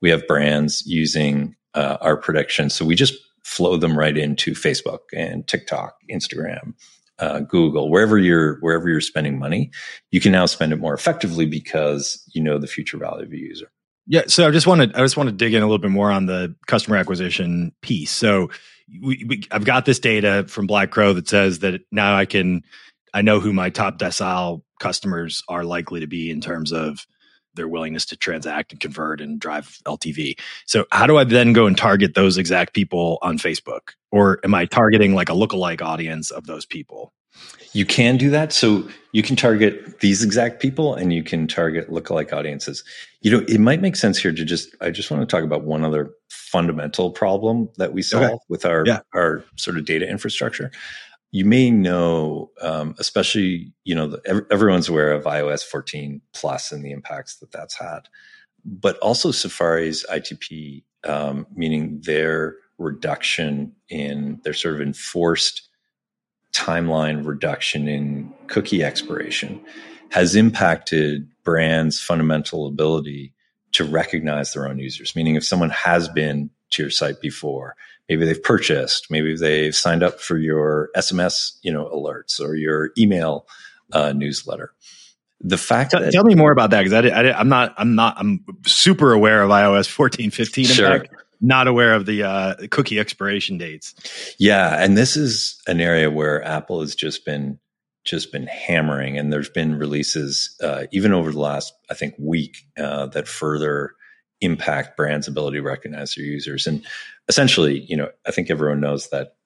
we 0.00 0.10
have 0.10 0.26
brands 0.26 0.82
using 0.86 1.54
uh, 1.76 1.98
our 2.00 2.16
predictions, 2.16 2.74
so 2.74 2.84
we 2.84 2.96
just 2.96 3.14
flow 3.44 3.76
them 3.76 3.96
right 3.96 4.16
into 4.16 4.52
Facebook 4.52 5.00
and 5.14 5.46
TikTok, 5.46 5.94
Instagram, 6.10 6.74
uh, 7.18 7.40
Google, 7.40 7.90
wherever 7.90 8.18
you're 8.18 8.56
wherever 8.60 8.88
you're 8.88 9.00
spending 9.00 9.38
money, 9.38 9.70
you 10.10 10.20
can 10.20 10.32
now 10.32 10.46
spend 10.46 10.72
it 10.72 10.76
more 10.76 10.94
effectively 10.94 11.46
because 11.46 12.22
you 12.34 12.42
know 12.42 12.58
the 12.58 12.66
future 12.66 12.98
value 12.98 13.24
of 13.24 13.32
a 13.32 13.36
user. 13.36 13.70
Yeah, 14.06 14.22
so 14.26 14.46
I 14.46 14.50
just 14.50 14.66
want 14.66 14.82
to 14.82 14.98
I 14.98 15.02
just 15.02 15.16
want 15.16 15.28
to 15.28 15.34
dig 15.34 15.54
in 15.54 15.62
a 15.62 15.66
little 15.66 15.78
bit 15.78 15.90
more 15.90 16.10
on 16.10 16.26
the 16.26 16.54
customer 16.66 16.96
acquisition 16.96 17.72
piece. 17.82 18.10
So 18.10 18.50
we, 19.02 19.24
we, 19.26 19.42
I've 19.50 19.64
got 19.64 19.84
this 19.84 19.98
data 19.98 20.44
from 20.48 20.66
Black 20.66 20.90
Crow 20.90 21.12
that 21.14 21.28
says 21.28 21.60
that 21.60 21.80
now 21.90 22.16
I 22.16 22.26
can 22.26 22.62
I 23.14 23.22
know 23.22 23.40
who 23.40 23.52
my 23.52 23.70
top 23.70 23.98
decile 23.98 24.62
customers 24.78 25.42
are 25.48 25.64
likely 25.64 26.00
to 26.00 26.06
be 26.06 26.30
in 26.30 26.40
terms 26.40 26.72
of 26.72 27.06
their 27.56 27.68
willingness 27.68 28.06
to 28.06 28.16
transact 28.16 28.72
and 28.72 28.80
convert 28.80 29.20
and 29.20 29.40
drive 29.40 29.78
LTV. 29.84 30.38
So 30.66 30.86
how 30.92 31.06
do 31.06 31.18
I 31.18 31.24
then 31.24 31.52
go 31.52 31.66
and 31.66 31.76
target 31.76 32.14
those 32.14 32.38
exact 32.38 32.74
people 32.74 33.18
on 33.22 33.38
Facebook? 33.38 33.90
Or 34.12 34.40
am 34.44 34.54
I 34.54 34.66
targeting 34.66 35.14
like 35.14 35.28
a 35.28 35.32
lookalike 35.32 35.82
audience 35.82 36.30
of 36.30 36.46
those 36.46 36.64
people? 36.64 37.12
You 37.72 37.84
can 37.84 38.16
do 38.16 38.30
that. 38.30 38.52
So 38.52 38.88
you 39.12 39.22
can 39.22 39.36
target 39.36 40.00
these 40.00 40.22
exact 40.22 40.62
people 40.62 40.94
and 40.94 41.12
you 41.12 41.22
can 41.22 41.46
target 41.46 41.90
lookalike 41.90 42.32
audiences. 42.32 42.82
You 43.20 43.30
know, 43.30 43.44
it 43.48 43.58
might 43.58 43.82
make 43.82 43.96
sense 43.96 44.16
here 44.16 44.32
to 44.32 44.44
just, 44.44 44.74
I 44.80 44.90
just 44.90 45.10
want 45.10 45.20
to 45.20 45.26
talk 45.26 45.44
about 45.44 45.64
one 45.64 45.84
other 45.84 46.10
fundamental 46.30 47.10
problem 47.10 47.68
that 47.76 47.92
we 47.92 48.00
solve 48.00 48.24
okay. 48.24 48.38
with 48.48 48.64
our, 48.64 48.84
yeah. 48.86 49.00
our 49.14 49.44
sort 49.56 49.76
of 49.76 49.84
data 49.84 50.08
infrastructure 50.08 50.70
you 51.36 51.44
may 51.44 51.70
know, 51.70 52.50
um, 52.62 52.94
especially 52.98 53.70
you 53.84 53.94
know, 53.94 54.06
the, 54.06 54.46
everyone's 54.50 54.88
aware 54.88 55.12
of 55.12 55.24
iOS 55.24 55.62
14 55.62 56.22
plus 56.32 56.72
and 56.72 56.82
the 56.82 56.92
impacts 56.92 57.36
that 57.36 57.52
that's 57.52 57.78
had, 57.78 58.08
but 58.64 58.96
also 59.00 59.30
Safari's 59.30 60.06
ITP, 60.10 60.82
um, 61.04 61.46
meaning 61.54 62.00
their 62.06 62.56
reduction 62.78 63.72
in 63.90 64.40
their 64.44 64.54
sort 64.54 64.76
of 64.76 64.80
enforced 64.80 65.68
timeline 66.54 67.26
reduction 67.26 67.86
in 67.86 68.32
cookie 68.46 68.82
expiration 68.82 69.60
has 70.12 70.34
impacted 70.36 71.28
brands' 71.44 72.00
fundamental 72.00 72.66
ability 72.66 73.34
to 73.72 73.84
recognize 73.84 74.54
their 74.54 74.66
own 74.66 74.78
users. 74.78 75.14
Meaning, 75.14 75.34
if 75.34 75.44
someone 75.44 75.68
has 75.68 76.08
been 76.08 76.48
to 76.70 76.82
your 76.82 76.90
site 76.90 77.20
before 77.20 77.76
maybe 78.08 78.24
they've 78.24 78.42
purchased, 78.42 79.10
maybe 79.10 79.36
they've 79.36 79.74
signed 79.74 80.02
up 80.02 80.20
for 80.20 80.38
your 80.38 80.90
SMS, 80.96 81.58
you 81.62 81.72
know, 81.72 81.86
alerts 81.86 82.40
or 82.40 82.54
your 82.54 82.90
email 82.98 83.46
uh, 83.92 84.12
newsletter. 84.12 84.72
The 85.40 85.58
fact 85.58 85.90
tell, 85.90 86.00
that, 86.00 86.12
tell 86.12 86.24
me 86.24 86.34
more 86.34 86.50
about 86.50 86.70
that 86.70 86.82
because 86.82 86.92
I, 86.92 87.08
I, 87.08 87.40
am 87.40 87.48
not 87.48 87.74
I'm 87.76 87.94
not 87.94 88.16
I'm 88.18 88.44
super 88.64 89.12
aware 89.12 89.42
of 89.42 89.50
iOS 89.50 89.86
14, 89.86 90.30
15. 90.30 90.64
Sure. 90.64 90.86
Fact, 90.86 91.14
not 91.40 91.68
aware 91.68 91.94
of 91.94 92.06
the 92.06 92.22
uh, 92.22 92.54
cookie 92.70 92.98
expiration 92.98 93.58
dates. 93.58 93.94
Yeah, 94.38 94.82
and 94.82 94.96
this 94.96 95.16
is 95.16 95.60
an 95.66 95.80
area 95.80 96.10
where 96.10 96.42
Apple 96.42 96.80
has 96.80 96.94
just 96.94 97.26
been 97.26 97.58
just 98.04 98.32
been 98.32 98.46
hammering, 98.46 99.18
and 99.18 99.32
there's 99.32 99.50
been 99.50 99.76
releases 99.76 100.56
uh, 100.62 100.86
even 100.92 101.12
over 101.12 101.30
the 101.32 101.38
last 101.38 101.74
I 101.90 101.94
think 101.94 102.14
week 102.18 102.56
uh, 102.78 103.06
that 103.08 103.28
further 103.28 103.94
impact 104.40 104.96
brands' 104.96 105.28
ability 105.28 105.58
to 105.58 105.62
recognize 105.62 106.14
their 106.14 106.24
users. 106.24 106.66
And 106.66 106.84
essentially, 107.28 107.80
you 107.88 107.96
know, 107.96 108.08
I 108.26 108.30
think 108.30 108.50
everyone 108.50 108.80
knows 108.80 109.08
that 109.10 109.36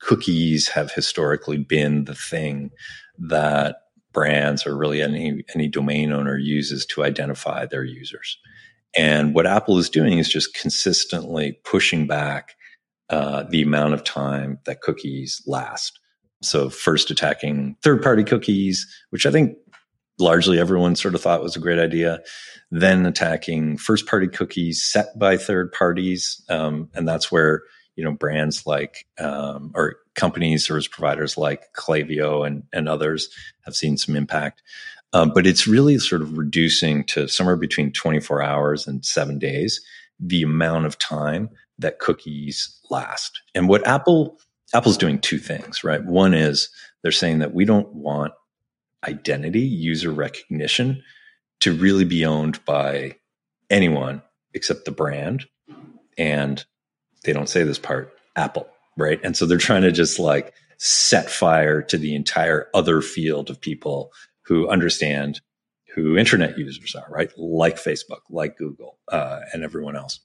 cookies 0.00 0.68
have 0.68 0.92
historically 0.92 1.58
been 1.58 2.04
the 2.04 2.14
thing 2.14 2.70
that 3.18 3.76
brands 4.12 4.66
or 4.66 4.76
really 4.76 5.02
any 5.02 5.44
any 5.54 5.68
domain 5.68 6.12
owner 6.12 6.36
uses 6.36 6.86
to 6.86 7.04
identify 7.04 7.66
their 7.66 7.84
users. 7.84 8.38
And 8.96 9.34
what 9.34 9.46
Apple 9.46 9.78
is 9.78 9.90
doing 9.90 10.18
is 10.18 10.28
just 10.28 10.54
consistently 10.54 11.58
pushing 11.64 12.06
back 12.06 12.54
uh, 13.10 13.44
the 13.50 13.62
amount 13.62 13.94
of 13.94 14.04
time 14.04 14.58
that 14.66 14.80
cookies 14.80 15.42
last. 15.46 15.98
So 16.42 16.70
first 16.70 17.10
attacking 17.10 17.76
third 17.82 18.02
party 18.02 18.24
cookies, 18.24 18.86
which 19.10 19.26
I 19.26 19.30
think 19.30 19.56
largely 20.18 20.58
everyone 20.58 20.96
sort 20.96 21.14
of 21.14 21.20
thought 21.20 21.42
was 21.42 21.56
a 21.56 21.60
great 21.60 21.78
idea. 21.78 22.20
Then 22.70 23.06
attacking 23.06 23.78
first 23.78 24.06
party 24.06 24.28
cookies 24.28 24.84
set 24.84 25.18
by 25.18 25.36
third 25.36 25.72
parties. 25.72 26.42
Um, 26.48 26.90
and 26.94 27.08
that's 27.08 27.32
where, 27.32 27.62
you 27.96 28.04
know, 28.04 28.12
brands 28.12 28.66
like, 28.66 29.06
um, 29.18 29.72
or 29.74 29.96
companies, 30.14 30.66
service 30.66 30.88
providers 30.88 31.38
like 31.38 31.72
Klaviyo 31.74 32.46
and, 32.46 32.64
and 32.72 32.88
others 32.88 33.28
have 33.64 33.76
seen 33.76 33.96
some 33.96 34.16
impact. 34.16 34.62
Um, 35.12 35.32
but 35.34 35.46
it's 35.46 35.66
really 35.66 35.98
sort 35.98 36.20
of 36.20 36.36
reducing 36.36 37.04
to 37.04 37.28
somewhere 37.28 37.56
between 37.56 37.92
24 37.92 38.42
hours 38.42 38.86
and 38.86 39.04
seven 39.04 39.38
days 39.38 39.80
the 40.20 40.42
amount 40.42 40.84
of 40.84 40.98
time 40.98 41.48
that 41.78 41.98
cookies 41.98 42.78
last. 42.90 43.40
And 43.54 43.68
what 43.68 43.86
Apple 43.86 44.38
Apple's 44.74 44.98
doing 44.98 45.18
two 45.18 45.38
things, 45.38 45.82
right? 45.82 46.04
One 46.04 46.34
is 46.34 46.68
they're 47.02 47.12
saying 47.12 47.38
that 47.38 47.54
we 47.54 47.64
don't 47.64 47.90
want 47.94 48.32
identity, 49.06 49.60
user 49.60 50.10
recognition 50.10 51.02
to 51.60 51.72
really 51.72 52.04
be 52.04 52.24
owned 52.24 52.64
by 52.64 53.16
anyone 53.70 54.22
except 54.54 54.84
the 54.84 54.90
brand. 54.90 55.46
And 56.16 56.64
they 57.24 57.32
don't 57.32 57.48
say 57.48 57.62
this 57.62 57.78
part, 57.78 58.12
Apple, 58.36 58.68
right? 58.96 59.20
And 59.22 59.36
so 59.36 59.46
they're 59.46 59.58
trying 59.58 59.82
to 59.82 59.92
just 59.92 60.18
like 60.18 60.54
set 60.78 61.30
fire 61.30 61.82
to 61.82 61.98
the 61.98 62.14
entire 62.14 62.68
other 62.74 63.00
field 63.00 63.50
of 63.50 63.60
people 63.60 64.12
who 64.42 64.68
understand 64.68 65.40
who 65.94 66.16
internet 66.16 66.56
users 66.56 66.94
are, 66.94 67.06
right? 67.10 67.30
Like 67.36 67.76
Facebook, 67.76 68.20
like 68.30 68.56
Google, 68.56 68.98
uh, 69.10 69.40
and 69.52 69.64
everyone 69.64 69.96
else. 69.96 70.20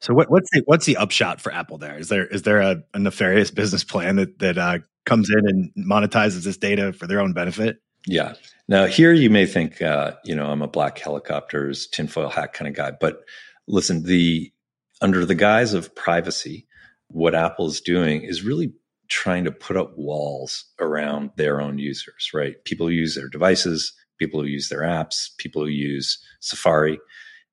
So 0.00 0.12
what, 0.12 0.30
what's 0.30 0.50
the 0.52 0.62
what's 0.66 0.84
the 0.84 0.98
upshot 0.98 1.40
for 1.40 1.52
Apple? 1.52 1.78
There 1.78 1.98
is 1.98 2.08
there 2.08 2.26
is 2.26 2.42
there 2.42 2.60
a, 2.60 2.82
a 2.92 2.98
nefarious 2.98 3.50
business 3.52 3.84
plan 3.84 4.16
that 4.16 4.38
that 4.40 4.58
uh, 4.58 4.78
comes 5.06 5.30
in 5.30 5.48
and 5.48 5.70
monetizes 5.78 6.44
this 6.44 6.58
data 6.58 6.92
for 6.92 7.06
their 7.06 7.20
own 7.20 7.32
benefit? 7.32 7.78
Yeah. 8.06 8.34
Now 8.68 8.86
here 8.86 9.12
you 9.12 9.30
may 9.30 9.46
think, 9.46 9.80
uh, 9.82 10.12
you 10.24 10.34
know, 10.34 10.46
I'm 10.46 10.62
a 10.62 10.68
black 10.68 10.98
helicopters 10.98 11.86
tinfoil 11.86 12.28
hat 12.28 12.52
kind 12.52 12.68
of 12.68 12.74
guy, 12.74 12.92
but 12.98 13.20
listen, 13.66 14.04
the 14.04 14.52
under 15.00 15.24
the 15.26 15.34
guise 15.34 15.74
of 15.74 15.94
privacy, 15.94 16.66
what 17.08 17.34
Apple 17.34 17.66
is 17.66 17.80
doing 17.80 18.22
is 18.22 18.42
really 18.42 18.72
trying 19.08 19.44
to 19.44 19.52
put 19.52 19.76
up 19.76 19.92
walls 19.96 20.64
around 20.80 21.30
their 21.36 21.60
own 21.60 21.78
users, 21.78 22.30
right? 22.32 22.62
People 22.64 22.86
who 22.86 22.92
use 22.92 23.14
their 23.14 23.28
devices, 23.28 23.92
people 24.18 24.40
who 24.40 24.46
use 24.46 24.68
their 24.68 24.80
apps, 24.80 25.28
people 25.38 25.62
who 25.62 25.68
use 25.68 26.18
Safari, 26.40 26.98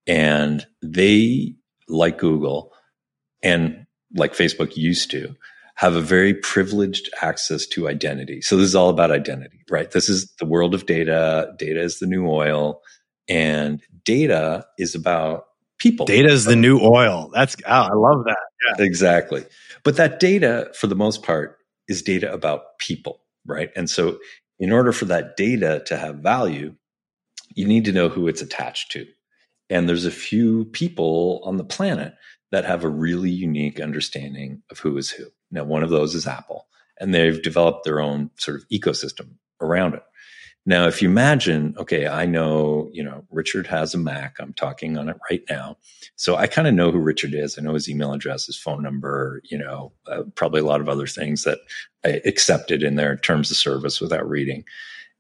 and 0.08 0.66
they, 0.82 1.56
like 1.88 2.18
Google 2.18 2.72
and 3.44 3.86
like 4.16 4.34
Facebook 4.34 4.78
used 4.78 5.12
to, 5.12 5.36
have 5.76 5.96
a 5.96 6.02
very 6.02 6.34
privileged 6.34 7.10
access 7.22 7.66
to 7.68 7.88
identity. 7.88 8.42
So 8.42 8.58
this 8.58 8.68
is 8.68 8.76
all 8.76 8.90
about 8.90 9.12
identity, 9.12 9.64
right? 9.70 9.90
This 9.90 10.10
is 10.10 10.32
the 10.40 10.46
world 10.46 10.74
of 10.74 10.86
data. 10.86 11.54
Data 11.58 11.82
is 11.82 12.00
the 12.00 12.08
new 12.08 12.28
oil 12.28 12.82
and 13.28 13.82
data 14.04 14.66
is 14.78 14.96
about 14.96 15.46
people. 15.80 16.06
Data 16.06 16.30
is 16.30 16.46
the 16.46 16.56
new 16.56 16.80
oil. 16.80 17.32
That's, 17.34 17.56
oh, 17.66 17.72
I 17.72 17.94
love 17.94 18.26
that. 18.26 18.38
Yeah. 18.78 18.86
Exactly. 18.86 19.46
But 19.84 19.96
that 19.98 20.20
data, 20.20 20.72
for 20.76 20.88
the 20.88 20.96
most 20.96 21.24
part, 21.24 21.58
is 21.88 22.04
data 22.04 22.32
about 22.32 22.78
people, 22.78 23.22
right? 23.46 23.72
And 23.76 23.90
so 23.90 24.20
in 24.60 24.72
order 24.72 24.92
for 24.92 25.06
that 25.06 25.36
data 25.36 25.82
to 25.88 25.98
have 25.98 26.18
value, 26.18 26.76
you 27.56 27.68
need 27.68 27.86
to 27.86 27.92
know 27.92 28.10
who 28.10 28.28
it's 28.28 28.42
attached 28.42 28.92
to. 28.92 29.06
And 29.70 29.88
there's 29.90 30.06
a 30.06 30.12
few 30.12 30.66
people 30.66 31.42
on 31.44 31.58
the 31.58 31.64
planet 31.64 32.14
that 32.52 32.66
have 32.66 32.84
a 32.84 32.90
really 32.90 33.30
unique 33.30 33.80
understanding 33.80 34.62
of 34.70 34.80
who 34.80 34.98
is 34.98 35.10
who. 35.10 35.26
Now, 35.52 35.64
one 35.64 35.84
of 35.84 35.90
those 35.90 36.16
is 36.16 36.28
Apple, 36.28 36.68
and 37.00 37.14
they've 37.14 37.42
developed 37.42 37.84
their 37.84 38.00
own 38.00 38.30
sort 38.38 38.58
of 38.58 38.68
ecosystem 38.70 39.30
around 39.62 39.94
it. 39.96 40.04
Now, 40.66 40.86
if 40.86 41.02
you 41.02 41.10
imagine, 41.10 41.74
okay, 41.78 42.08
I 42.08 42.28
know, 42.28 42.90
you 42.94 43.04
know, 43.04 43.26
Richard 43.32 43.66
has 43.68 43.96
a 43.96 43.98
Mac. 43.98 44.36
I'm 44.40 44.54
talking 44.54 44.96
on 44.96 45.10
it 45.10 45.18
right 45.30 45.42
now. 45.50 45.78
So 46.18 46.36
I 46.36 46.46
kind 46.46 46.68
of 46.68 46.76
know 46.76 46.92
who 46.92 47.00
Richard 47.00 47.34
is. 47.34 47.58
I 47.58 47.64
know 47.64 47.74
his 47.74 47.90
email 47.90 48.14
address, 48.14 48.46
his 48.46 48.60
phone 48.60 48.84
number, 48.84 49.42
you 49.50 49.58
know, 49.58 49.92
uh, 50.06 50.22
probably 50.36 50.62
a 50.62 50.66
lot 50.66 50.80
of 50.80 50.88
other 50.88 51.08
things 51.08 51.46
that 51.46 51.58
I 52.06 52.22
accepted 52.26 52.84
in 52.84 52.96
their 52.96 53.18
terms 53.18 53.50
of 53.50 53.58
service 53.58 54.00
without 54.00 54.30
reading. 54.30 54.64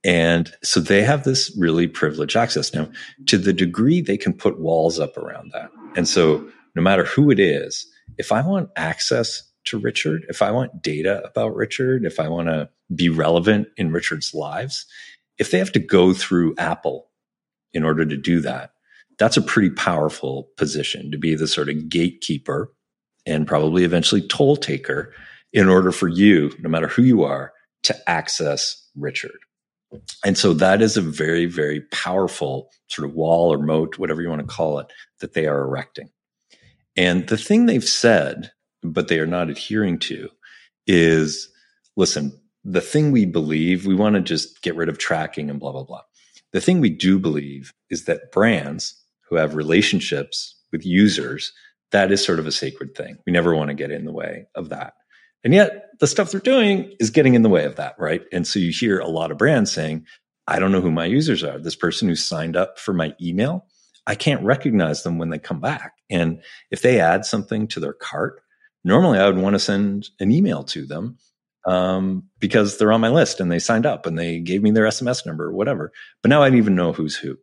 And 0.03 0.51
so 0.63 0.79
they 0.79 1.01
have 1.01 1.23
this 1.23 1.51
really 1.57 1.87
privileged 1.87 2.35
access. 2.35 2.71
Now, 2.71 2.89
to 3.25 3.39
the 3.39 3.53
degree 3.53 4.01
they 4.01 4.17
can 4.17 4.33
put 4.33 4.59
walls 4.59 4.99
up 4.99 5.17
around 5.17 5.51
that. 5.53 5.71
And 5.95 6.07
so 6.07 6.47
no 6.75 6.81
matter 6.81 7.05
who 7.05 7.31
it 7.31 7.39
is, 7.39 7.85
if 8.17 8.31
I 8.31 8.45
want 8.45 8.69
access 8.75 9.43
to 9.65 9.77
Richard, 9.77 10.25
if 10.29 10.41
I 10.41 10.51
want 10.51 10.81
data 10.81 11.21
about 11.23 11.55
Richard, 11.55 12.05
if 12.05 12.19
I 12.19 12.27
want 12.27 12.47
to 12.47 12.69
be 12.93 13.09
relevant 13.09 13.67
in 13.77 13.91
Richard's 13.91 14.33
lives, 14.33 14.85
if 15.37 15.51
they 15.51 15.59
have 15.59 15.71
to 15.73 15.79
go 15.79 16.13
through 16.13 16.55
Apple 16.57 17.09
in 17.73 17.83
order 17.83 18.05
to 18.05 18.17
do 18.17 18.41
that, 18.41 18.71
that's 19.17 19.37
a 19.37 19.41
pretty 19.41 19.69
powerful 19.69 20.49
position 20.57 21.11
to 21.11 21.17
be 21.17 21.35
the 21.35 21.47
sort 21.47 21.69
of 21.69 21.89
gatekeeper 21.89 22.71
and 23.25 23.47
probably 23.47 23.83
eventually 23.83 24.27
toll 24.27 24.55
taker 24.55 25.13
in 25.53 25.67
order 25.67 25.91
for 25.91 26.07
you, 26.07 26.51
no 26.59 26.69
matter 26.69 26.87
who 26.87 27.03
you 27.03 27.23
are, 27.23 27.53
to 27.83 28.09
access 28.09 28.87
Richard. 28.95 29.37
And 30.25 30.37
so 30.37 30.53
that 30.53 30.81
is 30.81 30.97
a 30.97 31.01
very, 31.01 31.45
very 31.45 31.81
powerful 31.91 32.69
sort 32.87 33.07
of 33.07 33.13
wall 33.13 33.53
or 33.53 33.57
moat, 33.57 33.99
whatever 33.99 34.21
you 34.21 34.29
want 34.29 34.41
to 34.41 34.47
call 34.47 34.79
it, 34.79 34.87
that 35.19 35.33
they 35.33 35.47
are 35.47 35.61
erecting. 35.61 36.09
And 36.95 37.27
the 37.27 37.37
thing 37.37 37.65
they've 37.65 37.83
said, 37.83 38.51
but 38.83 39.07
they 39.07 39.19
are 39.19 39.27
not 39.27 39.49
adhering 39.49 39.99
to, 39.99 40.29
is 40.87 41.49
listen, 41.95 42.39
the 42.63 42.81
thing 42.81 43.11
we 43.11 43.25
believe, 43.25 43.85
we 43.85 43.95
want 43.95 44.15
to 44.15 44.21
just 44.21 44.61
get 44.61 44.75
rid 44.75 44.89
of 44.89 44.97
tracking 44.97 45.49
and 45.49 45.59
blah, 45.59 45.71
blah, 45.71 45.83
blah. 45.83 46.01
The 46.51 46.61
thing 46.61 46.81
we 46.81 46.89
do 46.89 47.17
believe 47.17 47.73
is 47.89 48.05
that 48.05 48.31
brands 48.31 48.95
who 49.29 49.35
have 49.37 49.55
relationships 49.55 50.55
with 50.71 50.85
users, 50.85 51.53
that 51.91 52.11
is 52.11 52.23
sort 52.23 52.39
of 52.39 52.47
a 52.47 52.51
sacred 52.51 52.95
thing. 52.95 53.17
We 53.25 53.31
never 53.31 53.55
want 53.55 53.69
to 53.69 53.73
get 53.73 53.91
in 53.91 54.05
the 54.05 54.11
way 54.11 54.47
of 54.55 54.69
that. 54.69 54.93
And 55.43 55.53
yet 55.53 55.89
the 55.99 56.07
stuff 56.07 56.31
they're 56.31 56.39
doing 56.39 56.93
is 56.99 57.09
getting 57.09 57.33
in 57.33 57.41
the 57.41 57.49
way 57.49 57.65
of 57.65 57.77
that, 57.77 57.95
right? 57.97 58.21
And 58.31 58.45
so 58.45 58.59
you 58.59 58.71
hear 58.71 58.99
a 58.99 59.07
lot 59.07 59.31
of 59.31 59.37
brands 59.37 59.71
saying, 59.71 60.05
I 60.47 60.59
don't 60.59 60.71
know 60.71 60.81
who 60.81 60.91
my 60.91 61.05
users 61.05 61.43
are. 61.43 61.57
This 61.57 61.75
person 61.75 62.07
who 62.07 62.15
signed 62.15 62.55
up 62.55 62.77
for 62.77 62.93
my 62.93 63.15
email, 63.21 63.65
I 64.07 64.15
can't 64.15 64.43
recognize 64.43 65.03
them 65.03 65.17
when 65.17 65.29
they 65.29 65.39
come 65.39 65.59
back. 65.59 65.93
And 66.09 66.41
if 66.71 66.81
they 66.81 66.99
add 66.99 67.25
something 67.25 67.67
to 67.69 67.79
their 67.79 67.93
cart, 67.93 68.41
normally 68.83 69.19
I 69.19 69.27
would 69.27 69.37
want 69.37 69.53
to 69.53 69.59
send 69.59 70.09
an 70.19 70.31
email 70.31 70.63
to 70.65 70.85
them 70.85 71.17
um, 71.65 72.23
because 72.39 72.77
they're 72.77 72.91
on 72.91 73.01
my 73.01 73.09
list 73.09 73.39
and 73.39 73.51
they 73.51 73.59
signed 73.59 73.85
up 73.85 74.05
and 74.05 74.17
they 74.17 74.39
gave 74.39 74.63
me 74.63 74.71
their 74.71 74.85
SMS 74.85 75.25
number 75.25 75.45
or 75.45 75.53
whatever. 75.53 75.91
But 76.21 76.29
now 76.29 76.41
I 76.41 76.49
don't 76.49 76.57
even 76.57 76.75
know 76.75 76.91
who's 76.91 77.15
who. 77.15 77.37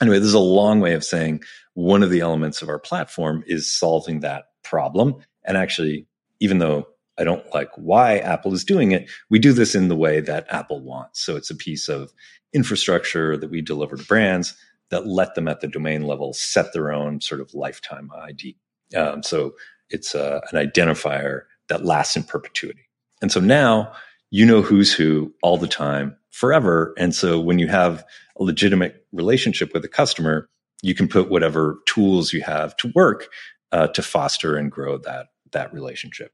Anyway, 0.00 0.18
this 0.18 0.28
is 0.28 0.34
a 0.34 0.38
long 0.38 0.80
way 0.80 0.94
of 0.94 1.04
saying 1.04 1.42
one 1.74 2.02
of 2.02 2.10
the 2.10 2.20
elements 2.20 2.62
of 2.62 2.68
our 2.68 2.78
platform 2.78 3.42
is 3.46 3.72
solving 3.72 4.20
that 4.20 4.44
problem. 4.62 5.16
And 5.44 5.56
actually, 5.56 6.06
even 6.40 6.58
though 6.58 6.86
I 7.18 7.24
don't 7.24 7.44
like 7.52 7.70
why 7.76 8.18
Apple 8.18 8.54
is 8.54 8.64
doing 8.64 8.92
it, 8.92 9.10
we 9.28 9.38
do 9.38 9.52
this 9.52 9.74
in 9.74 9.88
the 9.88 9.96
way 9.96 10.20
that 10.20 10.46
Apple 10.48 10.80
wants. 10.80 11.20
So 11.20 11.36
it's 11.36 11.50
a 11.50 11.56
piece 11.56 11.88
of 11.88 12.12
infrastructure 12.52 13.36
that 13.36 13.50
we 13.50 13.60
deliver 13.60 13.96
to 13.96 14.04
brands 14.04 14.54
that 14.92 15.06
let 15.06 15.34
them 15.34 15.48
at 15.48 15.60
the 15.60 15.66
domain 15.66 16.02
level 16.02 16.34
set 16.34 16.72
their 16.72 16.92
own 16.92 17.20
sort 17.20 17.40
of 17.40 17.52
lifetime 17.54 18.10
ID. 18.14 18.56
Um, 18.94 19.22
so 19.22 19.54
it's 19.88 20.14
uh, 20.14 20.40
an 20.52 20.64
identifier 20.64 21.42
that 21.68 21.84
lasts 21.84 22.14
in 22.14 22.22
perpetuity. 22.22 22.82
And 23.22 23.32
so 23.32 23.40
now 23.40 23.92
you 24.30 24.44
know 24.44 24.60
who's 24.60 24.92
who 24.92 25.32
all 25.42 25.56
the 25.56 25.66
time, 25.66 26.14
forever. 26.30 26.94
And 26.98 27.14
so 27.14 27.40
when 27.40 27.58
you 27.58 27.68
have 27.68 28.04
a 28.38 28.44
legitimate 28.44 29.06
relationship 29.12 29.72
with 29.72 29.82
a 29.84 29.88
customer, 29.88 30.48
you 30.82 30.94
can 30.94 31.08
put 31.08 31.30
whatever 31.30 31.78
tools 31.86 32.34
you 32.34 32.42
have 32.42 32.76
to 32.76 32.92
work 32.94 33.28
uh, 33.72 33.86
to 33.88 34.02
foster 34.02 34.56
and 34.56 34.70
grow 34.70 34.98
that 34.98 35.28
that 35.52 35.72
relationship. 35.72 36.32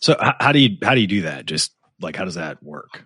So 0.00 0.16
how 0.40 0.52
do 0.52 0.60
you 0.60 0.76
how 0.82 0.94
do 0.94 1.00
you 1.00 1.06
do 1.06 1.22
that? 1.22 1.46
Just 1.46 1.72
like 2.02 2.16
how 2.16 2.24
does 2.24 2.34
that 2.34 2.62
work? 2.62 3.04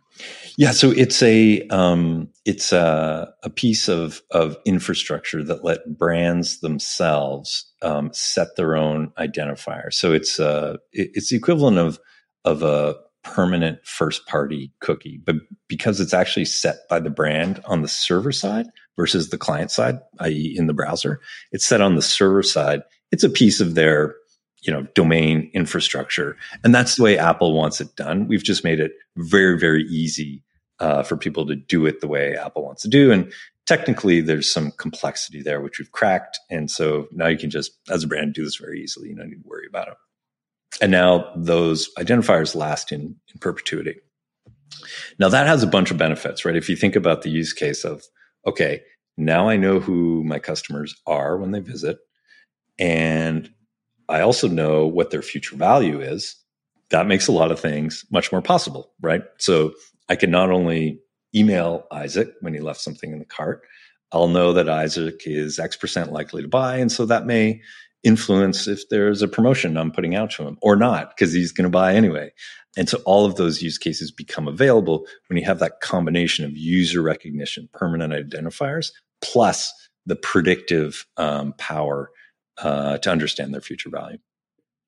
Yeah, 0.56 0.70
so 0.70 0.90
it's 0.90 1.22
a 1.22 1.66
um, 1.68 2.28
it's 2.44 2.72
a, 2.72 3.32
a 3.42 3.50
piece 3.50 3.88
of 3.88 4.22
of 4.30 4.56
infrastructure 4.64 5.42
that 5.44 5.64
let 5.64 5.98
brands 5.98 6.60
themselves 6.60 7.70
um, 7.82 8.10
set 8.12 8.56
their 8.56 8.76
own 8.76 9.12
identifier. 9.18 9.92
So 9.92 10.12
it's 10.12 10.40
uh, 10.40 10.76
it, 10.92 11.10
it's 11.14 11.30
the 11.30 11.36
equivalent 11.36 11.78
of 11.78 11.98
of 12.44 12.62
a 12.62 12.96
permanent 13.22 13.84
first 13.84 14.24
party 14.26 14.72
cookie, 14.80 15.20
but 15.24 15.36
because 15.68 16.00
it's 16.00 16.14
actually 16.14 16.44
set 16.44 16.88
by 16.88 17.00
the 17.00 17.10
brand 17.10 17.60
on 17.64 17.82
the 17.82 17.88
server 17.88 18.30
side 18.30 18.66
versus 18.96 19.30
the 19.30 19.38
client 19.38 19.70
side, 19.72 19.98
i.e., 20.20 20.54
in 20.56 20.68
the 20.68 20.72
browser, 20.72 21.20
it's 21.50 21.66
set 21.66 21.80
on 21.80 21.96
the 21.96 22.02
server 22.02 22.44
side. 22.44 22.82
It's 23.10 23.24
a 23.24 23.28
piece 23.28 23.60
of 23.60 23.74
their 23.74 24.14
you 24.66 24.72
know 24.72 24.82
domain 24.94 25.50
infrastructure. 25.54 26.36
And 26.64 26.74
that's 26.74 26.96
the 26.96 27.02
way 27.02 27.18
apple 27.18 27.52
wants 27.52 27.80
it 27.80 27.94
done. 27.96 28.26
We've 28.28 28.42
just 28.42 28.64
made 28.64 28.80
it 28.80 28.92
very 29.16 29.58
very 29.58 29.84
easy 29.84 30.42
uh, 30.80 31.02
for 31.02 31.16
people 31.16 31.46
to 31.46 31.56
do 31.56 31.86
it 31.86 32.00
the 32.00 32.08
way 32.08 32.36
apple 32.36 32.64
wants 32.64 32.82
to 32.82 32.88
do. 32.88 33.12
And 33.12 33.32
technically 33.66 34.20
there's 34.20 34.50
some 34.50 34.72
complexity 34.72 35.42
there 35.42 35.60
which 35.60 35.78
we've 35.78 35.92
cracked. 35.92 36.38
And 36.50 36.70
so 36.70 37.08
now 37.12 37.28
you 37.28 37.38
can 37.38 37.50
just 37.50 37.72
as 37.90 38.04
a 38.04 38.06
brand 38.08 38.34
do 38.34 38.44
this 38.44 38.56
very 38.56 38.82
easily. 38.82 39.08
You 39.08 39.16
don't 39.16 39.28
need 39.28 39.42
to 39.42 39.48
worry 39.48 39.66
about 39.68 39.88
it. 39.88 39.94
And 40.80 40.92
now 40.92 41.32
those 41.36 41.92
identifiers 41.94 42.54
last 42.54 42.92
in, 42.92 43.16
in 43.32 43.40
perpetuity. 43.40 44.00
Now 45.18 45.28
that 45.28 45.46
has 45.46 45.62
a 45.62 45.68
bunch 45.68 45.90
of 45.90 45.98
benefits 45.98 46.44
right? 46.44 46.56
If 46.56 46.68
you 46.68 46.76
think 46.76 46.96
about 46.96 47.22
the 47.22 47.30
use 47.30 47.52
case 47.52 47.84
of 47.84 48.04
okay 48.46 48.82
now 49.16 49.48
i 49.48 49.56
know 49.56 49.80
who 49.80 50.22
my 50.24 50.38
customers 50.38 50.94
are 51.06 51.38
when 51.38 51.52
they 51.52 51.60
visit. 51.60 51.98
And 52.78 53.50
I 54.08 54.20
also 54.20 54.48
know 54.48 54.86
what 54.86 55.10
their 55.10 55.22
future 55.22 55.56
value 55.56 56.00
is. 56.00 56.36
That 56.90 57.06
makes 57.06 57.26
a 57.26 57.32
lot 57.32 57.50
of 57.50 57.58
things 57.58 58.04
much 58.10 58.30
more 58.30 58.42
possible, 58.42 58.92
right? 59.00 59.22
So 59.38 59.72
I 60.08 60.16
can 60.16 60.30
not 60.30 60.50
only 60.50 61.00
email 61.34 61.86
Izach 61.92 62.32
when 62.40 62.54
he 62.54 62.60
left 62.60 62.80
something 62.80 63.12
in 63.12 63.18
the 63.18 63.24
cart, 63.24 63.62
I'll 64.12 64.28
know 64.28 64.52
that 64.52 64.66
Izach 64.66 65.22
is 65.26 65.58
X 65.58 65.76
percent 65.76 66.12
likely 66.12 66.42
to 66.42 66.48
buy. 66.48 66.76
And 66.76 66.92
so 66.92 67.06
that 67.06 67.26
may 67.26 67.60
influence 68.04 68.68
if 68.68 68.88
there's 68.88 69.20
a 69.20 69.28
promotion 69.28 69.76
I'm 69.76 69.90
putting 69.90 70.14
out 70.14 70.30
to 70.32 70.46
him 70.46 70.58
or 70.62 70.76
not, 70.76 71.10
because 71.10 71.32
he's 71.32 71.50
going 71.50 71.64
to 71.64 71.70
buy 71.70 71.94
anyway. 71.94 72.32
And 72.76 72.88
so 72.88 72.98
all 73.04 73.24
of 73.24 73.34
those 73.34 73.62
use 73.62 73.78
cases 73.78 74.12
become 74.12 74.46
available 74.46 75.06
when 75.26 75.38
you 75.38 75.44
have 75.44 75.58
that 75.58 75.80
combination 75.80 76.44
of 76.44 76.56
user 76.56 77.02
recognition, 77.02 77.68
permanent 77.72 78.12
identifiers, 78.12 78.92
plus 79.22 79.72
the 80.04 80.14
predictive 80.14 81.04
um, 81.16 81.52
power 81.58 82.10
uh, 82.58 82.98
to 82.98 83.10
understand 83.10 83.52
their 83.52 83.60
future 83.60 83.90
value. 83.90 84.18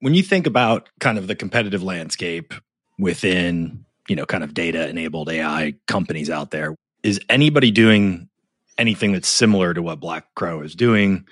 When 0.01 0.15
you 0.15 0.23
think 0.23 0.47
about 0.47 0.89
kind 1.01 1.19
of 1.19 1.27
the 1.27 1.35
competitive 1.35 1.83
landscape 1.83 2.55
within, 2.99 3.85
you 4.09 4.17
know, 4.17 4.27
kind 4.27 4.45
of 4.45 4.55
data 4.55 4.89
enabled 4.89 5.29
AI 5.29 5.75
companies 5.87 6.31
out 6.31 6.51
there, 6.51 6.75
is 7.03 7.21
anybody 7.29 7.71
doing 7.71 8.29
anything 8.77 9.13
that's 9.13 9.29
similar 9.29 9.75
to 9.75 9.83
what 9.83 10.01
Black 10.01 10.35
Crow 10.35 10.63
is 10.63 10.75
doing? 10.75 11.27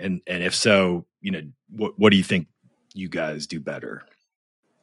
And 0.00 0.20
and 0.26 0.42
if 0.42 0.54
so, 0.54 1.06
you 1.20 1.32
know, 1.32 1.42
what 1.70 1.98
what 1.98 2.10
do 2.10 2.16
you 2.16 2.22
think 2.22 2.46
you 2.94 3.08
guys 3.08 3.46
do 3.46 3.60
better? 3.60 4.04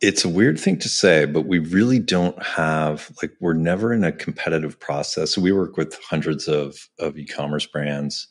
It's 0.02 0.26
a 0.26 0.30
weird 0.30 0.60
thing 0.60 0.80
to 0.80 0.90
say, 0.90 1.26
but 1.26 1.46
we 1.46 1.60
really 1.60 2.00
don't 2.00 2.42
have 2.44 3.12
like 3.22 3.32
we're 3.40 3.54
never 3.54 3.94
in 3.94 4.04
a 4.04 4.12
competitive 4.12 4.80
process. 4.80 5.38
We 5.38 5.52
work 5.52 5.78
with 5.78 5.98
hundreds 6.10 6.48
of 6.48 6.90
of 7.00 7.18
e-commerce 7.18 7.66
brands 7.66 8.28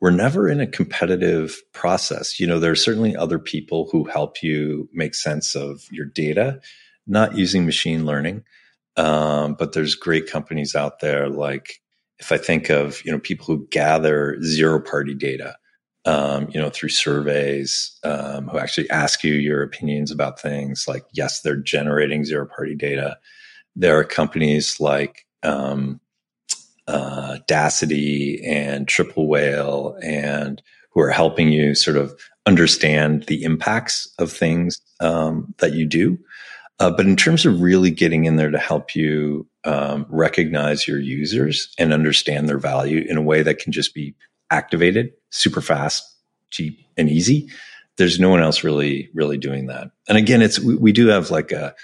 we're 0.00 0.10
never 0.10 0.48
in 0.48 0.60
a 0.60 0.66
competitive 0.66 1.60
process. 1.72 2.38
You 2.38 2.46
know, 2.46 2.58
there 2.58 2.72
are 2.72 2.76
certainly 2.76 3.16
other 3.16 3.38
people 3.38 3.88
who 3.90 4.04
help 4.04 4.42
you 4.42 4.88
make 4.92 5.14
sense 5.14 5.54
of 5.54 5.82
your 5.90 6.06
data, 6.06 6.60
not 7.06 7.36
using 7.36 7.64
machine 7.64 8.04
learning. 8.04 8.44
Um, 8.96 9.54
but 9.54 9.72
there's 9.72 9.94
great 9.94 10.26
companies 10.30 10.74
out 10.74 11.00
there 11.00 11.28
like 11.28 11.80
if 12.18 12.32
I 12.32 12.38
think 12.38 12.70
of, 12.70 13.04
you 13.04 13.12
know, 13.12 13.18
people 13.18 13.44
who 13.44 13.66
gather 13.70 14.40
zero 14.42 14.80
party 14.80 15.14
data, 15.14 15.56
um, 16.06 16.48
you 16.50 16.60
know, 16.60 16.70
through 16.70 16.88
surveys, 16.88 17.98
um, 18.04 18.48
who 18.48 18.58
actually 18.58 18.88
ask 18.90 19.22
you 19.22 19.34
your 19.34 19.62
opinions 19.62 20.10
about 20.10 20.40
things 20.40 20.86
like, 20.88 21.04
yes, 21.12 21.40
they're 21.40 21.56
generating 21.56 22.24
zero 22.24 22.46
party 22.46 22.74
data. 22.74 23.18
There 23.74 23.98
are 23.98 24.04
companies 24.04 24.80
like, 24.80 25.26
um, 25.42 26.00
uh, 26.88 27.38
Daasity 27.48 28.46
and 28.46 28.86
Triple 28.86 29.28
Whale 29.28 29.98
and 30.02 30.62
who 30.90 31.00
are 31.00 31.10
helping 31.10 31.50
you 31.50 31.74
sort 31.74 31.96
of 31.96 32.14
understand 32.46 33.24
the 33.24 33.42
impacts 33.42 34.12
of 34.18 34.32
things 34.32 34.80
um, 35.00 35.54
that 35.58 35.74
you 35.74 35.84
do. 35.84 36.18
Uh, 36.78 36.90
but 36.90 37.06
in 37.06 37.16
terms 37.16 37.46
of 37.46 37.60
really 37.60 37.90
getting 37.90 38.24
in 38.24 38.36
there 38.36 38.50
to 38.50 38.58
help 38.58 38.94
you 38.94 39.46
um, 39.64 40.06
recognize 40.08 40.86
your 40.86 40.98
users 40.98 41.74
and 41.78 41.92
understand 41.92 42.48
their 42.48 42.58
value 42.58 43.04
in 43.08 43.16
a 43.16 43.22
way 43.22 43.42
that 43.42 43.58
can 43.58 43.72
just 43.72 43.94
be 43.94 44.14
activated 44.50 45.12
super 45.30 45.60
fast, 45.60 46.04
cheap, 46.50 46.78
and 46.96 47.10
easy, 47.10 47.48
there's 47.96 48.20
no 48.20 48.28
one 48.28 48.42
else 48.42 48.62
really 48.62 49.10
really 49.14 49.38
doing 49.38 49.66
that. 49.66 49.90
And 50.08 50.18
again, 50.18 50.42
it's 50.42 50.60
we, 50.60 50.76
we 50.76 50.92
do 50.92 51.08
have 51.08 51.30
like 51.30 51.50
a 51.50 51.74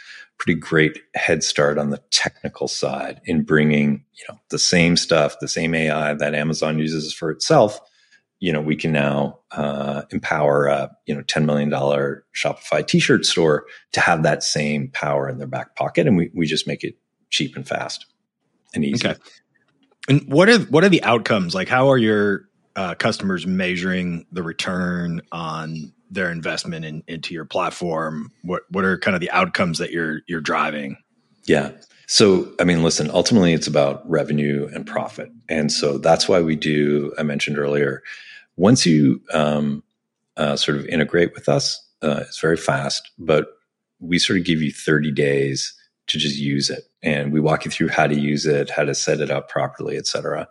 pretty 0.42 0.58
great 0.58 0.98
head 1.14 1.44
start 1.44 1.78
on 1.78 1.90
the 1.90 2.02
technical 2.10 2.66
side 2.66 3.20
in 3.26 3.44
bringing 3.44 4.04
you 4.12 4.24
know 4.28 4.36
the 4.50 4.58
same 4.58 4.96
stuff 4.96 5.38
the 5.40 5.46
same 5.46 5.72
ai 5.72 6.14
that 6.14 6.34
amazon 6.34 6.80
uses 6.80 7.14
for 7.14 7.30
itself. 7.30 7.78
You 8.40 8.52
know 8.52 8.60
we 8.60 8.74
can 8.74 8.90
now 8.90 9.38
uh, 9.52 10.02
empower 10.10 10.66
a 10.66 10.90
you 11.06 11.14
know 11.14 11.22
$10 11.22 11.44
million 11.44 11.70
shopify 11.70 12.84
t-shirt 12.84 13.24
store 13.24 13.66
to 13.92 14.00
have 14.00 14.24
that 14.24 14.42
same 14.42 14.88
power 14.88 15.28
in 15.28 15.38
their 15.38 15.46
back 15.46 15.76
pocket 15.76 16.08
and 16.08 16.16
we, 16.16 16.28
we 16.34 16.44
just 16.46 16.66
make 16.66 16.82
it 16.82 16.96
cheap 17.30 17.54
and 17.54 17.68
fast 17.68 18.06
and 18.74 18.84
easy. 18.84 19.06
Okay. 19.06 19.20
And 20.08 20.26
what 20.26 20.48
are 20.48 20.58
what 20.58 20.82
are 20.82 20.88
the 20.88 21.04
outcomes? 21.04 21.54
Like 21.54 21.68
how 21.68 21.88
are 21.88 21.98
your 21.98 22.48
uh, 22.74 22.96
customers 22.96 23.46
measuring 23.46 24.26
the 24.32 24.42
return 24.42 25.22
on 25.30 25.92
their 26.12 26.30
investment 26.30 26.84
in, 26.84 27.02
into 27.08 27.34
your 27.34 27.44
platform? 27.44 28.30
What 28.42 28.62
what 28.70 28.84
are 28.84 28.98
kind 28.98 29.14
of 29.14 29.20
the 29.20 29.30
outcomes 29.30 29.78
that 29.78 29.90
you're 29.90 30.20
you're 30.26 30.40
driving? 30.40 30.96
Yeah. 31.44 31.72
So, 32.06 32.52
I 32.60 32.64
mean, 32.64 32.82
listen, 32.82 33.10
ultimately 33.10 33.54
it's 33.54 33.66
about 33.66 34.08
revenue 34.08 34.68
and 34.74 34.86
profit. 34.86 35.30
And 35.48 35.72
so 35.72 35.98
that's 35.98 36.28
why 36.28 36.40
we 36.40 36.56
do, 36.56 37.12
I 37.18 37.22
mentioned 37.22 37.58
earlier, 37.58 38.02
once 38.56 38.84
you 38.84 39.20
um, 39.32 39.82
uh, 40.36 40.56
sort 40.56 40.76
of 40.76 40.86
integrate 40.86 41.32
with 41.34 41.48
us, 41.48 41.82
uh, 42.02 42.20
it's 42.26 42.40
very 42.40 42.56
fast, 42.56 43.10
but 43.18 43.46
we 44.00 44.18
sort 44.18 44.38
of 44.38 44.44
give 44.44 44.60
you 44.60 44.72
30 44.72 45.10
days 45.12 45.72
to 46.08 46.18
just 46.18 46.36
use 46.36 46.68
it. 46.68 46.84
And 47.02 47.32
we 47.32 47.40
walk 47.40 47.64
you 47.64 47.70
through 47.70 47.88
how 47.88 48.06
to 48.06 48.18
use 48.18 48.44
it, 48.44 48.68
how 48.68 48.84
to 48.84 48.94
set 48.94 49.20
it 49.20 49.30
up 49.30 49.48
properly, 49.48 49.96
et 49.96 50.06
cetera. 50.06 50.48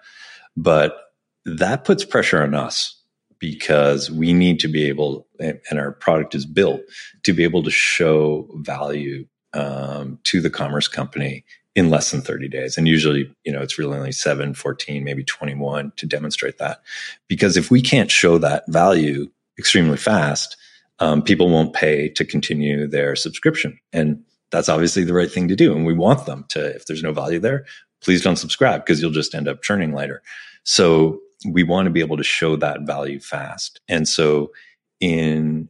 But 0.58 1.12
that 1.46 1.84
puts 1.84 2.06
pressure 2.06 2.42
on 2.42 2.54
us 2.54 3.01
because 3.42 4.10
we 4.10 4.32
need 4.32 4.60
to 4.60 4.70
be 4.70 4.88
able, 4.88 5.28
and 5.40 5.60
our 5.80 5.92
product 5.92 6.36
is 6.36 6.46
built 6.46 6.82
to 7.24 7.34
be 7.34 7.44
able 7.44 7.64
to 7.64 7.72
show 7.72 8.48
value 8.60 9.26
um, 9.54 10.20
to 10.24 10.40
the 10.40 10.50
commerce 10.50 10.88
company 10.88 11.44
in 11.76 11.90
less 11.90 12.12
than 12.12 12.22
30 12.22 12.48
days. 12.48 12.78
And 12.78 12.88
usually, 12.88 13.34
you 13.44 13.52
know, 13.52 13.62
it's 13.62 13.80
really 13.80 13.98
only 13.98 14.12
7, 14.12 14.54
14, 14.54 15.04
maybe 15.04 15.24
21 15.24 15.92
to 15.98 16.06
demonstrate 16.06 16.60
that. 16.60 16.82
Because 17.28 17.58
if 17.58 17.72
we 17.72 17.82
can't 17.82 18.12
show 18.12 18.38
that 18.38 18.64
value 18.68 19.28
extremely 19.58 19.98
fast, 19.98 20.56
um, 21.00 21.24
people 21.24 21.50
won't 21.50 21.74
pay 21.74 22.10
to 22.10 22.24
continue 22.24 22.88
their 22.88 23.16
subscription. 23.16 23.80
And 23.92 24.24
that's 24.52 24.70
obviously 24.70 25.04
the 25.04 25.14
right 25.14 25.32
thing 25.32 25.48
to 25.48 25.56
do. 25.56 25.74
And 25.74 25.86
we 25.86 25.94
want 25.94 26.26
them 26.26 26.46
to, 26.50 26.76
if 26.76 26.86
there's 26.86 27.04
no 27.04 27.14
value 27.14 27.40
there, 27.40 27.66
please 28.02 28.22
don't 28.22 28.36
subscribe 28.36 28.86
because 28.86 29.02
you'll 29.02 29.12
just 29.12 29.34
end 29.34 29.48
up 29.48 29.64
churning 29.64 29.94
later. 29.94 30.22
So 30.64 31.20
we 31.46 31.64
want 31.64 31.86
to 31.86 31.92
be 31.92 32.02
able 32.02 32.18
to 32.18 32.24
show 32.24 32.56
that 32.58 32.82
value 32.82 33.20
fast. 33.20 33.80
And 33.88 34.08
so 34.08 34.52
in 35.00 35.70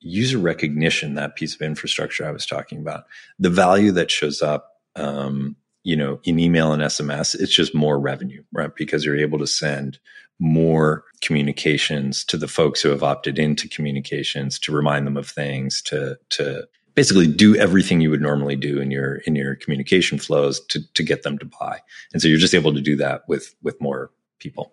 user 0.00 0.38
recognition, 0.38 1.14
that 1.14 1.36
piece 1.36 1.54
of 1.54 1.60
infrastructure 1.60 2.26
I 2.26 2.30
was 2.30 2.46
talking 2.46 2.78
about, 2.78 3.04
the 3.38 3.50
value 3.50 3.92
that 3.92 4.10
shows 4.10 4.40
up, 4.40 4.80
um, 4.96 5.56
you 5.82 5.96
know, 5.96 6.20
in 6.24 6.38
email 6.38 6.72
and 6.72 6.82
SMS, 6.82 7.34
it's 7.34 7.54
just 7.54 7.74
more 7.74 7.98
revenue, 7.98 8.42
right? 8.52 8.74
Because 8.74 9.04
you're 9.04 9.16
able 9.16 9.38
to 9.38 9.46
send 9.46 9.98
more 10.38 11.04
communications 11.20 12.24
to 12.24 12.36
the 12.38 12.48
folks 12.48 12.80
who 12.80 12.88
have 12.88 13.02
opted 13.02 13.38
into 13.38 13.68
communications 13.68 14.58
to 14.58 14.72
remind 14.72 15.06
them 15.06 15.16
of 15.16 15.28
things, 15.28 15.82
to 15.82 16.18
to 16.30 16.66
basically 16.94 17.26
do 17.26 17.56
everything 17.56 18.00
you 18.00 18.10
would 18.10 18.22
normally 18.22 18.56
do 18.56 18.80
in 18.80 18.90
your 18.90 19.16
in 19.26 19.36
your 19.36 19.54
communication 19.54 20.18
flows 20.18 20.60
to 20.66 20.80
to 20.94 21.02
get 21.02 21.22
them 21.22 21.38
to 21.38 21.44
buy. 21.44 21.80
And 22.12 22.20
so 22.20 22.28
you're 22.28 22.38
just 22.38 22.54
able 22.54 22.74
to 22.74 22.80
do 22.80 22.96
that 22.96 23.22
with 23.28 23.54
with 23.62 23.80
more 23.80 24.10
people. 24.40 24.72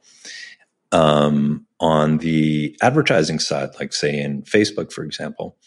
Um, 0.92 1.66
on 1.80 2.20
the 2.20 2.76
advertising 2.82 3.40
side, 3.40 3.70
like 3.80 3.94
say 3.94 4.20
in 4.20 4.44
Facebook, 4.44 4.92
for 4.92 5.04
example, 5.04 5.58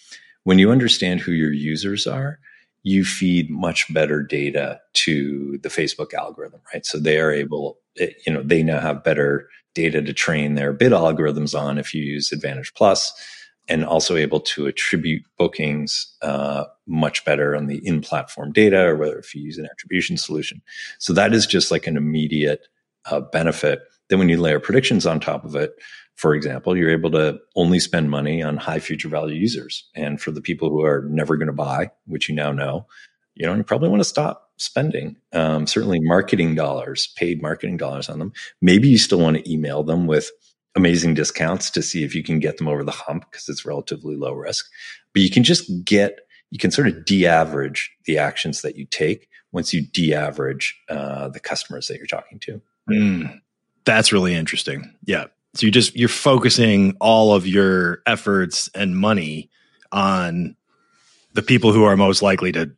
when 0.45 0.59
you 0.59 0.71
understand 0.71 1.21
who 1.21 1.33
your 1.33 1.53
users 1.53 2.07
are, 2.07 2.39
you 2.83 3.05
feed 3.05 3.51
much 3.51 3.93
better 3.93 4.23
data 4.23 4.81
to 4.95 5.59
the 5.63 5.69
Facebook 5.69 6.15
algorithm, 6.15 6.61
right? 6.73 6.87
So 6.87 6.99
they 6.99 7.21
are 7.21 7.31
able, 7.31 7.79
eh, 7.99 8.13
you 8.27 8.33
know, 8.33 8.43
they 8.43 8.63
now 8.63 8.81
have 8.81 9.05
better 9.05 9.49
data 9.75 10.01
to 10.03 10.13
train 10.13 10.55
their 10.55 10.73
bid 10.73 10.93
algorithms 10.93 11.59
on 11.59 11.79
if 11.79 11.95
you 11.95 12.03
use 12.03 12.33
Advantage 12.33 12.73
Plus, 12.75 13.13
and 13.69 13.85
also 13.85 14.17
able 14.17 14.41
to 14.41 14.67
attribute 14.67 15.23
bookings 15.39 16.13
uh, 16.23 16.65
much 16.87 17.25
better 17.25 17.55
on 17.55 17.67
the 17.67 17.87
in-platform 17.87 18.53
data, 18.53 18.81
or 18.81 18.97
whether 18.97 19.19
if 19.19 19.35
you 19.35 19.43
use 19.43 19.59
an 19.59 19.69
attribution 19.71 20.17
solution. 20.17 20.61
So 20.99 21.13
that 21.13 21.35
is 21.35 21.47
just 21.47 21.71
like 21.71 21.87
an 21.87 21.97
immediate 21.97 22.67
uh, 23.11 23.21
benefit. 23.21 23.81
Then 24.09 24.19
when 24.19 24.29
you 24.29 24.41
layer 24.41 24.61
predictions 24.61 25.07
on 25.07 25.21
top 25.21 25.45
of 25.45 25.55
it, 25.55 25.73
for 26.17 26.35
example, 26.35 26.77
you're 26.77 26.91
able 26.91 27.11
to 27.13 27.39
only 27.57 27.81
spend 27.81 28.11
money 28.11 28.43
on 28.43 28.57
high 28.57 28.81
future 28.81 29.09
value 29.09 29.37
users. 29.37 29.89
And 29.95 30.21
for 30.21 30.31
the 30.31 30.43
people 30.43 30.69
who 30.69 30.85
are 30.85 31.07
never 31.09 31.37
going 31.37 31.47
to 31.47 31.53
buy, 31.53 31.91
which 32.07 32.29
you 32.29 32.35
now 32.35 32.53
know, 32.53 32.87
you 33.35 33.47
know, 33.47 33.55
you 33.55 33.63
probably 33.63 33.89
want 33.89 34.01
to 34.01 34.09
stop 34.09 34.51
spending. 34.59 35.17
Um, 35.33 35.67
certainly 35.67 35.99
marketing 36.03 36.55
dollars, 36.55 37.09
paid 37.17 37.41
marketing 37.41 37.79
dollars 37.79 38.11
on 38.11 38.19
them. 38.19 38.33
Maybe 38.61 38.89
you 38.89 38.99
still 38.99 39.21
want 39.21 39.39
to 39.39 39.51
email 39.51 39.83
them 39.83 40.07
with 40.07 40.31
amazing 40.77 41.15
discounts 41.15 41.71
to 41.71 41.83
see 41.83 42.05
if 42.05 42.15
you 42.15 42.23
can 42.23 42.39
get 42.39 42.59
them 42.59 42.69
over 42.69 42.85
the 42.85 42.91
hump 42.91 43.25
because 43.31 43.49
it's 43.49 43.65
relatively 43.65 44.15
low 44.17 44.33
risk. 44.33 44.67
But 45.15 45.23
you 45.23 45.31
can 45.31 45.43
just 45.43 45.71
get, 45.85 46.21
you 46.51 46.59
can 46.59 46.71
sort 46.71 46.89
of 46.89 47.05
de-average 47.07 47.91
the 48.05 48.19
actions 48.19 48.61
that 48.61 48.77
you 48.77 48.85
take 48.85 49.29
once 49.53 49.73
you 49.73 49.87
de-average 49.87 50.79
uh, 50.91 51.29
the 51.29 51.41
customers 51.41 51.89
that 51.89 51.97
you're 51.97 52.07
talking 52.07 52.39
to. 52.41 52.61
Mm, 52.89 53.41
that's 53.85 54.13
really 54.13 54.35
interesting. 54.35 54.95
Yeah. 55.05 55.27
So 55.55 55.67
you 55.67 55.73
just 55.73 55.97
you're 55.97 56.09
focusing 56.09 56.97
all 57.01 57.35
of 57.35 57.47
your 57.47 58.03
efforts 58.07 58.71
and 58.75 58.97
money 58.97 59.51
on 59.91 60.57
the 61.35 61.43
people 61.43 61.73
who 61.73 61.85
are 61.85 61.97
most 61.97 62.23
likely 62.23 62.53
to 62.53 62.71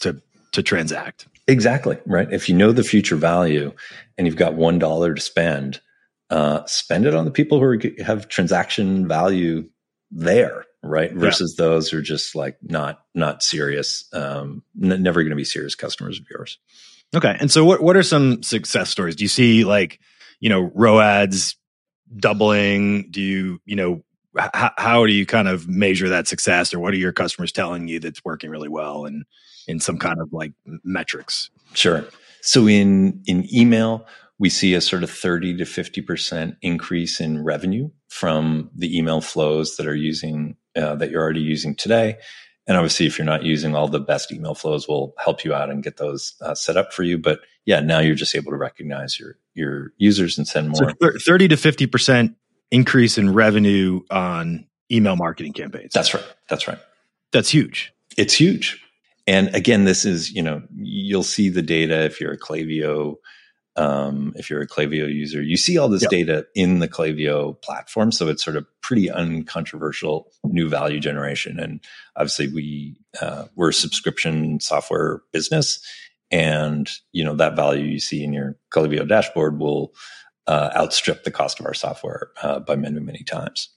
to 0.00 0.20
to 0.52 0.62
transact. 0.62 1.26
Exactly 1.46 1.98
right. 2.06 2.32
If 2.32 2.48
you 2.48 2.54
know 2.54 2.72
the 2.72 2.82
future 2.82 3.16
value 3.16 3.72
and 4.16 4.26
you've 4.26 4.36
got 4.36 4.54
one 4.54 4.78
dollar 4.78 5.12
to 5.14 5.20
spend, 5.20 5.80
uh, 6.30 6.64
spend 6.64 7.04
it 7.04 7.14
on 7.14 7.26
the 7.26 7.30
people 7.30 7.58
who 7.58 7.64
are, 7.64 7.78
have 8.02 8.28
transaction 8.28 9.06
value 9.06 9.68
there, 10.10 10.64
right? 10.82 11.12
Versus 11.12 11.54
yeah. 11.58 11.64
those 11.66 11.90
who 11.90 11.98
are 11.98 12.02
just 12.02 12.34
like 12.34 12.56
not 12.62 13.02
not 13.14 13.42
serious, 13.42 14.08
um, 14.14 14.62
n- 14.82 15.02
never 15.02 15.22
going 15.22 15.30
to 15.30 15.36
be 15.36 15.44
serious 15.44 15.74
customers 15.74 16.18
of 16.18 16.24
yours. 16.30 16.58
Okay, 17.14 17.36
and 17.40 17.50
so 17.50 17.64
what 17.64 17.82
what 17.82 17.96
are 17.96 18.02
some 18.02 18.42
success 18.42 18.90
stories? 18.90 19.16
Do 19.16 19.24
you 19.24 19.28
see 19.28 19.64
like 19.64 20.00
you 20.40 20.48
know 20.48 20.70
ROAS 20.74 21.56
doubling? 22.18 23.10
Do 23.10 23.20
you 23.20 23.60
you 23.64 23.76
know 23.76 24.04
h- 24.38 24.50
how 24.76 25.06
do 25.06 25.12
you 25.12 25.26
kind 25.26 25.48
of 25.48 25.68
measure 25.68 26.08
that 26.08 26.28
success, 26.28 26.74
or 26.74 26.80
what 26.80 26.94
are 26.94 26.98
your 26.98 27.12
customers 27.12 27.52
telling 27.52 27.88
you 27.88 28.00
that's 28.00 28.24
working 28.24 28.50
really 28.50 28.68
well 28.68 29.06
and 29.06 29.24
in 29.66 29.80
some 29.80 29.98
kind 29.98 30.20
of 30.20 30.32
like 30.32 30.52
metrics? 30.82 31.50
Sure. 31.74 32.04
So 32.40 32.68
in 32.68 33.22
in 33.26 33.48
email, 33.54 34.06
we 34.38 34.50
see 34.50 34.74
a 34.74 34.80
sort 34.80 35.02
of 35.02 35.10
30 35.10 35.56
to 35.58 35.64
50% 35.64 36.56
increase 36.62 37.20
in 37.20 37.44
revenue 37.44 37.90
from 38.08 38.70
the 38.74 38.96
email 38.96 39.20
flows 39.20 39.76
that 39.76 39.86
are 39.86 39.94
using 39.94 40.56
uh, 40.76 40.96
that 40.96 41.10
you're 41.10 41.22
already 41.22 41.40
using 41.40 41.74
today. 41.74 42.16
And 42.66 42.76
obviously, 42.76 43.06
if 43.06 43.18
you're 43.18 43.26
not 43.26 43.42
using 43.42 43.74
all 43.74 43.88
the 43.88 44.00
best 44.00 44.32
email 44.32 44.54
flows, 44.54 44.88
we'll 44.88 45.12
help 45.18 45.44
you 45.44 45.52
out 45.52 45.70
and 45.70 45.82
get 45.82 45.98
those 45.98 46.34
uh, 46.40 46.54
set 46.54 46.76
up 46.76 46.92
for 46.92 47.02
you. 47.02 47.18
But 47.18 47.40
yeah, 47.66 47.80
now 47.80 47.98
you're 47.98 48.14
just 48.14 48.34
able 48.34 48.52
to 48.52 48.56
recognize 48.56 49.18
your 49.18 49.36
your 49.54 49.92
users 49.98 50.38
and 50.38 50.48
send 50.48 50.70
more. 50.70 50.94
So 51.00 51.12
30 51.18 51.48
to 51.48 51.56
50 51.56 51.86
percent 51.86 52.36
increase 52.70 53.18
in 53.18 53.32
revenue 53.34 54.00
on 54.10 54.66
email 54.90 55.16
marketing 55.16 55.52
campaigns. 55.52 55.92
That's 55.92 56.14
right. 56.14 56.24
That's 56.48 56.66
right. 56.66 56.78
That's 57.32 57.50
huge. 57.50 57.92
It's 58.16 58.34
huge. 58.34 58.80
And 59.26 59.54
again, 59.54 59.84
this 59.84 60.04
is, 60.04 60.32
you 60.32 60.42
know, 60.42 60.62
you'll 60.76 61.22
see 61.22 61.48
the 61.48 61.62
data 61.62 62.04
if 62.04 62.20
you're 62.20 62.32
a 62.32 62.38
Klaviyo, 62.38 63.16
um, 63.76 64.32
if 64.36 64.48
you're 64.48 64.60
a 64.60 64.66
Klaviyo 64.66 65.12
user, 65.12 65.42
you 65.42 65.56
see 65.56 65.78
all 65.78 65.88
this 65.88 66.02
yep. 66.02 66.10
data 66.10 66.46
in 66.54 66.78
the 66.78 66.88
Klaviyo 66.88 67.60
platform. 67.60 68.12
So 68.12 68.28
it's 68.28 68.44
sort 68.44 68.56
of 68.56 68.66
pretty 68.82 69.10
uncontroversial 69.10 70.30
new 70.44 70.68
value 70.68 71.00
generation. 71.00 71.58
And 71.58 71.80
obviously 72.16 72.48
we, 72.48 72.96
uh, 73.20 73.46
we're 73.56 73.70
a 73.70 73.74
subscription 73.74 74.60
software 74.60 75.22
business 75.32 75.84
and, 76.30 76.88
you 77.12 77.24
know, 77.24 77.34
that 77.36 77.56
value 77.56 77.84
you 77.84 78.00
see 78.00 78.22
in 78.22 78.32
your 78.32 78.56
Klaviyo 78.70 79.08
dashboard 79.08 79.58
will, 79.58 79.92
uh, 80.46 80.70
outstrip 80.76 81.24
the 81.24 81.30
cost 81.30 81.58
of 81.58 81.66
our 81.66 81.74
software, 81.74 82.30
uh, 82.42 82.60
by 82.60 82.76
many, 82.76 83.00
many 83.00 83.24
times. 83.24 83.70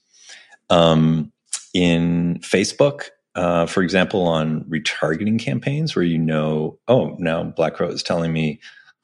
Um, 0.70 1.32
in 1.74 2.40
Facebook, 2.42 3.08
uh, 3.34 3.66
for 3.66 3.82
example, 3.82 4.26
on 4.26 4.64
retargeting 4.64 5.38
campaigns 5.38 5.94
where 5.94 6.04
you 6.04 6.18
know, 6.18 6.78
oh, 6.88 7.16
now 7.18 7.42
Black 7.44 7.74
Crow 7.74 7.88
is 7.88 8.02
telling 8.02 8.32
me 8.32 8.60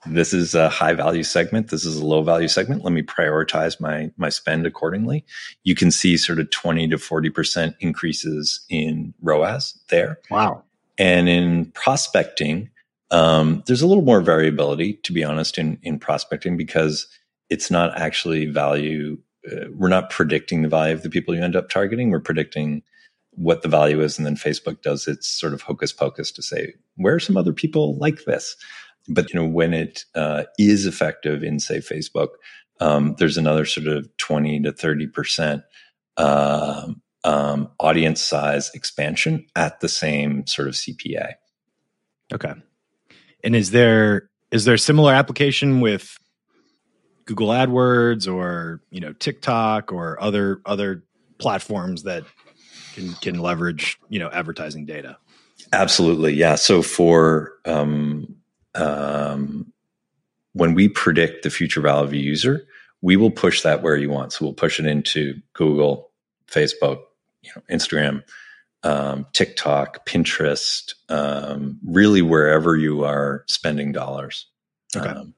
this 0.06 0.32
is 0.32 0.54
a 0.54 0.68
high 0.68 0.92
value 0.92 1.22
segment, 1.22 1.70
this 1.70 1.84
is 1.84 1.96
a 1.96 2.04
low 2.04 2.22
value 2.22 2.48
segment. 2.48 2.84
Let 2.84 2.92
me 2.92 3.02
prioritize 3.02 3.80
my 3.80 4.10
my 4.16 4.28
spend 4.28 4.66
accordingly. 4.66 5.24
You 5.62 5.74
can 5.74 5.90
see 5.90 6.16
sort 6.16 6.38
of 6.38 6.50
twenty 6.50 6.88
to 6.88 6.98
forty 6.98 7.30
percent 7.30 7.76
increases 7.80 8.64
in 8.68 9.14
ROAS 9.22 9.78
there. 9.88 10.18
Wow! 10.30 10.62
And 10.98 11.28
in 11.28 11.66
prospecting, 11.72 12.70
um, 13.10 13.62
there's 13.66 13.82
a 13.82 13.86
little 13.86 14.04
more 14.04 14.20
variability, 14.20 14.94
to 15.04 15.12
be 15.12 15.24
honest, 15.24 15.58
in 15.58 15.78
in 15.82 15.98
prospecting 15.98 16.56
because 16.56 17.06
it's 17.50 17.70
not 17.70 17.96
actually 17.98 18.46
value. 18.46 19.18
Uh, 19.50 19.66
we're 19.74 19.88
not 19.88 20.10
predicting 20.10 20.62
the 20.62 20.68
value 20.68 20.94
of 20.94 21.02
the 21.02 21.10
people 21.10 21.34
you 21.34 21.42
end 21.42 21.56
up 21.56 21.68
targeting. 21.68 22.10
We're 22.10 22.20
predicting 22.20 22.82
what 23.36 23.62
the 23.62 23.68
value 23.68 24.00
is. 24.00 24.16
And 24.16 24.26
then 24.26 24.36
Facebook 24.36 24.82
does 24.82 25.08
its 25.08 25.26
sort 25.26 25.54
of 25.54 25.60
hocus 25.60 25.92
pocus 25.92 26.30
to 26.32 26.42
say, 26.42 26.74
where 26.96 27.14
are 27.14 27.20
some 27.20 27.36
other 27.36 27.52
people 27.52 27.96
like 27.96 28.24
this? 28.24 28.56
But, 29.08 29.32
you 29.32 29.40
know, 29.40 29.46
when 29.46 29.74
it 29.74 30.04
uh, 30.14 30.44
is 30.58 30.86
effective 30.86 31.42
in, 31.42 31.60
say, 31.60 31.78
Facebook, 31.78 32.28
um, 32.80 33.14
there's 33.18 33.36
another 33.36 33.64
sort 33.64 33.86
of 33.86 34.08
20 34.16 34.62
to 34.62 34.72
30% 34.72 35.62
uh, 36.16 36.88
um, 37.24 37.70
audience 37.80 38.20
size 38.20 38.70
expansion 38.74 39.46
at 39.56 39.80
the 39.80 39.88
same 39.88 40.46
sort 40.46 40.68
of 40.68 40.74
CPA. 40.74 41.34
Okay. 42.32 42.52
And 43.42 43.54
is 43.54 43.70
there 43.70 44.30
is 44.50 44.64
there 44.64 44.76
similar 44.76 45.12
application 45.12 45.80
with 45.80 46.16
Google 47.26 47.48
AdWords 47.48 48.32
or 48.32 48.82
you 48.90 49.00
know 49.00 49.12
TikTok 49.14 49.92
or 49.92 50.20
other 50.22 50.60
other 50.66 51.04
platforms 51.38 52.04
that 52.04 52.24
can 52.94 53.12
can 53.14 53.38
leverage 53.38 53.98
you 54.08 54.18
know 54.18 54.30
advertising 54.30 54.86
data. 54.86 55.16
Absolutely, 55.72 56.34
yeah. 56.34 56.54
So 56.54 56.82
for 56.82 57.52
um, 57.64 58.36
um, 58.74 59.72
when 60.52 60.74
we 60.74 60.88
predict 60.88 61.42
the 61.42 61.50
future 61.50 61.80
value 61.80 62.04
of 62.04 62.12
a 62.12 62.16
user, 62.16 62.66
we 63.02 63.16
will 63.16 63.30
push 63.30 63.62
that 63.62 63.82
where 63.82 63.96
you 63.96 64.08
want. 64.08 64.32
So 64.32 64.44
we'll 64.44 64.54
push 64.54 64.80
it 64.80 64.86
into 64.86 65.40
Google, 65.52 66.10
Facebook, 66.48 67.00
you 67.42 67.50
know, 67.54 67.62
Instagram, 67.70 68.22
um, 68.82 69.26
TikTok, 69.32 70.06
Pinterest, 70.06 70.94
um, 71.08 71.78
really 71.86 72.22
wherever 72.22 72.76
you 72.76 73.04
are 73.04 73.44
spending 73.46 73.92
dollars. 73.92 74.46
Okay. 74.96 75.08
Um, 75.08 75.34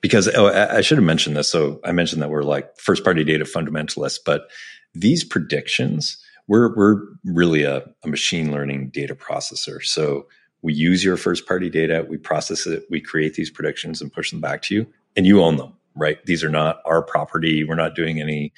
because 0.00 0.28
oh, 0.34 0.46
I, 0.46 0.78
I 0.78 0.80
should 0.80 0.98
have 0.98 1.04
mentioned 1.04 1.36
this. 1.36 1.48
So 1.48 1.80
I 1.84 1.92
mentioned 1.92 2.20
that 2.22 2.30
we're 2.30 2.42
like 2.42 2.76
first 2.78 3.04
party 3.04 3.24
data 3.24 3.44
fundamentalists, 3.44 4.18
but 4.24 4.50
these 4.94 5.24
predictions 5.24 6.22
we're 6.48 6.74
we're 6.74 7.02
really 7.24 7.62
a, 7.64 7.82
a 8.04 8.08
machine 8.08 8.52
learning 8.52 8.90
data 8.90 9.14
processor. 9.14 9.82
So 9.82 10.26
we 10.62 10.72
use 10.72 11.04
your 11.04 11.16
first 11.16 11.46
party 11.46 11.68
data, 11.68 12.06
we 12.08 12.16
process 12.16 12.66
it, 12.66 12.84
we 12.88 13.00
create 13.00 13.34
these 13.34 13.50
predictions 13.50 14.00
and 14.00 14.12
push 14.12 14.30
them 14.30 14.40
back 14.40 14.62
to 14.62 14.74
you, 14.74 14.86
and 15.16 15.26
you 15.26 15.42
own 15.42 15.56
them, 15.56 15.72
right? 15.94 16.24
These 16.24 16.44
are 16.44 16.48
not 16.48 16.80
our 16.86 17.02
property. 17.02 17.64
We're 17.64 17.74
not 17.74 17.94
doing 17.94 18.20
any 18.20 18.52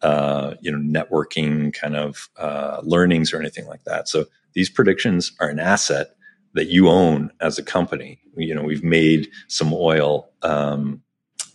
uh, 0.00 0.54
you 0.60 0.70
know 0.70 0.78
networking 0.78 1.74
kind 1.74 1.96
of 1.96 2.28
uh, 2.36 2.80
learnings 2.84 3.32
or 3.32 3.40
anything 3.40 3.66
like 3.66 3.84
that. 3.84 4.08
So 4.08 4.26
these 4.52 4.70
predictions 4.70 5.32
are 5.40 5.48
an 5.48 5.58
asset 5.58 6.14
that 6.54 6.68
you 6.68 6.88
own 6.88 7.30
as 7.40 7.58
a 7.58 7.62
company. 7.62 8.20
You 8.36 8.54
know, 8.54 8.62
we've 8.62 8.84
made 8.84 9.28
some 9.48 9.72
oil 9.74 10.30
um, 10.42 11.02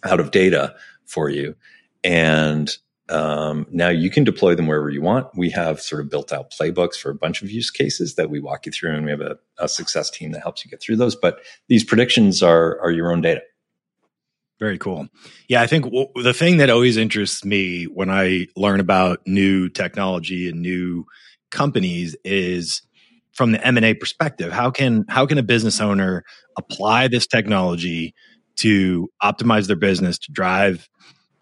out 0.04 0.20
of 0.20 0.32
data 0.32 0.76
for 1.06 1.30
you, 1.30 1.56
and 2.04 2.76
um, 3.10 3.66
now 3.70 3.90
you 3.90 4.10
can 4.10 4.24
deploy 4.24 4.56
them 4.56 4.68
wherever 4.68 4.90
you 4.90 5.02
want. 5.02 5.28
We 5.36 5.50
have 5.50 5.82
sort 5.82 6.02
of 6.02 6.10
built 6.10 6.32
out 6.32 6.52
playbooks 6.52 6.96
for 6.96 7.12
a 7.12 7.16
bunch 7.16 7.42
of 7.42 7.52
use 7.52 7.70
cases 7.70 8.16
that 8.16 8.30
we 8.30 8.40
walk 8.40 8.66
you 8.66 8.72
through, 8.72 8.96
and 8.96 9.06
we 9.06 9.12
have 9.12 9.22
a, 9.22 9.38
a 9.60 9.68
success 9.68 10.10
team 10.10 10.32
that 10.32 10.42
helps 10.42 10.64
you 10.64 10.72
get 10.72 10.82
through 10.82 10.98
those. 10.98 11.16
But 11.16 11.40
these 11.68 11.84
predictions 11.84 12.42
are 12.42 12.80
are 12.82 12.92
your 12.92 13.12
own 13.12 13.22
data. 13.22 13.42
Very 14.60 14.78
cool. 14.78 15.10
Yeah, 15.50 15.62
I 15.62 15.68
think 15.68 15.86
w- 15.86 16.08
the 16.16 16.34
thing 16.34 16.58
that 16.58 16.70
always 16.70 16.96
interests 16.96 17.44
me 17.44 17.86
when 17.86 18.10
I 18.10 18.48
learn 18.56 18.80
about 18.80 19.20
new 19.26 19.68
technology 19.68 20.48
and 20.48 20.62
new 20.62 21.06
companies 21.52 22.16
is 22.24 22.82
from 23.34 23.52
the 23.52 23.66
M&A 23.66 23.94
perspective. 23.96 24.54
How 24.54 24.72
can 24.72 25.06
how 25.10 25.26
can 25.26 25.38
a 25.38 25.44
business 25.44 25.82
owner 25.82 26.24
apply 26.58 27.10
this 27.10 27.28
technology 27.28 28.14
to 28.58 29.10
optimize 29.22 29.68
their 29.68 29.76
business 29.76 30.18
to 30.20 30.32
drive 30.32 30.88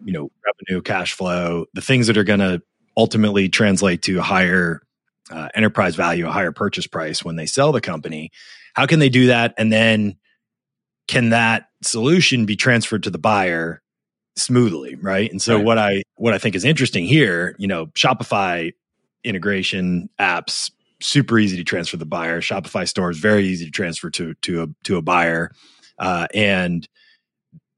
you 0.04 0.12
know 0.12 0.30
revenue 0.44 0.82
cash 0.82 1.12
flow 1.12 1.66
the 1.74 1.80
things 1.80 2.06
that 2.06 2.16
are 2.16 2.24
going 2.24 2.40
to 2.40 2.62
ultimately 2.96 3.48
translate 3.48 4.02
to 4.02 4.18
a 4.18 4.22
higher 4.22 4.82
uh, 5.30 5.48
enterprise 5.54 5.94
value 5.96 6.26
a 6.26 6.32
higher 6.32 6.52
purchase 6.52 6.86
price 6.86 7.24
when 7.24 7.36
they 7.36 7.46
sell 7.46 7.72
the 7.72 7.80
company 7.80 8.30
how 8.74 8.86
can 8.86 9.00
they 9.00 9.08
do 9.08 9.26
that? 9.26 9.54
And 9.58 9.72
then 9.72 10.16
can 11.08 11.30
that 11.30 11.66
solution 11.82 12.46
be 12.46 12.56
transferred 12.56 13.02
to 13.02 13.10
the 13.10 13.18
buyer 13.18 13.82
smoothly 14.36 14.94
right? 14.94 15.30
And 15.30 15.42
so 15.42 15.56
right. 15.56 15.64
what 15.64 15.78
i 15.78 16.02
what 16.14 16.32
i 16.32 16.38
think 16.38 16.54
is 16.54 16.64
interesting 16.64 17.04
here 17.04 17.54
you 17.58 17.68
know 17.68 17.86
shopify 17.86 18.72
integration 19.24 20.08
apps 20.18 20.70
super 21.00 21.38
easy 21.38 21.56
to 21.56 21.64
transfer 21.64 21.96
the 21.96 22.06
buyer. 22.06 22.40
Shopify 22.40 22.88
stores 22.88 23.18
very 23.18 23.44
easy 23.44 23.64
to 23.64 23.70
transfer 23.70 24.10
to 24.10 24.34
to 24.42 24.62
a 24.62 24.66
to 24.84 24.96
a 24.96 25.02
buyer. 25.02 25.50
Uh, 25.98 26.26
and 26.32 26.88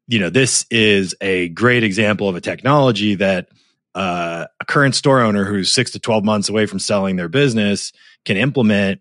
you 0.06 0.18
know, 0.18 0.30
this 0.30 0.66
is 0.70 1.14
a 1.20 1.48
great 1.50 1.82
example 1.82 2.28
of 2.28 2.36
a 2.36 2.40
technology 2.40 3.14
that 3.16 3.48
uh, 3.94 4.46
a 4.60 4.64
current 4.64 4.94
store 4.94 5.20
owner 5.20 5.44
who's 5.44 5.72
six 5.72 5.92
to 5.92 6.00
12 6.00 6.24
months 6.24 6.48
away 6.48 6.66
from 6.66 6.78
selling 6.78 7.16
their 7.16 7.28
business 7.28 7.92
can 8.24 8.36
implement, 8.36 9.00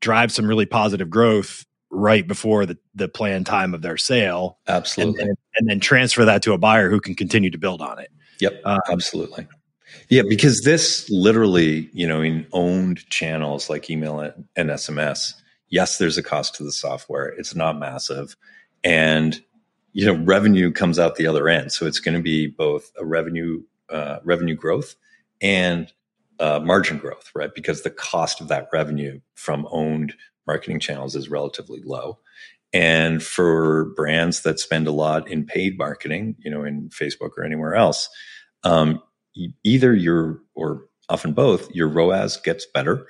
drive 0.00 0.30
some 0.30 0.46
really 0.46 0.66
positive 0.66 1.10
growth 1.10 1.64
right 1.90 2.26
before 2.26 2.66
the, 2.66 2.76
the 2.94 3.08
planned 3.08 3.46
time 3.46 3.72
of 3.72 3.82
their 3.82 3.96
sale. 3.96 4.58
Absolutely. 4.66 5.20
And, 5.20 5.30
and, 5.30 5.38
and 5.56 5.68
then 5.68 5.80
transfer 5.80 6.24
that 6.24 6.42
to 6.42 6.52
a 6.52 6.58
buyer 6.58 6.90
who 6.90 7.00
can 7.00 7.14
continue 7.14 7.50
to 7.50 7.58
build 7.58 7.80
on 7.80 7.98
it. 7.98 8.10
Yep, 8.40 8.60
uh, 8.64 8.80
absolutely. 8.90 9.46
Yeah, 10.08 10.22
because 10.28 10.62
this 10.62 11.08
literally, 11.08 11.88
you 11.92 12.06
know, 12.06 12.20
in 12.20 12.46
owned 12.52 13.08
channels 13.08 13.70
like 13.70 13.88
email 13.88 14.20
and 14.20 14.70
SMS, 14.70 15.34
yes, 15.68 15.98
there's 15.98 16.18
a 16.18 16.22
cost 16.22 16.56
to 16.56 16.64
the 16.64 16.72
software. 16.72 17.28
It's 17.28 17.54
not 17.54 17.78
massive. 17.78 18.36
And, 18.82 19.40
you 19.94 20.04
know, 20.04 20.22
revenue 20.24 20.70
comes 20.72 20.98
out 20.98 21.16
the 21.16 21.26
other 21.26 21.48
end. 21.48 21.72
So 21.72 21.86
it's 21.86 22.00
going 22.00 22.16
to 22.16 22.22
be 22.22 22.48
both 22.48 22.90
a 22.98 23.04
revenue, 23.04 23.62
uh, 23.88 24.18
revenue 24.24 24.56
growth 24.56 24.96
and 25.40 25.90
uh, 26.40 26.60
margin 26.62 26.98
growth, 26.98 27.30
right? 27.34 27.54
Because 27.54 27.82
the 27.82 27.90
cost 27.90 28.40
of 28.40 28.48
that 28.48 28.68
revenue 28.72 29.20
from 29.36 29.66
owned 29.70 30.14
marketing 30.46 30.80
channels 30.80 31.14
is 31.14 31.30
relatively 31.30 31.80
low. 31.84 32.18
And 32.72 33.22
for 33.22 33.84
brands 33.94 34.42
that 34.42 34.58
spend 34.58 34.88
a 34.88 34.92
lot 34.92 35.28
in 35.28 35.46
paid 35.46 35.78
marketing, 35.78 36.34
you 36.40 36.50
know, 36.50 36.64
in 36.64 36.88
Facebook 36.88 37.30
or 37.38 37.44
anywhere 37.44 37.76
else, 37.76 38.08
um, 38.64 39.00
either 39.62 39.94
your 39.94 40.40
or 40.56 40.86
often 41.08 41.34
both, 41.34 41.70
your 41.70 41.86
ROAS 41.86 42.36
gets 42.38 42.66
better, 42.66 43.06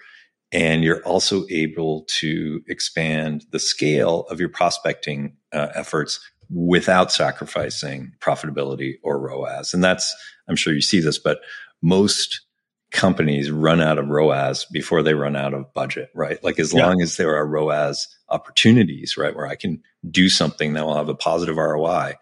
and 0.52 0.84
you're 0.84 1.02
also 1.04 1.46
able 1.48 2.04
to 2.08 2.62
expand 2.68 3.46
the 3.52 3.58
scale 3.58 4.26
of 4.28 4.38
your 4.38 4.50
prospecting 4.50 5.36
uh, 5.52 5.68
efforts 5.74 6.20
without 6.50 7.12
sacrificing 7.12 8.12
profitability 8.20 8.94
or 9.02 9.18
ROAS. 9.18 9.74
And 9.74 9.82
that's, 9.82 10.14
I'm 10.48 10.56
sure 10.56 10.74
you 10.74 10.80
see 10.80 11.00
this, 11.00 11.18
but 11.18 11.40
most 11.82 12.40
companies 12.90 13.50
run 13.50 13.80
out 13.80 13.98
of 13.98 14.08
ROAS 14.08 14.66
before 14.66 15.02
they 15.02 15.14
run 15.14 15.36
out 15.36 15.52
of 15.52 15.72
budget, 15.74 16.10
right? 16.14 16.42
Like 16.44 16.58
as 16.58 16.72
yeah. 16.72 16.86
long 16.86 17.02
as 17.02 17.16
there 17.16 17.34
are 17.36 17.46
ROAS 17.46 18.08
opportunities, 18.28 19.16
right, 19.16 19.34
where 19.34 19.46
I 19.46 19.56
can 19.56 19.82
do 20.08 20.28
something 20.28 20.74
that 20.74 20.86
will 20.86 20.96
have 20.96 21.08
a 21.08 21.14
positive 21.14 21.56
ROI, 21.56 22.14